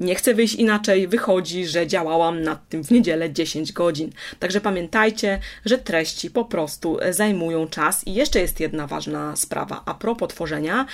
Nie 0.00 0.14
chcę 0.14 0.34
wyjść 0.34 0.54
inaczej, 0.54 1.08
wychodzi, 1.08 1.66
że 1.66 1.86
działałam 1.86 2.42
nad 2.42 2.68
tym 2.68 2.84
w 2.84 2.90
niedzielę 2.90 3.32
10 3.32 3.72
godzin. 3.72 4.10
Także 4.38 4.60
pamiętajcie, 4.60 5.38
że 5.64 5.78
treści 5.78 6.30
po 6.30 6.44
prostu 6.44 6.98
zajmują 7.10 7.68
czas. 7.68 8.06
I 8.06 8.14
jeszcze 8.14 8.40
jest 8.40 8.60
jedna 8.60 8.86
ważna 8.86 9.36
sprawa. 9.36 9.82
A 9.86 9.94
propos 9.94 10.28
tworzenia, 10.28 10.86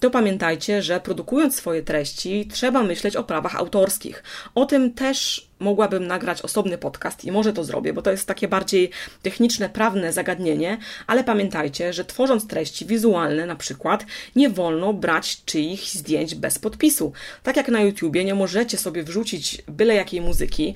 to 0.00 0.10
pamiętajcie, 0.10 0.82
że 0.82 1.00
produkując 1.00 1.56
swoje 1.56 1.82
treści, 1.82 2.48
trzeba 2.52 2.82
myśleć 2.82 3.16
o 3.16 3.24
prawach 3.24 3.56
autorskich. 3.56 4.22
O 4.54 4.66
tym 4.66 4.92
też 4.92 5.48
mogłabym 5.58 6.06
nagrać 6.06 6.42
osobny 6.42 6.78
podcast 6.78 7.24
i 7.24 7.32
może 7.32 7.52
to 7.52 7.64
zrobię, 7.64 7.92
bo 7.92 8.02
to 8.02 8.10
jest 8.10 8.28
takie 8.28 8.48
bardziej 8.48 8.90
techniczne, 9.22 9.68
prawne 9.68 10.12
zagadnienie, 10.12 10.78
ale 11.06 11.24
pamiętajcie, 11.24 11.92
że 11.92 12.04
tworząc 12.04 12.46
treści 12.46 12.86
wizualne 12.86 13.46
na 13.46 13.56
przykład, 13.56 14.06
nie 14.36 14.50
wolno 14.50 14.92
brać 14.92 15.44
czyichś 15.44 15.92
zdjęć 15.92 16.34
bez 16.34 16.58
podpisu. 16.58 17.12
Tak 17.42 17.56
jak 17.56 17.68
na 17.68 17.80
YouTubie 17.80 18.24
nie 18.24 18.34
możecie 18.34 18.78
sobie 18.78 19.02
wrzucić 19.02 19.62
byle 19.68 19.94
jakiej 19.94 20.20
muzyki, 20.20 20.74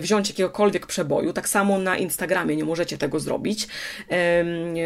wziąć 0.00 0.28
jakiegokolwiek 0.28 0.86
przeboju, 0.86 1.32
tak 1.32 1.48
samo 1.48 1.78
na 1.78 1.96
Instagramie 1.96 2.56
nie 2.56 2.64
możecie 2.64 2.98
tego 2.98 3.20
zrobić, 3.20 3.68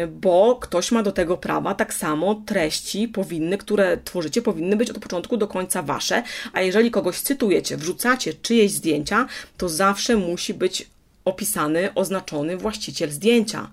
bo 0.09 0.55
ktoś 0.61 0.91
ma 0.91 1.03
do 1.03 1.11
tego 1.11 1.37
prawa, 1.37 1.75
tak 1.75 1.93
samo 1.93 2.35
treści 2.45 3.07
powinny, 3.07 3.57
które 3.57 3.97
tworzycie, 3.97 4.41
powinny 4.41 4.75
być 4.75 4.89
od 4.89 4.99
początku 4.99 5.37
do 5.37 5.47
końca 5.47 5.81
wasze, 5.81 6.23
a 6.53 6.61
jeżeli 6.61 6.91
kogoś 6.91 7.19
cytujecie, 7.19 7.77
wrzucacie 7.77 8.33
czyjeś 8.33 8.71
zdjęcia, 8.71 9.27
to 9.57 9.69
zawsze 9.69 10.15
musi 10.15 10.53
być 10.53 10.87
opisany, 11.25 11.93
oznaczony 11.95 12.57
właściciel 12.57 13.11
zdjęcia, 13.11 13.69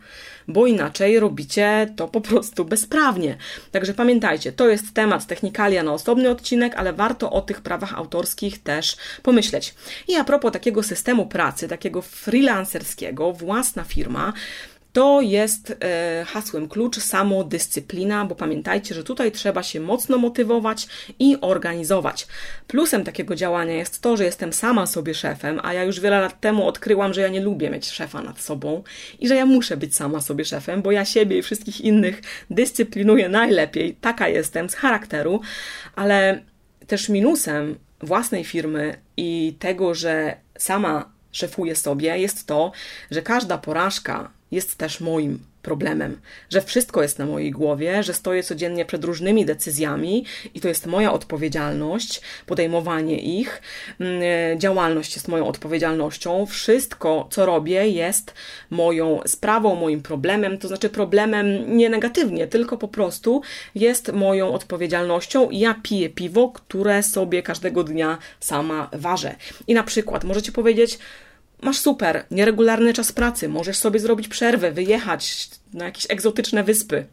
bo 0.52 0.66
inaczej 0.66 1.20
robicie 1.20 1.92
to 1.96 2.08
po 2.08 2.20
prostu 2.20 2.64
bezprawnie. 2.64 3.36
Także 3.70 3.94
pamiętajcie, 3.94 4.52
to 4.52 4.68
jest 4.68 4.94
temat 4.94 5.26
technikalia 5.26 5.82
na 5.82 5.92
osobny 5.92 6.30
odcinek, 6.30 6.74
ale 6.76 6.92
warto 6.92 7.32
o 7.32 7.40
tych 7.40 7.60
prawach 7.60 7.94
autorskich 7.94 8.62
też 8.62 8.96
pomyśleć. 9.22 9.74
I 10.08 10.16
a 10.16 10.24
propos 10.24 10.52
takiego 10.52 10.82
systemu 10.82 11.26
pracy, 11.26 11.68
takiego 11.68 12.02
freelancerskiego, 12.02 13.32
własna 13.32 13.84
firma, 13.84 14.32
to 14.92 15.20
jest 15.20 15.76
e, 15.80 16.24
hasłem 16.28 16.68
klucz 16.68 16.98
samodyscyplina, 16.98 18.24
bo 18.24 18.34
pamiętajcie, 18.34 18.94
że 18.94 19.04
tutaj 19.04 19.32
trzeba 19.32 19.62
się 19.62 19.80
mocno 19.80 20.18
motywować 20.18 20.86
i 21.18 21.36
organizować. 21.40 22.26
Plusem 22.66 23.04
takiego 23.04 23.34
działania 23.34 23.74
jest 23.74 24.02
to, 24.02 24.16
że 24.16 24.24
jestem 24.24 24.52
sama 24.52 24.86
sobie 24.86 25.14
szefem, 25.14 25.60
a 25.62 25.72
ja 25.72 25.84
już 25.84 26.00
wiele 26.00 26.20
lat 26.20 26.40
temu 26.40 26.66
odkryłam, 26.66 27.14
że 27.14 27.20
ja 27.20 27.28
nie 27.28 27.40
lubię 27.40 27.70
mieć 27.70 27.90
szefa 27.90 28.22
nad 28.22 28.40
sobą 28.40 28.82
i 29.18 29.28
że 29.28 29.34
ja 29.34 29.46
muszę 29.46 29.76
być 29.76 29.96
sama 29.96 30.20
sobie 30.20 30.44
szefem, 30.44 30.82
bo 30.82 30.92
ja 30.92 31.04
siebie 31.04 31.38
i 31.38 31.42
wszystkich 31.42 31.80
innych 31.80 32.22
dyscyplinuję 32.50 33.28
najlepiej. 33.28 33.96
Taka 34.00 34.28
jestem 34.28 34.70
z 34.70 34.74
charakteru, 34.74 35.40
ale 35.96 36.42
też 36.86 37.08
minusem 37.08 37.78
własnej 38.02 38.44
firmy 38.44 38.96
i 39.16 39.56
tego, 39.58 39.94
że 39.94 40.36
sama 40.58 41.12
szefuję 41.32 41.76
sobie, 41.76 42.18
jest 42.18 42.46
to, 42.46 42.72
że 43.10 43.22
każda 43.22 43.58
porażka 43.58 44.39
jest 44.50 44.76
też 44.76 45.00
moim 45.00 45.38
problemem, 45.62 46.20
że 46.50 46.62
wszystko 46.62 47.02
jest 47.02 47.18
na 47.18 47.26
mojej 47.26 47.50
głowie, 47.50 48.02
że 48.02 48.14
stoję 48.14 48.42
codziennie 48.42 48.84
przed 48.84 49.04
różnymi 49.04 49.46
decyzjami 49.46 50.24
i 50.54 50.60
to 50.60 50.68
jest 50.68 50.86
moja 50.86 51.12
odpowiedzialność, 51.12 52.20
podejmowanie 52.46 53.18
ich, 53.18 53.62
mm, 54.00 54.22
e, 54.22 54.58
działalność 54.58 55.14
jest 55.14 55.28
moją 55.28 55.46
odpowiedzialnością, 55.46 56.46
wszystko, 56.46 57.28
co 57.30 57.46
robię, 57.46 57.88
jest 57.88 58.34
moją 58.70 59.20
sprawą, 59.26 59.74
moim 59.74 60.02
problemem, 60.02 60.58
to 60.58 60.68
znaczy 60.68 60.88
problemem 60.88 61.76
nie 61.76 61.90
negatywnie, 61.90 62.46
tylko 62.46 62.76
po 62.76 62.88
prostu 62.88 63.42
jest 63.74 64.12
moją 64.12 64.52
odpowiedzialnością 64.52 65.50
i 65.50 65.58
ja 65.58 65.74
piję 65.82 66.08
piwo, 66.08 66.48
które 66.48 67.02
sobie 67.02 67.42
każdego 67.42 67.84
dnia 67.84 68.18
sama 68.40 68.88
ważę. 68.92 69.34
I 69.66 69.74
na 69.74 69.82
przykład 69.82 70.24
możecie 70.24 70.52
powiedzieć, 70.52 70.98
Masz 71.62 71.78
super, 71.78 72.24
nieregularny 72.30 72.92
czas 72.92 73.12
pracy, 73.12 73.48
możesz 73.48 73.78
sobie 73.78 74.00
zrobić 74.00 74.28
przerwę, 74.28 74.72
wyjechać 74.72 75.50
na 75.74 75.84
jakieś 75.84 76.06
egzotyczne 76.10 76.64
wyspy. 76.64 77.06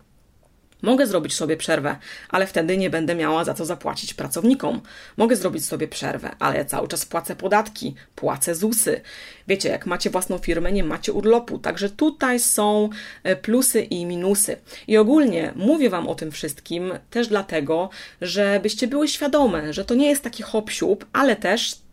Mogę 0.81 1.07
zrobić 1.07 1.35
sobie 1.35 1.57
przerwę, 1.57 1.95
ale 2.29 2.47
wtedy 2.47 2.77
nie 2.77 2.89
będę 2.89 3.15
miała 3.15 3.43
za 3.43 3.53
co 3.53 3.65
zapłacić 3.65 4.13
pracownikom. 4.13 4.81
Mogę 5.17 5.35
zrobić 5.35 5.65
sobie 5.65 5.87
przerwę, 5.87 6.35
ale 6.39 6.57
ja 6.57 6.65
cały 6.65 6.87
czas 6.87 7.05
płacę 7.05 7.35
podatki, 7.35 7.95
płacę 8.15 8.55
ZUSy. 8.55 9.01
Wiecie, 9.47 9.69
jak 9.69 9.85
macie 9.85 10.09
własną 10.09 10.37
firmę, 10.37 10.71
nie 10.71 10.83
macie 10.83 11.13
urlopu, 11.13 11.59
także 11.59 11.89
tutaj 11.89 12.39
są 12.39 12.89
e, 13.23 13.35
plusy 13.35 13.81
i 13.81 14.05
minusy. 14.05 14.57
I 14.87 14.97
ogólnie 14.97 15.53
mówię 15.55 15.89
Wam 15.89 16.07
o 16.07 16.15
tym 16.15 16.31
wszystkim 16.31 16.93
też 17.09 17.27
dlatego, 17.27 17.89
żebyście 18.21 18.87
były 18.87 19.07
świadome, 19.07 19.73
że 19.73 19.85
to 19.85 19.95
nie 19.95 20.09
jest 20.09 20.23
taki 20.23 20.43
hop 20.43 20.69
ale 21.13 21.35
też 21.35 21.86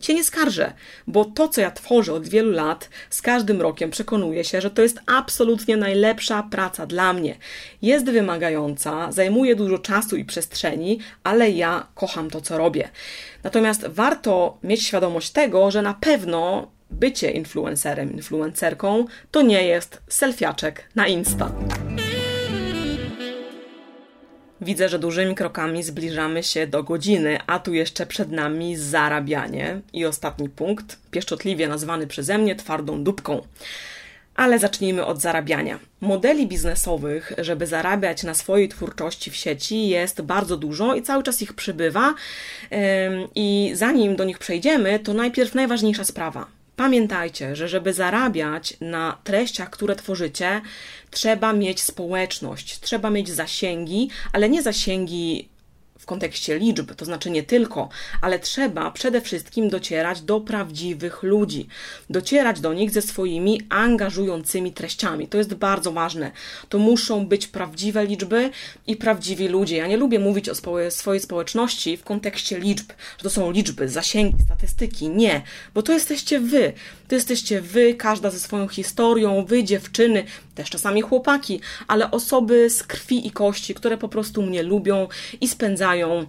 się 0.00 0.14
nie 0.14 0.24
skarżę, 0.24 0.72
bo 1.06 1.24
to, 1.24 1.48
co 1.48 1.60
ja 1.60 1.70
tworzę 1.70 2.12
od 2.12 2.28
wielu 2.28 2.50
lat, 2.50 2.88
z 3.10 3.22
każdym 3.22 3.60
rokiem 3.60 3.90
przekonuję 3.90 4.44
się, 4.44 4.60
że 4.60 4.70
to 4.70 4.82
jest 4.82 5.00
absolutnie 5.06 5.76
najlepsza 5.76 6.42
praca 6.42 6.86
dla 6.86 7.12
mnie. 7.12 7.36
Jest 7.82 8.06
wymagająca, 8.06 9.12
zajmuje 9.12 9.56
dużo 9.56 9.78
czasu 9.78 10.16
i 10.16 10.24
przestrzeni, 10.24 10.98
ale 11.24 11.50
ja 11.50 11.86
kocham 11.94 12.30
to, 12.30 12.40
co 12.40 12.58
robię. 12.58 12.88
Natomiast 13.42 13.86
warto 13.86 14.58
mieć 14.62 14.82
świadomość 14.82 15.30
tego, 15.30 15.70
że 15.70 15.82
na 15.82 15.94
pewno 15.94 16.70
bycie 16.90 17.30
influencerem, 17.30 18.12
influencerką 18.12 19.04
to 19.30 19.42
nie 19.42 19.66
jest 19.66 20.02
selfiaczek 20.08 20.88
na 20.94 21.06
Insta. 21.06 21.52
Widzę, 24.62 24.88
że 24.88 24.98
dużymi 24.98 25.34
krokami 25.34 25.82
zbliżamy 25.82 26.42
się 26.42 26.66
do 26.66 26.82
godziny, 26.82 27.38
a 27.46 27.58
tu 27.58 27.74
jeszcze 27.74 28.06
przed 28.06 28.30
nami 28.30 28.76
zarabianie. 28.76 29.80
I 29.92 30.06
ostatni 30.06 30.48
punkt, 30.48 30.98
pieszczotliwie 31.10 31.68
nazwany 31.68 32.06
przeze 32.06 32.38
mnie 32.38 32.56
twardą 32.56 33.04
dupką. 33.04 33.42
Ale 34.36 34.58
zacznijmy 34.58 35.06
od 35.06 35.20
zarabiania. 35.20 35.78
Modeli 36.00 36.46
biznesowych, 36.46 37.32
żeby 37.38 37.66
zarabiać 37.66 38.22
na 38.22 38.34
swojej 38.34 38.68
twórczości 38.68 39.30
w 39.30 39.36
sieci, 39.36 39.88
jest 39.88 40.22
bardzo 40.22 40.56
dużo 40.56 40.94
i 40.94 41.02
cały 41.02 41.22
czas 41.22 41.42
ich 41.42 41.52
przybywa. 41.52 42.14
I 43.34 43.72
zanim 43.74 44.16
do 44.16 44.24
nich 44.24 44.38
przejdziemy, 44.38 44.98
to 44.98 45.14
najpierw 45.14 45.54
najważniejsza 45.54 46.04
sprawa 46.04 46.59
Pamiętajcie, 46.80 47.56
że 47.56 47.68
żeby 47.68 47.92
zarabiać 47.92 48.76
na 48.80 49.18
treściach, 49.24 49.70
które 49.70 49.96
tworzycie, 49.96 50.60
trzeba 51.10 51.52
mieć 51.52 51.82
społeczność, 51.82 52.80
trzeba 52.80 53.10
mieć 53.10 53.28
zasięgi, 53.28 54.10
ale 54.32 54.48
nie 54.48 54.62
zasięgi 54.62 55.48
w 56.00 56.06
kontekście 56.06 56.58
liczb, 56.58 56.94
to 56.94 57.04
znaczy 57.04 57.30
nie 57.30 57.42
tylko, 57.42 57.88
ale 58.20 58.38
trzeba 58.38 58.90
przede 58.90 59.20
wszystkim 59.20 59.68
docierać 59.68 60.20
do 60.20 60.40
prawdziwych 60.40 61.22
ludzi, 61.22 61.68
docierać 62.10 62.60
do 62.60 62.74
nich 62.74 62.90
ze 62.90 63.02
swoimi 63.02 63.60
angażującymi 63.68 64.72
treściami. 64.72 65.28
To 65.28 65.38
jest 65.38 65.54
bardzo 65.54 65.92
ważne. 65.92 66.30
To 66.68 66.78
muszą 66.78 67.26
być 67.26 67.46
prawdziwe 67.46 68.06
liczby 68.06 68.50
i 68.86 68.96
prawdziwi 68.96 69.48
ludzie. 69.48 69.76
Ja 69.76 69.86
nie 69.86 69.96
lubię 69.96 70.18
mówić 70.18 70.48
o 70.48 70.54
swojej 70.90 71.20
społeczności 71.20 71.96
w 71.96 72.04
kontekście 72.04 72.58
liczb, 72.58 72.92
że 73.18 73.22
to 73.22 73.30
są 73.30 73.50
liczby, 73.50 73.88
zasięgi, 73.88 74.42
statystyki. 74.44 75.08
Nie, 75.08 75.42
bo 75.74 75.82
to 75.82 75.92
jesteście 75.92 76.40
wy. 76.40 76.72
To 77.08 77.14
jesteście 77.14 77.60
wy, 77.60 77.94
każda 77.94 78.30
ze 78.30 78.40
swoją 78.40 78.68
historią, 78.68 79.44
wy 79.44 79.64
dziewczyny, 79.64 80.24
też 80.60 80.70
czasami 80.70 81.00
chłopaki, 81.00 81.60
ale 81.88 82.10
osoby 82.10 82.70
z 82.70 82.82
krwi 82.82 83.26
i 83.26 83.30
kości, 83.30 83.74
które 83.74 83.98
po 83.98 84.08
prostu 84.08 84.42
mnie 84.42 84.62
lubią 84.62 85.08
i 85.40 85.48
spędzają 85.48 86.26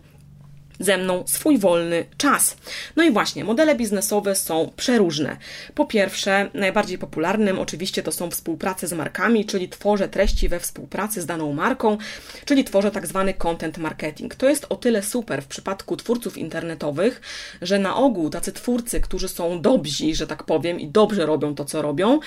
ze 0.82 0.98
mną 0.98 1.24
swój 1.28 1.58
wolny 1.58 2.06
czas. 2.18 2.58
No 2.96 3.04
i 3.04 3.12
właśnie, 3.12 3.44
modele 3.44 3.76
biznesowe 3.76 4.36
są 4.36 4.72
przeróżne. 4.76 5.38
Po 5.76 5.86
pierwsze, 5.86 6.50
najbardziej 6.54 6.98
popularnym 6.98 7.60
oczywiście 7.60 8.04
to 8.04 8.12
są 8.12 8.32
współprace 8.32 8.88
z 8.88 8.94
markami, 8.94 9.46
czyli 9.46 9.70
tworzę 9.70 10.10
treści 10.10 10.50
we 10.50 10.60
współpracy 10.60 11.22
z 11.22 11.26
daną 11.26 11.54
marką, 11.54 11.98
czyli 12.46 12.64
tworzę 12.64 12.92
tak 12.92 13.08
zwany 13.08 13.34
content 13.34 13.78
marketing. 13.78 14.36
To 14.36 14.50
jest 14.50 14.66
o 14.70 14.76
tyle 14.76 15.04
super 15.04 15.42
w 15.42 15.48
przypadku 15.48 15.98
twórców 15.98 16.38
internetowych, 16.38 17.22
że 17.62 17.80
na 17.80 17.96
ogół 17.96 18.30
tacy 18.30 18.52
twórcy, 18.52 19.02
którzy 19.02 19.28
są 19.28 19.62
dobrzy, 19.62 19.92
że 20.14 20.28
tak 20.28 20.44
powiem, 20.44 20.80
i 20.80 20.88
dobrze 20.88 21.26
robią 21.26 21.56
to, 21.56 21.66
co 21.66 21.82
robią, 21.82 22.20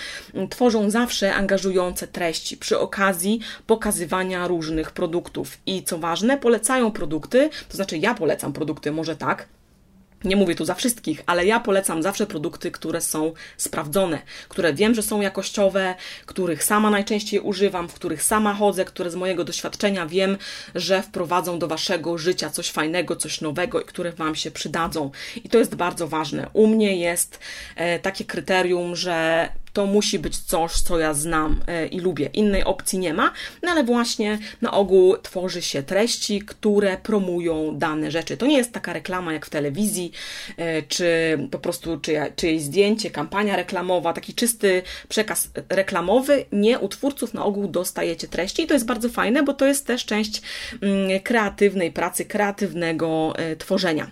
tworzą 0.51 0.91
zawsze 0.91 1.35
angażujące 1.35 2.07
treści 2.07 2.57
przy 2.57 2.79
okazji 2.79 3.41
pokazywania 3.67 4.49
różnych 4.49 4.91
produktów. 4.91 5.59
I 5.67 5.83
co 5.83 5.99
ważne, 5.99 6.39
polecają 6.39 6.93
produkty, 6.93 7.51
to 7.69 7.77
znaczy 7.77 7.99
ja 7.99 8.15
polecam 8.15 8.44
polecam 8.45 8.53
produkty, 8.53 8.93
może 8.93 9.17
tak, 9.17 9.49
nie 10.25 10.37
mówię 10.37 10.55
tu 10.55 10.65
za 10.65 10.75
wszystkich, 10.75 11.23
ale 11.27 11.47
ja 11.47 11.61
polecam 11.61 12.03
zawsze 12.03 12.27
produkty, 12.27 12.71
które 12.71 13.01
są 13.01 13.33
sprawdzone, 13.57 14.19
które 14.49 14.75
wiem, 14.75 14.95
że 14.95 15.03
są 15.03 15.21
jakościowe, 15.21 15.95
których 16.27 16.65
sama 16.65 16.91
najczęściej 16.91 17.41
używam, 17.41 17.89
w 17.89 17.95
których 17.95 18.23
sama 18.23 18.55
chodzę, 18.55 18.85
które 18.85 19.11
z 19.11 19.15
mojego 19.15 19.45
doświadczenia 19.45 20.07
wiem, 20.07 20.39
że 20.75 21.03
wprowadzą 21.03 21.59
do 21.59 21.69
waszego 21.69 22.19
życia 22.19 22.51
coś 22.51 22.71
fajnego, 22.71 23.17
coś 23.17 23.41
nowego 23.41 23.81
i 23.81 23.85
które 23.85 24.13
wam 24.13 24.35
się 24.35 24.51
przydadzą. 24.51 25.11
I 25.45 25.49
to 25.49 25.59
jest 25.59 25.75
bardzo 25.75 26.09
ważne. 26.09 26.51
U 26.53 26.67
mnie 26.67 26.97
jest 26.97 27.39
e, 27.77 27.99
takie 27.99 28.25
kryterium, 28.25 28.97
że 28.97 29.49
to 29.75 29.87
musi 29.87 30.19
być 30.19 30.39
coś, 30.39 30.73
co 30.73 30.99
ja 30.99 31.15
znam 31.15 31.61
e, 31.67 31.87
i 31.87 32.01
lubię. 32.01 32.31
Innej 32.33 32.65
opcji 32.65 32.99
nie 32.99 33.15
ma, 33.15 33.33
no 33.63 33.71
ale 33.71 33.85
właśnie 33.85 34.39
na 34.63 34.73
ogół 34.73 35.17
tworzy 35.23 35.63
się 35.63 35.83
treści, 35.83 36.41
które 36.41 36.97
promują 36.97 37.79
dane 37.79 38.11
rzeczy. 38.11 38.37
To 38.37 38.47
nie 38.47 38.57
jest 38.57 38.73
taka 38.73 38.93
reklama 38.93 39.33
jak 39.33 39.47
w 39.47 39.51
telewizji, 39.51 40.13
e, 40.57 40.83
czy 40.83 41.39
po 41.51 41.59
prostu 41.59 42.01
czyja, 42.01 42.31
czyjeś 42.37 42.63
zdjęcie, 42.63 43.11
kampania 43.11 43.57
reklamowa, 43.57 44.13
taki 44.13 44.35
czysty 44.35 44.83
przekaz 45.09 45.51
reklamowy. 45.69 46.45
Nie, 46.53 46.79
u 46.79 46.89
twórców 46.89 47.35
na 47.35 47.45
ogół 47.45 47.69
dostajecie 47.69 48.29
treści 48.29 48.63
i 48.63 48.67
to 48.67 48.75
jest 48.75 48.87
bardzo 48.87 49.09
fajne, 49.09 49.43
bo 49.43 49.55
to 49.55 49.67
jest 49.67 49.87
też 49.87 50.05
część 50.05 50.43
mm, 50.83 51.21
kreatywnej 51.21 51.93
pracy, 51.93 52.25
kreatywnego 52.25 53.33
e, 53.37 53.57
tworzenia. 53.57 54.11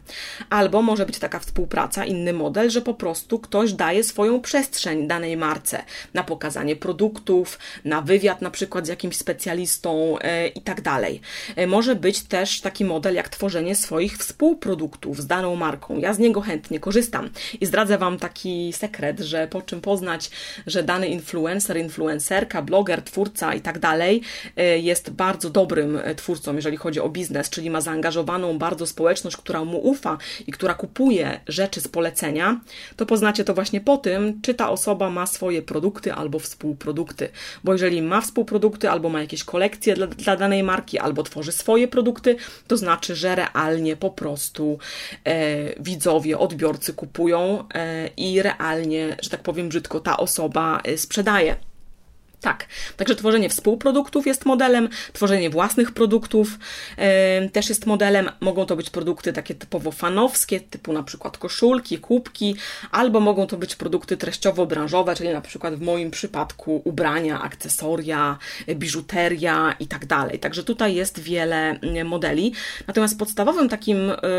Albo 0.50 0.82
może 0.82 1.06
być 1.06 1.18
taka 1.18 1.38
współpraca, 1.38 2.04
inny 2.04 2.32
model, 2.32 2.70
że 2.70 2.80
po 2.80 2.94
prostu 2.94 3.38
ktoś 3.38 3.72
daje 3.72 4.04
swoją 4.04 4.40
przestrzeń 4.40 5.08
danej 5.08 5.36
marce 5.52 5.84
na 6.14 6.24
pokazanie 6.24 6.76
produktów, 6.76 7.58
na 7.84 8.00
wywiad 8.00 8.42
na 8.42 8.50
przykład 8.50 8.86
z 8.86 8.88
jakimś 8.88 9.16
specjalistą 9.16 10.18
e, 10.18 10.46
i 10.48 10.60
tak 10.60 10.80
dalej. 10.80 11.20
E, 11.56 11.66
może 11.66 11.96
być 11.96 12.22
też 12.22 12.60
taki 12.60 12.84
model 12.84 13.14
jak 13.14 13.28
tworzenie 13.28 13.74
swoich 13.74 14.18
współproduktów 14.18 15.20
z 15.20 15.26
daną 15.26 15.56
marką. 15.56 15.98
Ja 15.98 16.14
z 16.14 16.18
niego 16.18 16.40
chętnie 16.40 16.80
korzystam 16.80 17.30
i 17.60 17.66
zdradzę 17.66 17.98
Wam 17.98 18.18
taki 18.18 18.72
sekret, 18.72 19.20
że 19.20 19.48
po 19.48 19.62
czym 19.62 19.80
poznać, 19.80 20.30
że 20.66 20.82
dany 20.82 21.08
influencer, 21.08 21.76
influencerka, 21.76 22.62
bloger, 22.62 23.02
twórca 23.02 23.54
i 23.54 23.60
tak 23.60 23.78
dalej 23.78 24.22
e, 24.56 24.78
jest 24.78 25.10
bardzo 25.10 25.50
dobrym 25.50 26.00
twórcą, 26.16 26.56
jeżeli 26.56 26.76
chodzi 26.76 27.00
o 27.00 27.08
biznes, 27.08 27.50
czyli 27.50 27.70
ma 27.70 27.80
zaangażowaną 27.80 28.58
bardzo 28.58 28.86
społeczność, 28.86 29.36
która 29.36 29.64
mu 29.64 29.78
ufa 29.78 30.18
i 30.46 30.52
która 30.52 30.74
kupuje 30.74 31.40
rzeczy 31.48 31.80
z 31.80 31.88
polecenia, 31.88 32.60
to 32.96 33.06
poznacie 33.06 33.44
to 33.44 33.54
właśnie 33.54 33.80
po 33.80 33.96
tym, 33.96 34.40
czy 34.42 34.54
ta 34.54 34.70
osoba 34.70 35.10
ma 35.10 35.26
swoje 35.26 35.41
produkty 35.62 36.12
albo 36.12 36.38
współprodukty. 36.38 37.28
Bo 37.64 37.72
jeżeli 37.72 38.02
ma 38.02 38.20
współprodukty 38.20 38.90
albo 38.90 39.08
ma 39.08 39.20
jakieś 39.20 39.44
kolekcje 39.44 39.94
dla, 39.94 40.06
dla 40.06 40.36
danej 40.36 40.62
marki, 40.62 40.98
albo 40.98 41.22
tworzy 41.22 41.52
swoje 41.52 41.88
produkty, 41.88 42.36
to 42.66 42.76
znaczy, 42.76 43.14
że 43.16 43.34
realnie 43.34 43.96
po 43.96 44.10
prostu 44.10 44.78
e, 45.24 45.82
widzowie, 45.82 46.38
odbiorcy 46.38 46.94
kupują 46.94 47.64
e, 47.74 48.08
i 48.16 48.42
realnie, 48.42 49.16
że 49.22 49.30
tak 49.30 49.42
powiem 49.42 49.68
brzydko, 49.68 50.00
ta 50.00 50.16
osoba 50.16 50.80
e, 50.84 50.98
sprzedaje. 50.98 51.71
Tak, 52.42 52.66
także 52.96 53.16
tworzenie 53.16 53.48
współproduktów 53.48 54.26
jest 54.26 54.44
modelem, 54.44 54.88
tworzenie 55.12 55.50
własnych 55.50 55.92
produktów 55.92 56.58
yy, 56.98 57.50
też 57.50 57.68
jest 57.68 57.86
modelem. 57.86 58.30
Mogą 58.40 58.66
to 58.66 58.76
być 58.76 58.90
produkty 58.90 59.32
takie 59.32 59.54
typowo 59.54 59.90
fanowskie, 59.90 60.60
typu 60.60 60.92
na 60.92 61.02
przykład 61.02 61.38
koszulki, 61.38 61.98
kubki, 61.98 62.56
albo 62.90 63.20
mogą 63.20 63.46
to 63.46 63.56
być 63.56 63.76
produkty 63.76 64.16
treściowo-branżowe, 64.16 65.16
czyli 65.16 65.28
na 65.28 65.40
przykład 65.40 65.74
w 65.74 65.80
moim 65.80 66.10
przypadku 66.10 66.82
ubrania, 66.84 67.42
akcesoria, 67.42 68.38
biżuteria 68.74 69.74
i 69.80 69.86
tak 69.86 70.06
dalej. 70.06 70.38
Także 70.38 70.64
tutaj 70.64 70.94
jest 70.94 71.20
wiele 71.20 71.78
modeli. 72.04 72.52
Natomiast 72.86 73.18
podstawowym 73.18 73.68
takim 73.68 73.98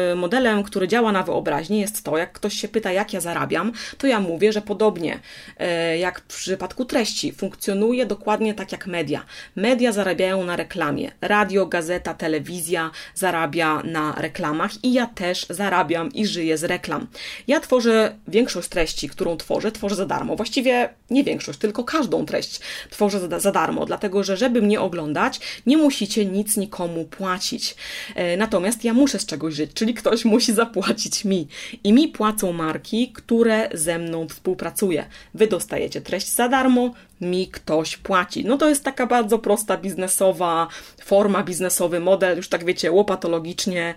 yy, 0.10 0.16
modelem, 0.16 0.64
który 0.64 0.88
działa 0.88 1.12
na 1.12 1.24
wyobraźni 1.24 1.80
jest 1.80 2.04
to, 2.04 2.18
jak 2.18 2.34
ktoś 2.34 2.54
się 2.54 2.68
pyta, 2.68 2.92
jak 2.92 3.14
ja 3.14 3.22
zarabiam, 3.22 3.72
to 3.98 4.08
ja 4.08 4.20
mówię, 4.20 4.54
że 4.54 4.62
podobnie 4.62 5.20
yy, 5.60 5.98
jak 5.98 6.20
w 6.20 6.38
przypadku 6.38 6.86
treści 6.86 7.32
funkcjonuje 7.32 7.93
funkcjonuje 7.94 8.06
dokładnie 8.06 8.54
tak 8.54 8.72
jak 8.72 8.88
media. 8.88 9.26
Media 9.56 9.92
zarabiają 9.92 10.44
na 10.44 10.56
reklamie. 10.56 11.12
Radio, 11.22 11.66
gazeta, 11.66 12.14
telewizja 12.14 12.92
zarabia 13.16 13.84
na 13.84 14.16
reklamach 14.18 14.84
i 14.84 14.94
ja 14.94 15.06
też 15.08 15.46
zarabiam 15.50 16.14
i 16.14 16.26
żyję 16.26 16.58
z 16.58 16.64
reklam. 16.64 17.08
Ja 17.48 17.60
tworzę 17.60 18.16
większość 18.28 18.70
treści, 18.70 19.10
którą 19.10 19.38
tworzę, 19.38 19.72
tworzę 19.72 19.96
za 19.96 20.06
darmo. 20.06 20.36
Właściwie 20.36 20.90
nie 21.10 21.24
większość, 21.24 21.60
tylko 21.60 21.84
każdą 21.84 22.26
treść 22.26 22.60
tworzę 22.90 23.20
za, 23.20 23.40
za 23.40 23.52
darmo, 23.52 23.86
dlatego 23.86 24.24
że 24.24 24.38
żeby 24.38 24.62
mnie 24.62 24.82
oglądać, 24.82 25.40
nie 25.66 25.78
musicie 25.78 26.26
nic 26.26 26.58
nikomu 26.58 27.06
płacić. 27.06 27.76
E, 28.16 28.38
natomiast 28.38 28.84
ja 28.84 28.94
muszę 28.94 29.20
z 29.20 29.26
czegoś 29.26 29.54
żyć, 29.54 29.72
czyli 29.74 29.94
ktoś 29.94 30.26
musi 30.26 30.54
zapłacić 30.54 31.26
mi. 31.26 31.48
I 31.84 31.94
mi 31.94 32.08
płacą 32.08 32.54
marki, 32.54 33.12
które 33.14 33.70
ze 33.74 34.00
mną 34.00 34.28
współpracuje. 34.28 35.06
Wy 35.34 35.48
dostajecie 35.48 36.02
treść 36.02 36.28
za 36.36 36.50
darmo, 36.50 36.94
mi 37.24 37.48
ktoś 37.48 37.98
płaci. 37.98 38.46
No 38.46 38.58
to 38.58 38.70
jest 38.70 38.84
taka 38.84 39.08
bardzo 39.08 39.40
prosta 39.40 39.78
biznesowa 39.78 40.68
forma, 41.04 41.44
biznesowy 41.44 42.00
model, 42.00 42.38
już 42.38 42.50
tak 42.50 42.66
wiecie, 42.66 42.92
łopatologicznie 42.92 43.96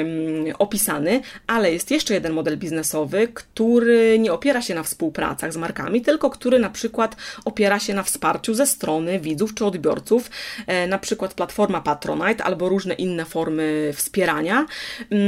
ym, 0.00 0.54
opisany, 0.58 1.20
ale 1.46 1.72
jest 1.72 1.90
jeszcze 1.90 2.14
jeden 2.14 2.32
model 2.32 2.58
biznesowy, 2.58 3.28
który 3.34 4.18
nie 4.18 4.32
opiera 4.32 4.62
się 4.62 4.74
na 4.74 4.82
współpracach 4.82 5.52
z 5.52 5.56
markami, 5.56 6.02
tylko 6.02 6.30
który 6.30 6.58
na 6.58 6.70
przykład 6.70 7.16
opiera 7.44 7.78
się 7.78 7.94
na 7.94 8.02
wsparciu 8.02 8.54
ze 8.54 8.66
strony 8.66 9.20
widzów 9.20 9.54
czy 9.54 9.64
odbiorców, 9.64 10.30
e, 10.66 10.86
na 10.86 10.98
przykład 10.98 11.34
platforma 11.34 11.80
Patronite 11.80 12.44
albo 12.44 12.68
różne 12.68 12.94
inne 12.94 13.24
formy 13.24 13.92
wspierania. 13.94 14.66
Ym, 15.12 15.18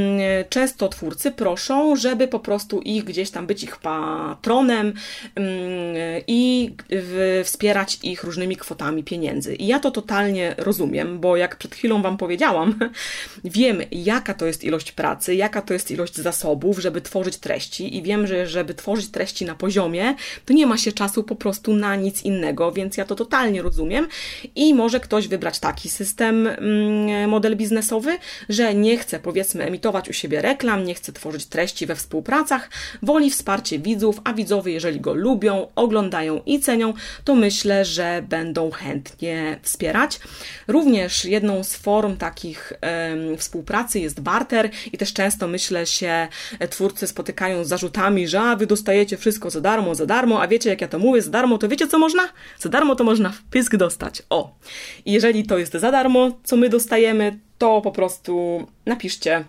często 0.49 0.89
twórcy 0.89 1.31
proszą, 1.31 1.95
żeby 1.95 2.27
po 2.27 2.39
prostu 2.39 2.81
ich 2.81 3.03
gdzieś 3.03 3.31
tam 3.31 3.47
być 3.47 3.63
ich 3.63 3.77
patronem 3.77 4.87
ym, 4.87 4.93
i 6.27 6.75
w, 6.89 7.12
wspierać 7.43 7.99
ich 8.03 8.23
różnymi 8.23 8.55
kwotami 8.55 9.03
pieniędzy. 9.03 9.55
I 9.55 9.67
ja 9.67 9.79
to 9.79 9.91
totalnie 9.91 10.55
rozumiem, 10.57 11.19
bo 11.19 11.37
jak 11.37 11.55
przed 11.55 11.75
chwilą 11.75 12.01
Wam 12.01 12.17
powiedziałam, 12.17 12.79
wiem, 13.43 13.81
jaka 13.91 14.33
to 14.33 14.45
jest 14.45 14.63
ilość 14.63 14.91
pracy, 14.91 15.35
jaka 15.35 15.61
to 15.61 15.73
jest 15.73 15.91
ilość 15.91 16.15
zasobów, 16.15 16.79
żeby 16.79 17.01
tworzyć 17.01 17.37
treści, 17.37 17.97
i 17.97 18.01
wiem, 18.01 18.27
że 18.27 18.47
żeby 18.47 18.73
tworzyć 18.73 19.07
treści 19.11 19.45
na 19.45 19.55
poziomie, 19.55 20.15
to 20.45 20.53
nie 20.53 20.67
ma 20.67 20.77
się 20.77 20.91
czasu 20.91 21.23
po 21.23 21.35
prostu 21.35 21.73
na 21.73 21.95
nic 21.95 22.23
innego, 22.23 22.71
więc 22.71 22.97
ja 22.97 23.05
to 23.05 23.15
totalnie 23.15 23.61
rozumiem. 23.61 24.07
I 24.55 24.73
może 24.73 24.99
ktoś 24.99 25.27
wybrać 25.27 25.59
taki 25.59 25.89
system, 25.89 26.47
mm, 26.47 27.29
model 27.29 27.55
biznesowy, 27.55 28.17
że 28.49 28.73
nie 28.73 28.97
chce, 28.97 29.19
powiedzmy, 29.19 29.63
emitować 29.63 30.09
u 30.09 30.13
siebie 30.13 30.41
reklam, 30.41 30.85
nie 30.85 30.95
chce 30.95 31.13
tworzyć 31.13 31.45
treści 31.45 31.85
we 31.85 31.95
współpracach, 31.95 32.69
woli 33.01 33.31
wsparcie 33.31 33.79
widzów, 33.79 34.21
a 34.23 34.33
widzowie, 34.33 34.73
jeżeli 34.73 34.99
go 34.99 35.13
lubią, 35.13 35.67
oglądają 35.75 36.41
i 36.45 36.59
cenią, 36.59 36.92
to 37.23 37.35
myślę, 37.35 37.85
że 37.85 38.23
będą 38.29 38.71
chętnie 38.71 39.59
wspierać. 39.61 40.19
Również 40.67 41.25
jedną 41.25 41.63
z 41.63 41.75
form 41.75 42.17
takich 42.17 42.73
współpracy 43.37 43.99
jest 43.99 44.21
barter 44.21 44.69
i 44.93 44.97
też 44.97 45.13
często 45.13 45.47
myślę 45.47 45.85
się 45.85 46.27
twórcy 46.69 47.07
spotykają 47.07 47.63
z 47.63 47.67
zarzutami, 47.67 48.27
że 48.27 48.41
a, 48.41 48.55
wy 48.55 48.67
dostajecie 48.67 49.17
wszystko 49.17 49.49
za 49.49 49.61
darmo, 49.61 49.95
za 49.95 50.05
darmo, 50.05 50.41
a 50.41 50.47
wiecie 50.47 50.69
jak 50.69 50.81
ja 50.81 50.87
to 50.87 50.99
mówię, 50.99 51.21
za 51.21 51.31
darmo, 51.31 51.57
to 51.57 51.67
wiecie 51.67 51.87
co 51.87 51.99
można? 51.99 52.23
Za 52.59 52.69
darmo 52.69 52.95
to 52.95 53.03
można 53.03 53.33
pysk 53.51 53.75
dostać. 53.75 54.23
O! 54.29 54.55
I 55.05 55.11
jeżeli 55.11 55.43
to 55.45 55.57
jest 55.57 55.73
za 55.73 55.91
darmo, 55.91 56.31
co 56.43 56.55
my 56.57 56.69
dostajemy, 56.69 57.39
to 57.57 57.81
po 57.81 57.91
prostu 57.91 58.67
napiszcie 58.85 59.45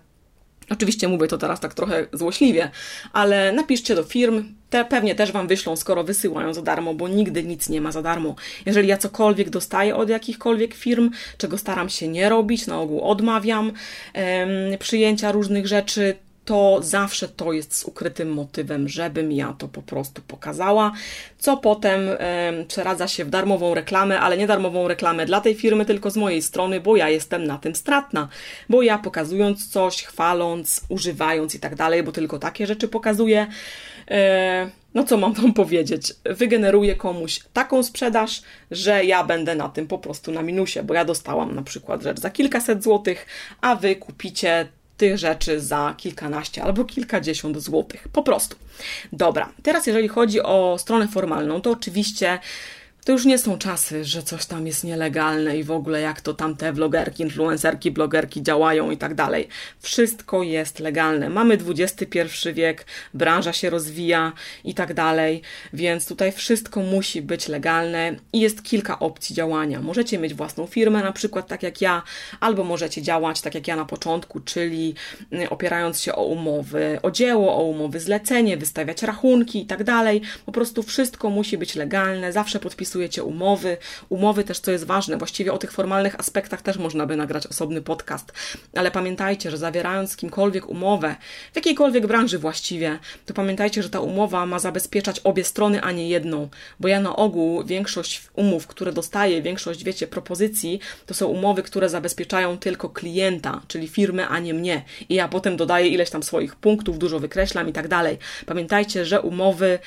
Oczywiście 0.70 1.08
mówię 1.08 1.28
to 1.28 1.38
teraz 1.38 1.60
tak 1.60 1.74
trochę 1.74 2.06
złośliwie, 2.12 2.70
ale 3.12 3.52
napiszcie 3.52 3.94
do 3.94 4.02
firm, 4.02 4.44
te 4.70 4.84
pewnie 4.84 5.14
też 5.14 5.32
Wam 5.32 5.48
wyślą, 5.48 5.76
skoro 5.76 6.04
wysyłają 6.04 6.54
za 6.54 6.62
darmo, 6.62 6.94
bo 6.94 7.08
nigdy 7.08 7.44
nic 7.44 7.68
nie 7.68 7.80
ma 7.80 7.92
za 7.92 8.02
darmo. 8.02 8.34
Jeżeli 8.66 8.88
ja 8.88 8.96
cokolwiek 8.96 9.50
dostaję 9.50 9.96
od 9.96 10.08
jakichkolwiek 10.08 10.74
firm, 10.74 11.10
czego 11.38 11.58
staram 11.58 11.88
się 11.88 12.08
nie 12.08 12.28
robić, 12.28 12.66
na 12.66 12.80
ogół 12.80 13.00
odmawiam 13.00 13.72
przyjęcia 14.78 15.32
różnych 15.32 15.66
rzeczy, 15.66 16.14
to 16.44 16.78
zawsze 16.82 17.28
to 17.28 17.52
jest 17.52 17.76
z 17.76 17.84
ukrytym 17.84 18.32
motywem, 18.32 18.88
żebym 18.88 19.32
ja 19.32 19.54
to 19.58 19.68
po 19.68 19.82
prostu 19.82 20.22
pokazała, 20.22 20.92
co 21.38 21.56
potem 21.56 22.00
e, 22.18 22.64
przeradza 22.68 23.08
się 23.08 23.24
w 23.24 23.30
darmową 23.30 23.74
reklamę, 23.74 24.20
ale 24.20 24.36
nie 24.36 24.46
darmową 24.46 24.88
reklamę 24.88 25.26
dla 25.26 25.40
tej 25.40 25.54
firmy, 25.54 25.84
tylko 25.84 26.10
z 26.10 26.16
mojej 26.16 26.42
strony, 26.42 26.80
bo 26.80 26.96
ja 26.96 27.08
jestem 27.08 27.46
na 27.46 27.58
tym 27.58 27.74
stratna, 27.74 28.28
bo 28.68 28.82
ja 28.82 28.98
pokazując 28.98 29.68
coś, 29.68 30.02
chwaląc, 30.02 30.80
używając 30.88 31.54
i 31.54 31.60
tak 31.60 31.74
dalej, 31.74 32.02
bo 32.02 32.12
tylko 32.12 32.38
takie 32.38 32.66
rzeczy 32.66 32.88
pokazuję, 32.88 33.46
e, 34.10 34.70
no 34.94 35.04
co 35.04 35.16
mam 35.16 35.32
Wam 35.32 35.52
powiedzieć, 35.52 36.14
wygeneruję 36.24 36.96
komuś 36.96 37.40
taką 37.52 37.82
sprzedaż, 37.82 38.42
że 38.70 39.04
ja 39.04 39.24
będę 39.24 39.54
na 39.54 39.68
tym 39.68 39.86
po 39.86 39.98
prostu 39.98 40.32
na 40.32 40.42
minusie, 40.42 40.82
bo 40.82 40.94
ja 40.94 41.04
dostałam 41.04 41.54
na 41.54 41.62
przykład 41.62 42.02
rzecz 42.02 42.20
za 42.20 42.30
kilkaset 42.30 42.82
złotych, 42.82 43.26
a 43.60 43.76
Wy 43.76 43.96
kupicie 43.96 44.68
tych 44.96 45.18
rzeczy 45.18 45.60
za 45.60 45.94
kilkanaście 45.96 46.62
albo 46.62 46.84
kilkadziesiąt 46.84 47.62
złotych. 47.62 48.08
Po 48.08 48.22
prostu. 48.22 48.56
Dobra, 49.12 49.48
teraz 49.62 49.86
jeżeli 49.86 50.08
chodzi 50.08 50.40
o 50.42 50.76
stronę 50.78 51.08
formalną, 51.08 51.60
to 51.60 51.70
oczywiście 51.70 52.38
to 53.04 53.12
już 53.12 53.24
nie 53.24 53.38
są 53.38 53.58
czasy, 53.58 54.04
że 54.04 54.22
coś 54.22 54.46
tam 54.46 54.66
jest 54.66 54.84
nielegalne 54.84 55.58
i 55.58 55.64
w 55.64 55.70
ogóle 55.70 56.00
jak 56.00 56.20
to 56.20 56.34
tam 56.34 56.56
te 56.56 56.72
vlogerki, 56.72 57.22
influencerki, 57.22 57.90
blogerki 57.90 58.42
działają 58.42 58.90
i 58.90 58.96
tak 58.96 59.14
dalej. 59.14 59.48
Wszystko 59.80 60.42
jest 60.42 60.78
legalne. 60.78 61.28
Mamy 61.28 61.58
XXI 61.68 62.18
wiek, 62.52 62.86
branża 63.14 63.52
się 63.52 63.70
rozwija 63.70 64.32
i 64.64 64.74
tak 64.74 64.94
dalej, 64.94 65.42
więc 65.72 66.06
tutaj 66.06 66.32
wszystko 66.32 66.80
musi 66.80 67.22
być 67.22 67.48
legalne 67.48 68.16
i 68.32 68.40
jest 68.40 68.62
kilka 68.62 68.98
opcji 68.98 69.34
działania. 69.36 69.80
Możecie 69.80 70.18
mieć 70.18 70.34
własną 70.34 70.66
firmę, 70.66 71.02
na 71.02 71.12
przykład 71.12 71.48
tak 71.48 71.62
jak 71.62 71.80
ja, 71.80 72.02
albo 72.40 72.64
możecie 72.64 73.02
działać 73.02 73.40
tak 73.40 73.54
jak 73.54 73.68
ja 73.68 73.76
na 73.76 73.84
początku, 73.84 74.40
czyli 74.40 74.94
y, 75.32 75.50
opierając 75.50 76.00
się 76.00 76.14
o 76.14 76.24
umowy, 76.24 76.98
o 77.02 77.10
dzieło, 77.10 77.56
o 77.56 77.62
umowy 77.62 78.00
zlecenie, 78.00 78.56
wystawiać 78.56 79.02
rachunki 79.02 79.62
i 79.62 79.66
tak 79.66 79.84
dalej. 79.84 80.20
Po 80.46 80.52
prostu 80.52 80.82
wszystko 80.82 81.30
musi 81.30 81.58
być 81.58 81.74
legalne, 81.74 82.32
zawsze 82.32 82.60
podpisujecie 82.94 83.24
umowy. 83.24 83.76
Umowy 84.08 84.44
też, 84.44 84.60
co 84.60 84.70
jest 84.70 84.84
ważne, 84.84 85.16
właściwie 85.16 85.52
o 85.52 85.58
tych 85.58 85.72
formalnych 85.72 86.20
aspektach 86.20 86.62
też 86.62 86.76
można 86.76 87.06
by 87.06 87.16
nagrać 87.16 87.46
osobny 87.46 87.82
podcast, 87.82 88.32
ale 88.76 88.90
pamiętajcie, 88.90 89.50
że 89.50 89.58
zawierając 89.58 90.12
z 90.12 90.16
kimkolwiek 90.16 90.68
umowę, 90.68 91.16
w 91.52 91.56
jakiejkolwiek 91.56 92.06
branży 92.06 92.38
właściwie, 92.38 92.98
to 93.26 93.34
pamiętajcie, 93.34 93.82
że 93.82 93.90
ta 93.90 94.00
umowa 94.00 94.46
ma 94.46 94.58
zabezpieczać 94.58 95.20
obie 95.20 95.44
strony, 95.44 95.82
a 95.82 95.92
nie 95.92 96.08
jedną, 96.08 96.48
bo 96.80 96.88
ja 96.88 97.00
na 97.00 97.16
ogół 97.16 97.64
większość 97.64 98.22
umów, 98.34 98.66
które 98.66 98.92
dostaję, 98.92 99.42
większość, 99.42 99.84
wiecie, 99.84 100.06
propozycji, 100.06 100.80
to 101.06 101.14
są 101.14 101.26
umowy, 101.26 101.62
które 101.62 101.88
zabezpieczają 101.88 102.58
tylko 102.58 102.88
klienta, 102.88 103.60
czyli 103.68 103.88
firmę, 103.88 104.28
a 104.28 104.38
nie 104.38 104.54
mnie. 104.54 104.84
I 105.08 105.14
ja 105.14 105.28
potem 105.28 105.56
dodaję 105.56 105.88
ileś 105.88 106.10
tam 106.10 106.22
swoich 106.22 106.56
punktów, 106.56 106.98
dużo 106.98 107.18
wykreślam 107.20 107.68
i 107.68 107.72
tak 107.72 107.88
dalej. 107.88 108.18
Pamiętajcie, 108.46 109.04
że 109.04 109.20
umowy 109.20 109.78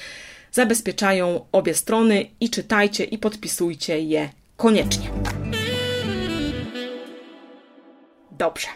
zabezpieczają 0.58 1.46
obie 1.52 1.74
strony 1.74 2.26
i 2.40 2.50
czytajcie 2.50 3.04
i 3.04 3.18
podpisujcie 3.18 4.00
je 4.00 4.30
koniecznie. 4.56 5.10
Dobrze. 8.32 8.68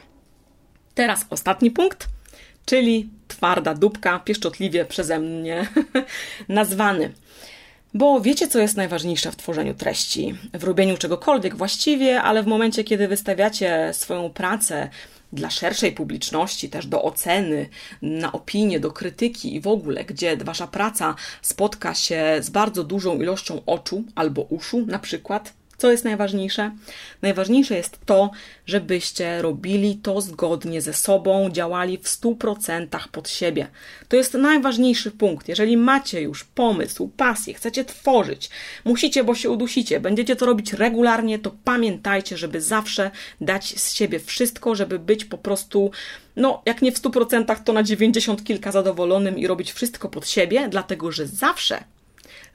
Teraz 0.95 1.25
ostatni 1.29 1.71
punkt, 1.71 2.07
czyli 2.65 3.09
twarda 3.27 3.73
dupka, 3.73 4.19
pieszczotliwie 4.19 4.85
przeze 4.85 5.19
mnie 5.19 5.67
nazwany. 6.59 7.13
Bo 7.93 8.21
wiecie, 8.21 8.47
co 8.47 8.59
jest 8.59 8.77
najważniejsze 8.77 9.31
w 9.31 9.35
tworzeniu 9.35 9.73
treści, 9.73 10.35
w 10.53 10.63
robieniu 10.63 10.97
czegokolwiek 10.97 11.55
właściwie, 11.55 12.21
ale 12.21 12.43
w 12.43 12.47
momencie, 12.47 12.83
kiedy 12.83 13.07
wystawiacie 13.07 13.89
swoją 13.93 14.29
pracę 14.29 14.89
dla 15.33 15.49
szerszej 15.49 15.91
publiczności, 15.91 16.69
też 16.69 16.87
do 16.87 17.03
oceny, 17.03 17.69
na 18.01 18.31
opinię, 18.31 18.79
do 18.79 18.91
krytyki 18.91 19.55
i 19.55 19.61
w 19.61 19.67
ogóle, 19.67 20.05
gdzie 20.05 20.37
wasza 20.37 20.67
praca 20.67 21.15
spotka 21.41 21.93
się 21.93 22.37
z 22.41 22.49
bardzo 22.49 22.83
dużą 22.83 23.21
ilością 23.21 23.61
oczu 23.65 24.03
albo 24.15 24.41
uszu, 24.41 24.85
na 24.85 24.99
przykład, 24.99 25.60
co 25.81 25.91
jest 25.91 26.03
najważniejsze? 26.03 26.71
Najważniejsze 27.21 27.75
jest 27.75 28.05
to, 28.05 28.31
żebyście 28.65 29.41
robili 29.41 29.95
to 29.95 30.21
zgodnie 30.21 30.81
ze 30.81 30.93
sobą, 30.93 31.49
działali 31.49 31.97
w 31.97 32.03
100% 32.03 33.07
pod 33.11 33.29
siebie. 33.29 33.67
To 34.07 34.15
jest 34.15 34.33
najważniejszy 34.33 35.11
punkt. 35.11 35.47
Jeżeli 35.47 35.77
macie 35.77 36.21
już 36.21 36.43
pomysł, 36.43 37.11
pasję, 37.17 37.53
chcecie 37.53 37.85
tworzyć, 37.85 38.49
musicie, 38.85 39.23
bo 39.23 39.35
się 39.35 39.49
udusicie, 39.49 39.99
będziecie 39.99 40.35
to 40.35 40.45
robić 40.45 40.73
regularnie, 40.73 41.39
to 41.39 41.51
pamiętajcie, 41.63 42.37
żeby 42.37 42.61
zawsze 42.61 43.11
dać 43.41 43.79
z 43.79 43.93
siebie 43.93 44.19
wszystko, 44.19 44.75
żeby 44.75 44.99
być 44.99 45.25
po 45.25 45.37
prostu 45.37 45.91
no, 46.35 46.61
jak 46.65 46.81
nie 46.81 46.91
w 46.91 47.01
100%, 47.01 47.63
to 47.63 47.73
na 47.73 47.83
90 47.83 48.43
kilka 48.43 48.71
zadowolonym 48.71 49.37
i 49.37 49.47
robić 49.47 49.71
wszystko 49.71 50.09
pod 50.09 50.27
siebie, 50.27 50.67
dlatego 50.69 51.11
że 51.11 51.27
zawsze 51.27 51.83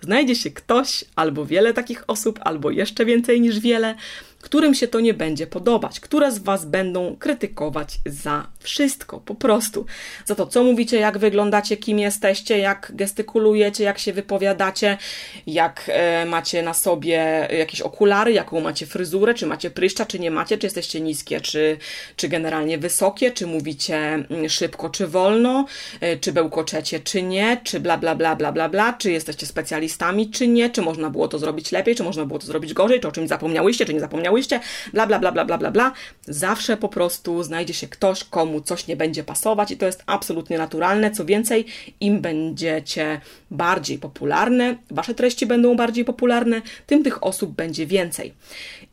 znajdzie 0.00 0.34
się 0.34 0.50
ktoś, 0.50 1.04
albo 1.16 1.46
wiele 1.46 1.74
takich 1.74 2.04
osób, 2.06 2.38
albo 2.42 2.70
jeszcze 2.70 3.04
więcej 3.04 3.40
niż 3.40 3.60
wiele, 3.60 3.94
którym 4.42 4.74
się 4.74 4.88
to 4.88 5.00
nie 5.00 5.14
będzie 5.14 5.46
podobać, 5.46 6.00
które 6.00 6.32
z 6.32 6.38
Was 6.38 6.64
będą 6.64 7.16
krytykować 7.16 7.98
za 8.06 8.46
wszystko, 8.58 9.20
po 9.20 9.34
prostu. 9.34 9.86
Za 10.24 10.34
to, 10.34 10.46
co 10.46 10.64
mówicie, 10.64 10.96
jak 10.96 11.18
wyglądacie, 11.18 11.76
kim 11.76 11.98
jesteście, 11.98 12.58
jak 12.58 12.92
gestykulujecie, 12.94 13.84
jak 13.84 13.98
się 13.98 14.12
wypowiadacie, 14.12 14.98
jak 15.46 15.84
e, 15.88 16.26
macie 16.26 16.62
na 16.62 16.74
sobie 16.74 17.48
jakieś 17.58 17.80
okulary, 17.80 18.32
jaką 18.32 18.60
macie 18.60 18.86
fryzurę, 18.86 19.34
czy 19.34 19.46
macie 19.46 19.70
pryszcza, 19.70 20.06
czy 20.06 20.18
nie 20.18 20.30
macie, 20.30 20.58
czy 20.58 20.66
jesteście 20.66 21.00
niskie, 21.00 21.40
czy, 21.40 21.78
czy 22.16 22.28
generalnie 22.28 22.78
wysokie, 22.78 23.30
czy 23.30 23.46
mówicie 23.46 23.96
mm, 23.96 24.48
szybko, 24.48 24.90
czy 24.90 25.06
wolno, 25.06 25.66
e, 26.00 26.16
czy 26.16 26.32
bełkoczecie, 26.32 27.00
czy 27.00 27.22
nie, 27.22 27.60
czy 27.64 27.80
bla, 27.80 27.98
bla, 27.98 28.14
bla, 28.14 28.36
bla, 28.36 28.52
bla, 28.52 28.68
bla, 28.68 28.92
czy 28.92 29.12
jesteście 29.12 29.46
specjalistami, 29.46 30.30
czy 30.30 30.48
nie, 30.48 30.70
czy 30.70 30.82
można 30.82 31.10
było 31.10 31.28
to 31.28 31.38
zrobić 31.38 31.72
lepiej, 31.72 31.94
czy 31.94 32.02
można 32.02 32.24
było 32.24 32.38
to 32.38 32.46
zrobić 32.46 32.74
gorzej, 32.74 33.00
czy 33.00 33.08
o 33.08 33.12
czymś 33.12 33.28
zapomniałyście, 33.28 33.86
czy 33.86 33.94
nie 33.94 34.00
zapomniałyście, 34.00 34.25
zapomniałyście, 34.26 34.60
bla, 34.92 35.06
bla, 35.06 35.18
bla, 35.18 35.32
bla, 35.32 35.44
bla, 35.44 35.58
bla, 35.58 35.70
bla. 35.70 35.92
Zawsze 36.26 36.76
po 36.76 36.88
prostu 36.88 37.42
znajdzie 37.42 37.74
się 37.74 37.88
ktoś, 37.88 38.24
komu 38.24 38.60
coś 38.60 38.86
nie 38.86 38.96
będzie 38.96 39.24
pasować 39.24 39.70
i 39.70 39.76
to 39.76 39.86
jest 39.86 40.02
absolutnie 40.06 40.58
naturalne. 40.58 41.10
Co 41.10 41.24
więcej, 41.24 41.64
im 42.00 42.20
będziecie 42.20 43.20
bardziej 43.50 43.98
popularne, 43.98 44.76
wasze 44.90 45.14
treści 45.14 45.46
będą 45.46 45.76
bardziej 45.76 46.04
popularne, 46.04 46.62
tym 46.86 47.04
tych 47.04 47.24
osób 47.24 47.50
będzie 47.50 47.86
więcej. 47.86 48.34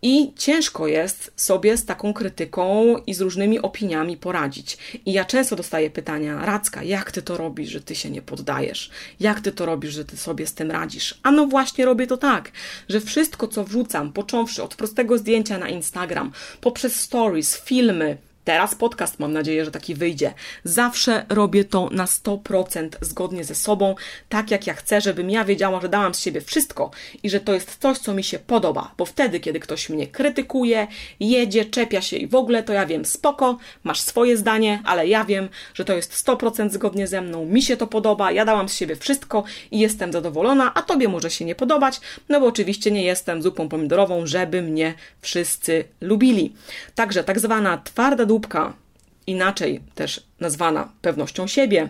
I 0.05 0.33
ciężko 0.35 0.87
jest 0.87 1.31
sobie 1.35 1.77
z 1.77 1.85
taką 1.85 2.13
krytyką 2.13 2.97
i 3.07 3.13
z 3.13 3.21
różnymi 3.21 3.59
opiniami 3.59 4.17
poradzić. 4.17 4.77
I 5.05 5.13
ja 5.13 5.25
często 5.25 5.55
dostaję 5.55 5.89
pytania, 5.89 6.45
Racka, 6.45 6.83
jak 6.83 7.11
ty 7.11 7.21
to 7.21 7.37
robisz, 7.37 7.69
że 7.69 7.81
ty 7.81 7.95
się 7.95 8.09
nie 8.09 8.21
poddajesz? 8.21 8.89
Jak 9.19 9.41
ty 9.41 9.51
to 9.51 9.65
robisz, 9.65 9.93
że 9.93 10.05
ty 10.05 10.17
sobie 10.17 10.47
z 10.47 10.53
tym 10.53 10.71
radzisz? 10.71 11.19
A 11.23 11.31
no 11.31 11.47
właśnie 11.47 11.85
robię 11.85 12.07
to 12.07 12.17
tak, 12.17 12.51
że 12.89 13.01
wszystko, 13.01 13.47
co 13.47 13.63
wrzucam, 13.63 14.13
począwszy 14.13 14.63
od 14.63 14.75
prostego 14.75 15.17
zdjęcia 15.17 15.57
na 15.57 15.69
Instagram, 15.69 16.31
poprzez 16.61 16.95
stories, 16.95 17.57
filmy, 17.57 18.17
Teraz 18.43 18.75
podcast, 18.75 19.19
mam 19.19 19.33
nadzieję, 19.33 19.65
że 19.65 19.71
taki 19.71 19.95
wyjdzie. 19.95 20.33
Zawsze 20.63 21.25
robię 21.29 21.65
to 21.65 21.89
na 21.91 22.05
100% 22.05 22.89
zgodnie 23.01 23.43
ze 23.43 23.55
sobą, 23.55 23.95
tak 24.29 24.51
jak 24.51 24.67
ja 24.67 24.73
chcę, 24.73 25.01
żebym 25.01 25.29
ja 25.29 25.45
wiedziała, 25.45 25.81
że 25.81 25.89
dałam 25.89 26.13
z 26.13 26.19
siebie 26.19 26.41
wszystko 26.41 26.91
i 27.23 27.29
że 27.29 27.39
to 27.39 27.53
jest 27.53 27.77
coś, 27.77 27.97
co 27.97 28.13
mi 28.13 28.23
się 28.23 28.39
podoba. 28.39 28.91
Bo 28.97 29.05
wtedy, 29.05 29.39
kiedy 29.39 29.59
ktoś 29.59 29.89
mnie 29.89 30.07
krytykuje, 30.07 30.87
jedzie, 31.19 31.65
czepia 31.65 32.01
się 32.01 32.17
i 32.17 32.27
w 32.27 32.35
ogóle, 32.35 32.63
to 32.63 32.73
ja 32.73 32.85
wiem, 32.85 33.05
spoko, 33.05 33.57
masz 33.83 34.01
swoje 34.01 34.37
zdanie, 34.37 34.81
ale 34.85 35.07
ja 35.07 35.25
wiem, 35.25 35.49
że 35.73 35.85
to 35.85 35.93
jest 35.93 36.25
100% 36.25 36.69
zgodnie 36.69 37.07
ze 37.07 37.21
mną, 37.21 37.45
mi 37.45 37.61
się 37.61 37.77
to 37.77 37.87
podoba, 37.87 38.31
ja 38.31 38.45
dałam 38.45 38.69
z 38.69 38.75
siebie 38.75 38.95
wszystko 38.95 39.43
i 39.71 39.79
jestem 39.79 40.13
zadowolona, 40.13 40.73
a 40.73 40.81
tobie 40.81 41.07
może 41.07 41.31
się 41.31 41.45
nie 41.45 41.55
podobać, 41.55 42.01
no 42.29 42.39
bo 42.39 42.45
oczywiście 42.45 42.91
nie 42.91 43.03
jestem 43.03 43.41
zupą 43.41 43.69
pomidorową, 43.69 44.25
żeby 44.25 44.61
mnie 44.61 44.93
wszyscy 45.21 45.83
lubili. 46.01 46.53
Także 46.95 47.23
tak 47.23 47.39
zwana 47.39 47.77
twarda 47.77 48.25
kadłubka, 48.33 48.73
inaczej 49.27 49.81
też 49.95 50.27
nazwana 50.39 50.91
pewnością 51.01 51.47
siebie, 51.47 51.89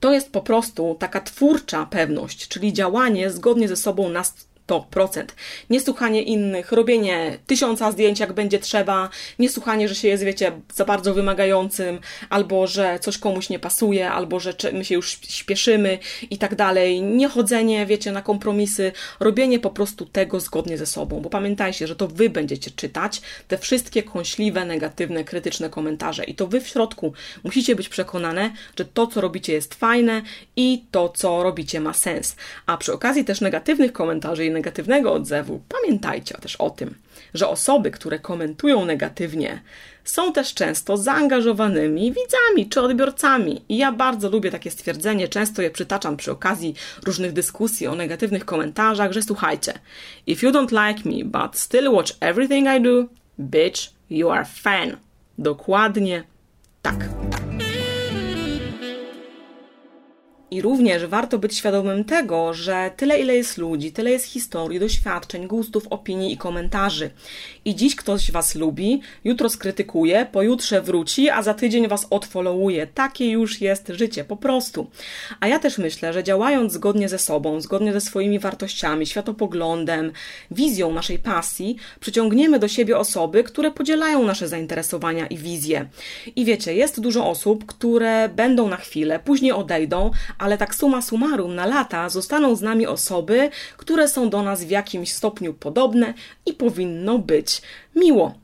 to 0.00 0.12
jest 0.12 0.32
po 0.32 0.40
prostu 0.40 0.96
taka 0.98 1.20
twórcza 1.20 1.86
pewność, 1.86 2.48
czyli 2.48 2.72
działanie 2.72 3.30
zgodnie 3.30 3.68
ze 3.68 3.76
sobą 3.76 4.08
na 4.08 4.22
to 4.66 4.86
procent. 4.90 5.34
Niesłuchanie 5.70 6.22
innych, 6.22 6.72
robienie 6.72 7.38
tysiąca 7.46 7.92
zdjęć, 7.92 8.20
jak 8.20 8.32
będzie 8.32 8.58
trzeba, 8.58 9.08
niesłuchanie, 9.38 9.88
że 9.88 9.94
się 9.94 10.08
jest, 10.08 10.24
wiecie, 10.24 10.52
za 10.74 10.84
bardzo 10.84 11.14
wymagającym, 11.14 11.98
albo 12.30 12.66
że 12.66 12.98
coś 12.98 13.18
komuś 13.18 13.48
nie 13.48 13.58
pasuje, 13.58 14.10
albo 14.10 14.40
że 14.40 14.54
my 14.72 14.84
się 14.84 14.94
już 14.94 15.18
śpieszymy 15.28 15.98
i 16.30 16.38
tak 16.38 16.54
dalej. 16.54 17.02
Niechodzenie, 17.02 17.86
wiecie, 17.86 18.12
na 18.12 18.22
kompromisy, 18.22 18.92
robienie 19.20 19.58
po 19.58 19.70
prostu 19.70 20.06
tego 20.06 20.40
zgodnie 20.40 20.78
ze 20.78 20.86
sobą, 20.86 21.20
bo 21.20 21.30
pamiętajcie, 21.30 21.86
że 21.86 21.96
to 21.96 22.08
wy 22.08 22.30
będziecie 22.30 22.70
czytać 22.70 23.20
te 23.48 23.58
wszystkie 23.58 24.02
kąśliwe, 24.02 24.64
negatywne, 24.64 25.24
krytyczne 25.24 25.70
komentarze 25.70 26.24
i 26.24 26.34
to 26.34 26.46
wy 26.46 26.60
w 26.60 26.68
środku 26.68 27.12
musicie 27.44 27.76
być 27.76 27.88
przekonane, 27.88 28.52
że 28.78 28.84
to, 28.84 29.06
co 29.06 29.20
robicie 29.20 29.52
jest 29.52 29.74
fajne 29.74 30.22
i 30.56 30.84
to, 30.90 31.08
co 31.08 31.42
robicie 31.42 31.80
ma 31.80 31.92
sens. 31.92 32.36
A 32.66 32.76
przy 32.76 32.92
okazji 32.92 33.24
też 33.24 33.40
negatywnych 33.40 33.92
komentarzy 33.92 34.46
i 34.46 34.50
negatywnego 34.56 35.12
odzewu, 35.12 35.60
pamiętajcie 35.68 36.34
też 36.34 36.56
o 36.56 36.70
tym, 36.70 36.94
że 37.34 37.48
osoby, 37.48 37.90
które 37.90 38.18
komentują 38.18 38.84
negatywnie, 38.84 39.62
są 40.04 40.32
też 40.32 40.54
często 40.54 40.96
zaangażowanymi 40.96 42.12
widzami 42.12 42.68
czy 42.70 42.80
odbiorcami. 42.80 43.62
I 43.68 43.76
ja 43.76 43.92
bardzo 43.92 44.30
lubię 44.30 44.50
takie 44.50 44.70
stwierdzenie, 44.70 45.28
często 45.28 45.62
je 45.62 45.70
przytaczam 45.70 46.16
przy 46.16 46.32
okazji 46.32 46.74
różnych 47.04 47.32
dyskusji 47.32 47.86
o 47.86 47.94
negatywnych 47.94 48.44
komentarzach, 48.44 49.12
że 49.12 49.22
słuchajcie, 49.22 49.72
if 50.26 50.46
you 50.46 50.52
don't 50.52 50.88
like 50.88 51.08
me, 51.08 51.24
but 51.24 51.58
still 51.58 51.88
watch 51.88 52.12
everything 52.20 52.68
I 52.78 52.82
do, 52.82 53.04
bitch, 53.38 53.80
you 54.10 54.30
are 54.30 54.44
fan. 54.44 54.96
Dokładnie 55.38 56.24
tak. 56.82 56.96
I 60.50 60.62
również 60.62 61.06
warto 61.06 61.38
być 61.38 61.56
świadomym 61.56 62.04
tego, 62.04 62.54
że 62.54 62.90
tyle 62.96 63.20
ile 63.20 63.36
jest 63.36 63.58
ludzi, 63.58 63.92
tyle 63.92 64.10
jest 64.10 64.24
historii, 64.24 64.80
doświadczeń, 64.80 65.46
gustów, 65.46 65.86
opinii 65.90 66.32
i 66.32 66.36
komentarzy. 66.36 67.10
I 67.64 67.74
dziś 67.74 67.96
ktoś 67.96 68.30
Was 68.30 68.54
lubi, 68.54 69.00
jutro 69.24 69.48
skrytykuje, 69.48 70.26
pojutrze 70.32 70.82
wróci, 70.82 71.30
a 71.30 71.42
za 71.42 71.54
tydzień 71.54 71.88
Was 71.88 72.06
odfollowuje. 72.10 72.86
Takie 72.86 73.30
już 73.30 73.60
jest 73.60 73.88
życie, 73.88 74.24
po 74.24 74.36
prostu. 74.36 74.86
A 75.40 75.48
ja 75.48 75.58
też 75.58 75.78
myślę, 75.78 76.12
że 76.12 76.24
działając 76.24 76.72
zgodnie 76.72 77.08
ze 77.08 77.18
sobą, 77.18 77.60
zgodnie 77.60 77.92
ze 77.92 78.00
swoimi 78.00 78.38
wartościami, 78.38 79.06
światopoglądem, 79.06 80.12
wizją 80.50 80.92
naszej 80.92 81.18
pasji, 81.18 81.76
przyciągniemy 82.00 82.58
do 82.58 82.68
siebie 82.68 82.98
osoby, 82.98 83.44
które 83.44 83.70
podzielają 83.70 84.24
nasze 84.24 84.48
zainteresowania 84.48 85.26
i 85.26 85.36
wizje. 85.36 85.86
I 86.36 86.44
wiecie, 86.44 86.74
jest 86.74 87.00
dużo 87.00 87.30
osób, 87.30 87.66
które 87.66 88.28
będą 88.28 88.68
na 88.68 88.76
chwilę, 88.76 89.20
później 89.24 89.52
odejdą, 89.52 90.10
ale 90.38 90.58
tak 90.58 90.74
suma 90.74 91.02
summarum 91.02 91.54
na 91.54 91.66
lata 91.66 92.08
zostaną 92.08 92.56
z 92.56 92.62
nami 92.62 92.86
osoby, 92.86 93.50
które 93.76 94.08
są 94.08 94.30
do 94.30 94.42
nas 94.42 94.64
w 94.64 94.70
jakimś 94.70 95.12
stopniu 95.12 95.54
podobne 95.54 96.14
i 96.46 96.52
powinno 96.52 97.18
być 97.18 97.62
miło. 97.96 98.34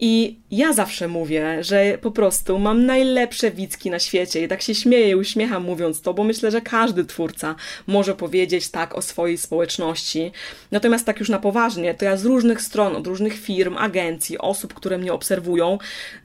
I 0.00 0.36
ja 0.50 0.72
zawsze 0.72 1.08
mówię, 1.08 1.64
że 1.64 1.98
po 1.98 2.10
prostu 2.10 2.58
mam 2.58 2.86
najlepsze 2.86 3.50
widzki 3.50 3.90
na 3.90 3.98
świecie 3.98 4.42
i 4.42 4.48
tak 4.48 4.62
się 4.62 4.74
śmieję 4.74 5.10
i 5.10 5.14
uśmiecham 5.14 5.64
mówiąc 5.64 6.00
to, 6.00 6.14
bo 6.14 6.24
myślę, 6.24 6.50
że 6.50 6.60
każdy 6.60 7.04
twórca 7.04 7.54
może 7.86 8.14
powiedzieć 8.14 8.68
tak 8.68 8.94
o 8.94 9.02
swojej 9.02 9.38
społeczności. 9.38 10.32
Natomiast 10.70 11.06
tak 11.06 11.20
już 11.20 11.28
na 11.28 11.38
poważnie, 11.38 11.94
to 11.94 12.04
ja 12.04 12.16
z 12.16 12.24
różnych 12.24 12.62
stron, 12.62 12.96
od 12.96 13.06
różnych 13.06 13.34
firm, 13.34 13.76
agencji, 13.78 14.38
osób, 14.38 14.74
które 14.74 14.98
mnie 14.98 15.12
obserwują, 15.12 15.78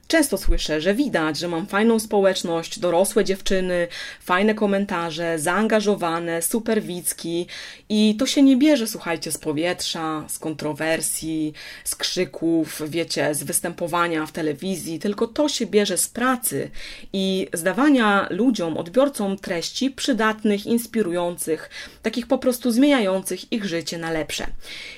często 0.08 0.38
słyszę, 0.38 0.80
że 0.80 0.94
widać, 0.94 1.38
że 1.38 1.48
mam 1.48 1.66
fajną 1.66 1.98
społeczność, 1.98 2.78
dorosłe 2.78 3.24
dziewczyny, 3.24 3.88
fajne 4.20 4.54
komentarze, 4.54 5.38
zaangażowane, 5.38 6.42
super 6.42 6.82
widzki 6.82 7.46
i 7.88 8.16
to 8.18 8.26
się 8.26 8.42
nie 8.42 8.56
bierze, 8.56 8.86
słuchajcie, 8.86 9.32
z 9.32 9.38
powietrza, 9.38 10.24
z 10.28 10.38
kontrowersji, 10.38 11.52
z 11.84 11.96
krzyków, 11.96 12.82
wiecie, 12.86 13.34
z 13.34 13.42
występowania 13.42 14.26
w 14.26 14.32
telewizji, 14.32 14.98
tylko 14.98 15.26
to 15.26 15.48
się 15.48 15.66
bierze 15.66 15.98
z 15.98 16.08
pracy 16.08 16.70
i 17.12 17.48
zdawania 17.52 18.26
ludziom, 18.30 18.76
odbiorcom 18.76 19.38
treści 19.38 19.90
przydatnych, 19.90 20.66
inspirujących, 20.66 21.70
takich 22.02 22.26
po 22.26 22.38
prostu 22.38 22.70
zmieniających 22.70 23.52
ich 23.52 23.64
życie 23.64 23.98
na 23.98 24.10
lepsze. 24.10 24.46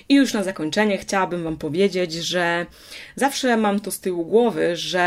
I 0.08 0.14
już 0.14 0.32
na 0.32 0.42
zakończenie 0.42 0.98
chciałabym 0.98 1.44
Wam 1.44 1.56
powiedzieć, 1.56 2.12
że 2.12 2.66
zawsze 3.16 3.56
mam 3.56 3.80
to 3.80 3.90
z 3.90 4.00
tyłu 4.00 4.24
głowy, 4.24 4.76
że 4.76 4.99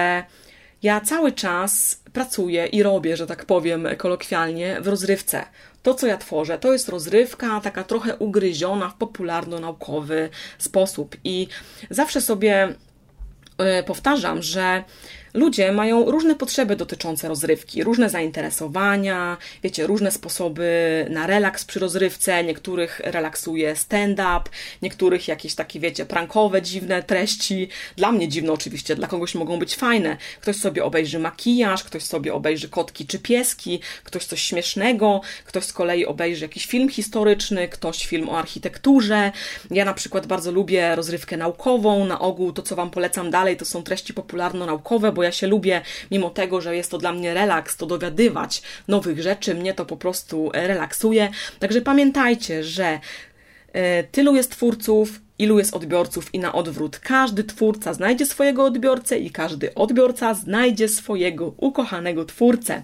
ja 0.83 1.01
cały 1.01 1.31
czas 1.31 2.01
pracuję 2.13 2.65
i 2.65 2.83
robię, 2.83 3.17
że 3.17 3.27
tak 3.27 3.45
powiem 3.45 3.87
kolokwialnie, 3.97 4.81
w 4.81 4.87
rozrywce. 4.87 5.45
To, 5.83 5.93
co 5.93 6.07
ja 6.07 6.17
tworzę, 6.17 6.59
to 6.59 6.73
jest 6.73 6.89
rozrywka 6.89 7.61
taka 7.61 7.83
trochę 7.83 8.17
ugryziona 8.17 8.89
w 8.89 8.97
popularno-naukowy 8.97 10.29
sposób. 10.57 11.15
I 11.23 11.47
zawsze 11.89 12.21
sobie 12.21 12.75
e, 13.57 13.83
powtarzam, 13.83 14.41
że 14.41 14.83
ludzie 15.33 15.71
mają 15.71 16.11
różne 16.11 16.35
potrzeby 16.35 16.75
dotyczące 16.75 17.27
rozrywki, 17.27 17.83
różne 17.83 18.09
zainteresowania, 18.09 19.37
wiecie, 19.63 19.87
różne 19.87 20.11
sposoby 20.11 21.05
na 21.09 21.27
relaks 21.27 21.65
przy 21.65 21.79
rozrywce. 21.79 22.43
Niektórych 22.43 23.01
relaksuje 23.03 23.75
stand-up, 23.75 24.41
niektórych 24.81 25.27
jakieś 25.27 25.55
takie, 25.55 25.79
wiecie, 25.79 26.05
prankowe, 26.05 26.61
dziwne 26.61 27.03
treści. 27.03 27.67
Dla 27.95 28.11
mnie 28.11 28.27
dziwne 28.27 28.51
oczywiście, 28.53 28.95
dla 28.95 29.07
kogoś 29.07 29.35
mogą 29.35 29.59
być 29.59 29.75
fajne. 29.75 30.17
Ktoś 30.41 30.55
sobie 30.55 30.83
obejrzy 30.83 31.19
makijaż, 31.19 31.83
ktoś 31.83 32.03
sobie 32.03 32.33
obejrzy 32.33 32.69
kotki 32.69 33.05
czy 33.05 33.19
pieski, 33.19 33.79
ktoś 34.03 34.25
coś 34.25 34.41
śmiesznego, 34.41 35.21
ktoś 35.45 35.63
z 35.63 35.73
kolei 35.73 36.05
obejrzy 36.05 36.45
jakiś 36.45 36.65
film 36.65 36.89
historyczny, 36.89 37.67
ktoś 37.67 38.05
film 38.07 38.29
o 38.29 38.39
architekturze. 38.39 39.31
Ja 39.71 39.85
na 39.85 39.93
przykład 39.93 40.27
bardzo 40.27 40.51
lubię 40.51 40.95
rozrywkę 40.95 41.37
naukową. 41.37 42.05
Na 42.05 42.19
ogół 42.19 42.53
to, 42.53 42.61
co 42.61 42.75
Wam 42.75 42.89
polecam 42.89 43.31
dalej, 43.31 43.57
to 43.57 43.65
są 43.65 43.83
treści 43.83 44.13
popularno-naukowe, 44.13 45.11
bo 45.11 45.22
ja 45.23 45.31
się 45.31 45.47
lubię, 45.47 45.81
mimo 46.11 46.29
tego, 46.29 46.61
że 46.61 46.75
jest 46.75 46.91
to 46.91 46.97
dla 46.97 47.13
mnie 47.13 47.33
relaks, 47.33 47.77
to 47.77 47.85
dowiadywać 47.85 48.61
nowych 48.87 49.21
rzeczy, 49.21 49.55
mnie 49.55 49.73
to 49.73 49.85
po 49.85 49.97
prostu 49.97 50.51
relaksuje. 50.53 51.29
Także 51.59 51.81
pamiętajcie, 51.81 52.63
że 52.63 52.99
e, 53.73 54.03
tylu 54.03 54.35
jest 54.35 54.51
twórców, 54.51 55.19
ilu 55.39 55.59
jest 55.59 55.75
odbiorców 55.75 56.33
i 56.33 56.39
na 56.39 56.53
odwrót. 56.53 56.99
Każdy 56.99 57.43
twórca 57.43 57.93
znajdzie 57.93 58.25
swojego 58.25 58.65
odbiorcę 58.65 59.19
i 59.19 59.31
każdy 59.31 59.75
odbiorca 59.75 60.33
znajdzie 60.33 60.89
swojego 60.89 61.53
ukochanego 61.57 62.25
twórcę. 62.25 62.83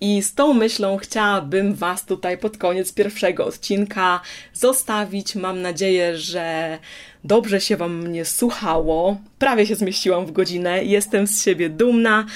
I 0.00 0.22
z 0.22 0.34
tą 0.34 0.54
myślą 0.54 0.96
chciałabym 0.96 1.74
Was 1.74 2.04
tutaj 2.04 2.38
pod 2.38 2.58
koniec 2.58 2.92
pierwszego 2.92 3.44
odcinka 3.46 4.20
zostawić. 4.52 5.34
Mam 5.34 5.62
nadzieję, 5.62 6.18
że 6.18 6.78
dobrze 7.24 7.60
się 7.60 7.76
Wam 7.76 8.08
mnie 8.08 8.24
słuchało. 8.24 9.16
Prawie 9.38 9.66
się 9.66 9.74
zmieściłam 9.74 10.26
w 10.26 10.32
godzinę. 10.32 10.84
Jestem 10.84 11.26
z 11.26 11.44
siebie 11.44 11.68
dumna. 11.68 12.26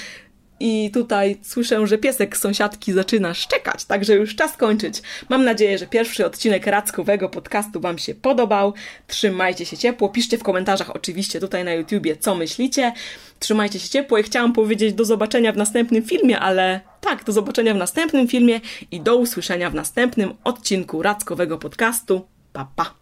I 0.61 0.91
tutaj 0.93 1.37
słyszę, 1.41 1.87
że 1.87 1.97
piesek 1.97 2.37
sąsiadki 2.37 2.93
zaczyna 2.93 3.33
szczekać, 3.33 3.85
także 3.85 4.15
już 4.15 4.35
czas 4.35 4.57
kończyć. 4.57 5.01
Mam 5.29 5.45
nadzieję, 5.45 5.77
że 5.77 5.87
pierwszy 5.87 6.25
odcinek 6.25 6.67
Radzkowego 6.67 7.29
podcastu 7.29 7.81
Wam 7.81 7.97
się 7.97 8.15
podobał. 8.15 8.73
Trzymajcie 9.07 9.65
się 9.65 9.77
ciepło, 9.77 10.09
piszcie 10.09 10.37
w 10.37 10.43
komentarzach 10.43 10.95
oczywiście 10.95 11.39
tutaj 11.39 11.63
na 11.63 11.73
YouTubie, 11.73 12.17
co 12.17 12.35
myślicie. 12.35 12.93
Trzymajcie 13.39 13.79
się 13.79 13.89
ciepło 13.89 14.17
i 14.17 14.23
chciałam 14.23 14.53
powiedzieć 14.53 14.93
do 14.93 15.05
zobaczenia 15.05 15.51
w 15.51 15.57
następnym 15.57 16.03
filmie, 16.03 16.39
ale 16.39 16.79
tak, 17.01 17.23
do 17.23 17.31
zobaczenia 17.31 17.73
w 17.73 17.77
następnym 17.77 18.27
filmie 18.27 18.61
i 18.91 19.01
do 19.01 19.15
usłyszenia 19.15 19.69
w 19.69 19.75
następnym 19.75 20.33
odcinku 20.43 21.01
Radzkowego 21.01 21.57
podcastu. 21.57 22.27
Pa, 22.53 22.67
pa! 22.75 22.93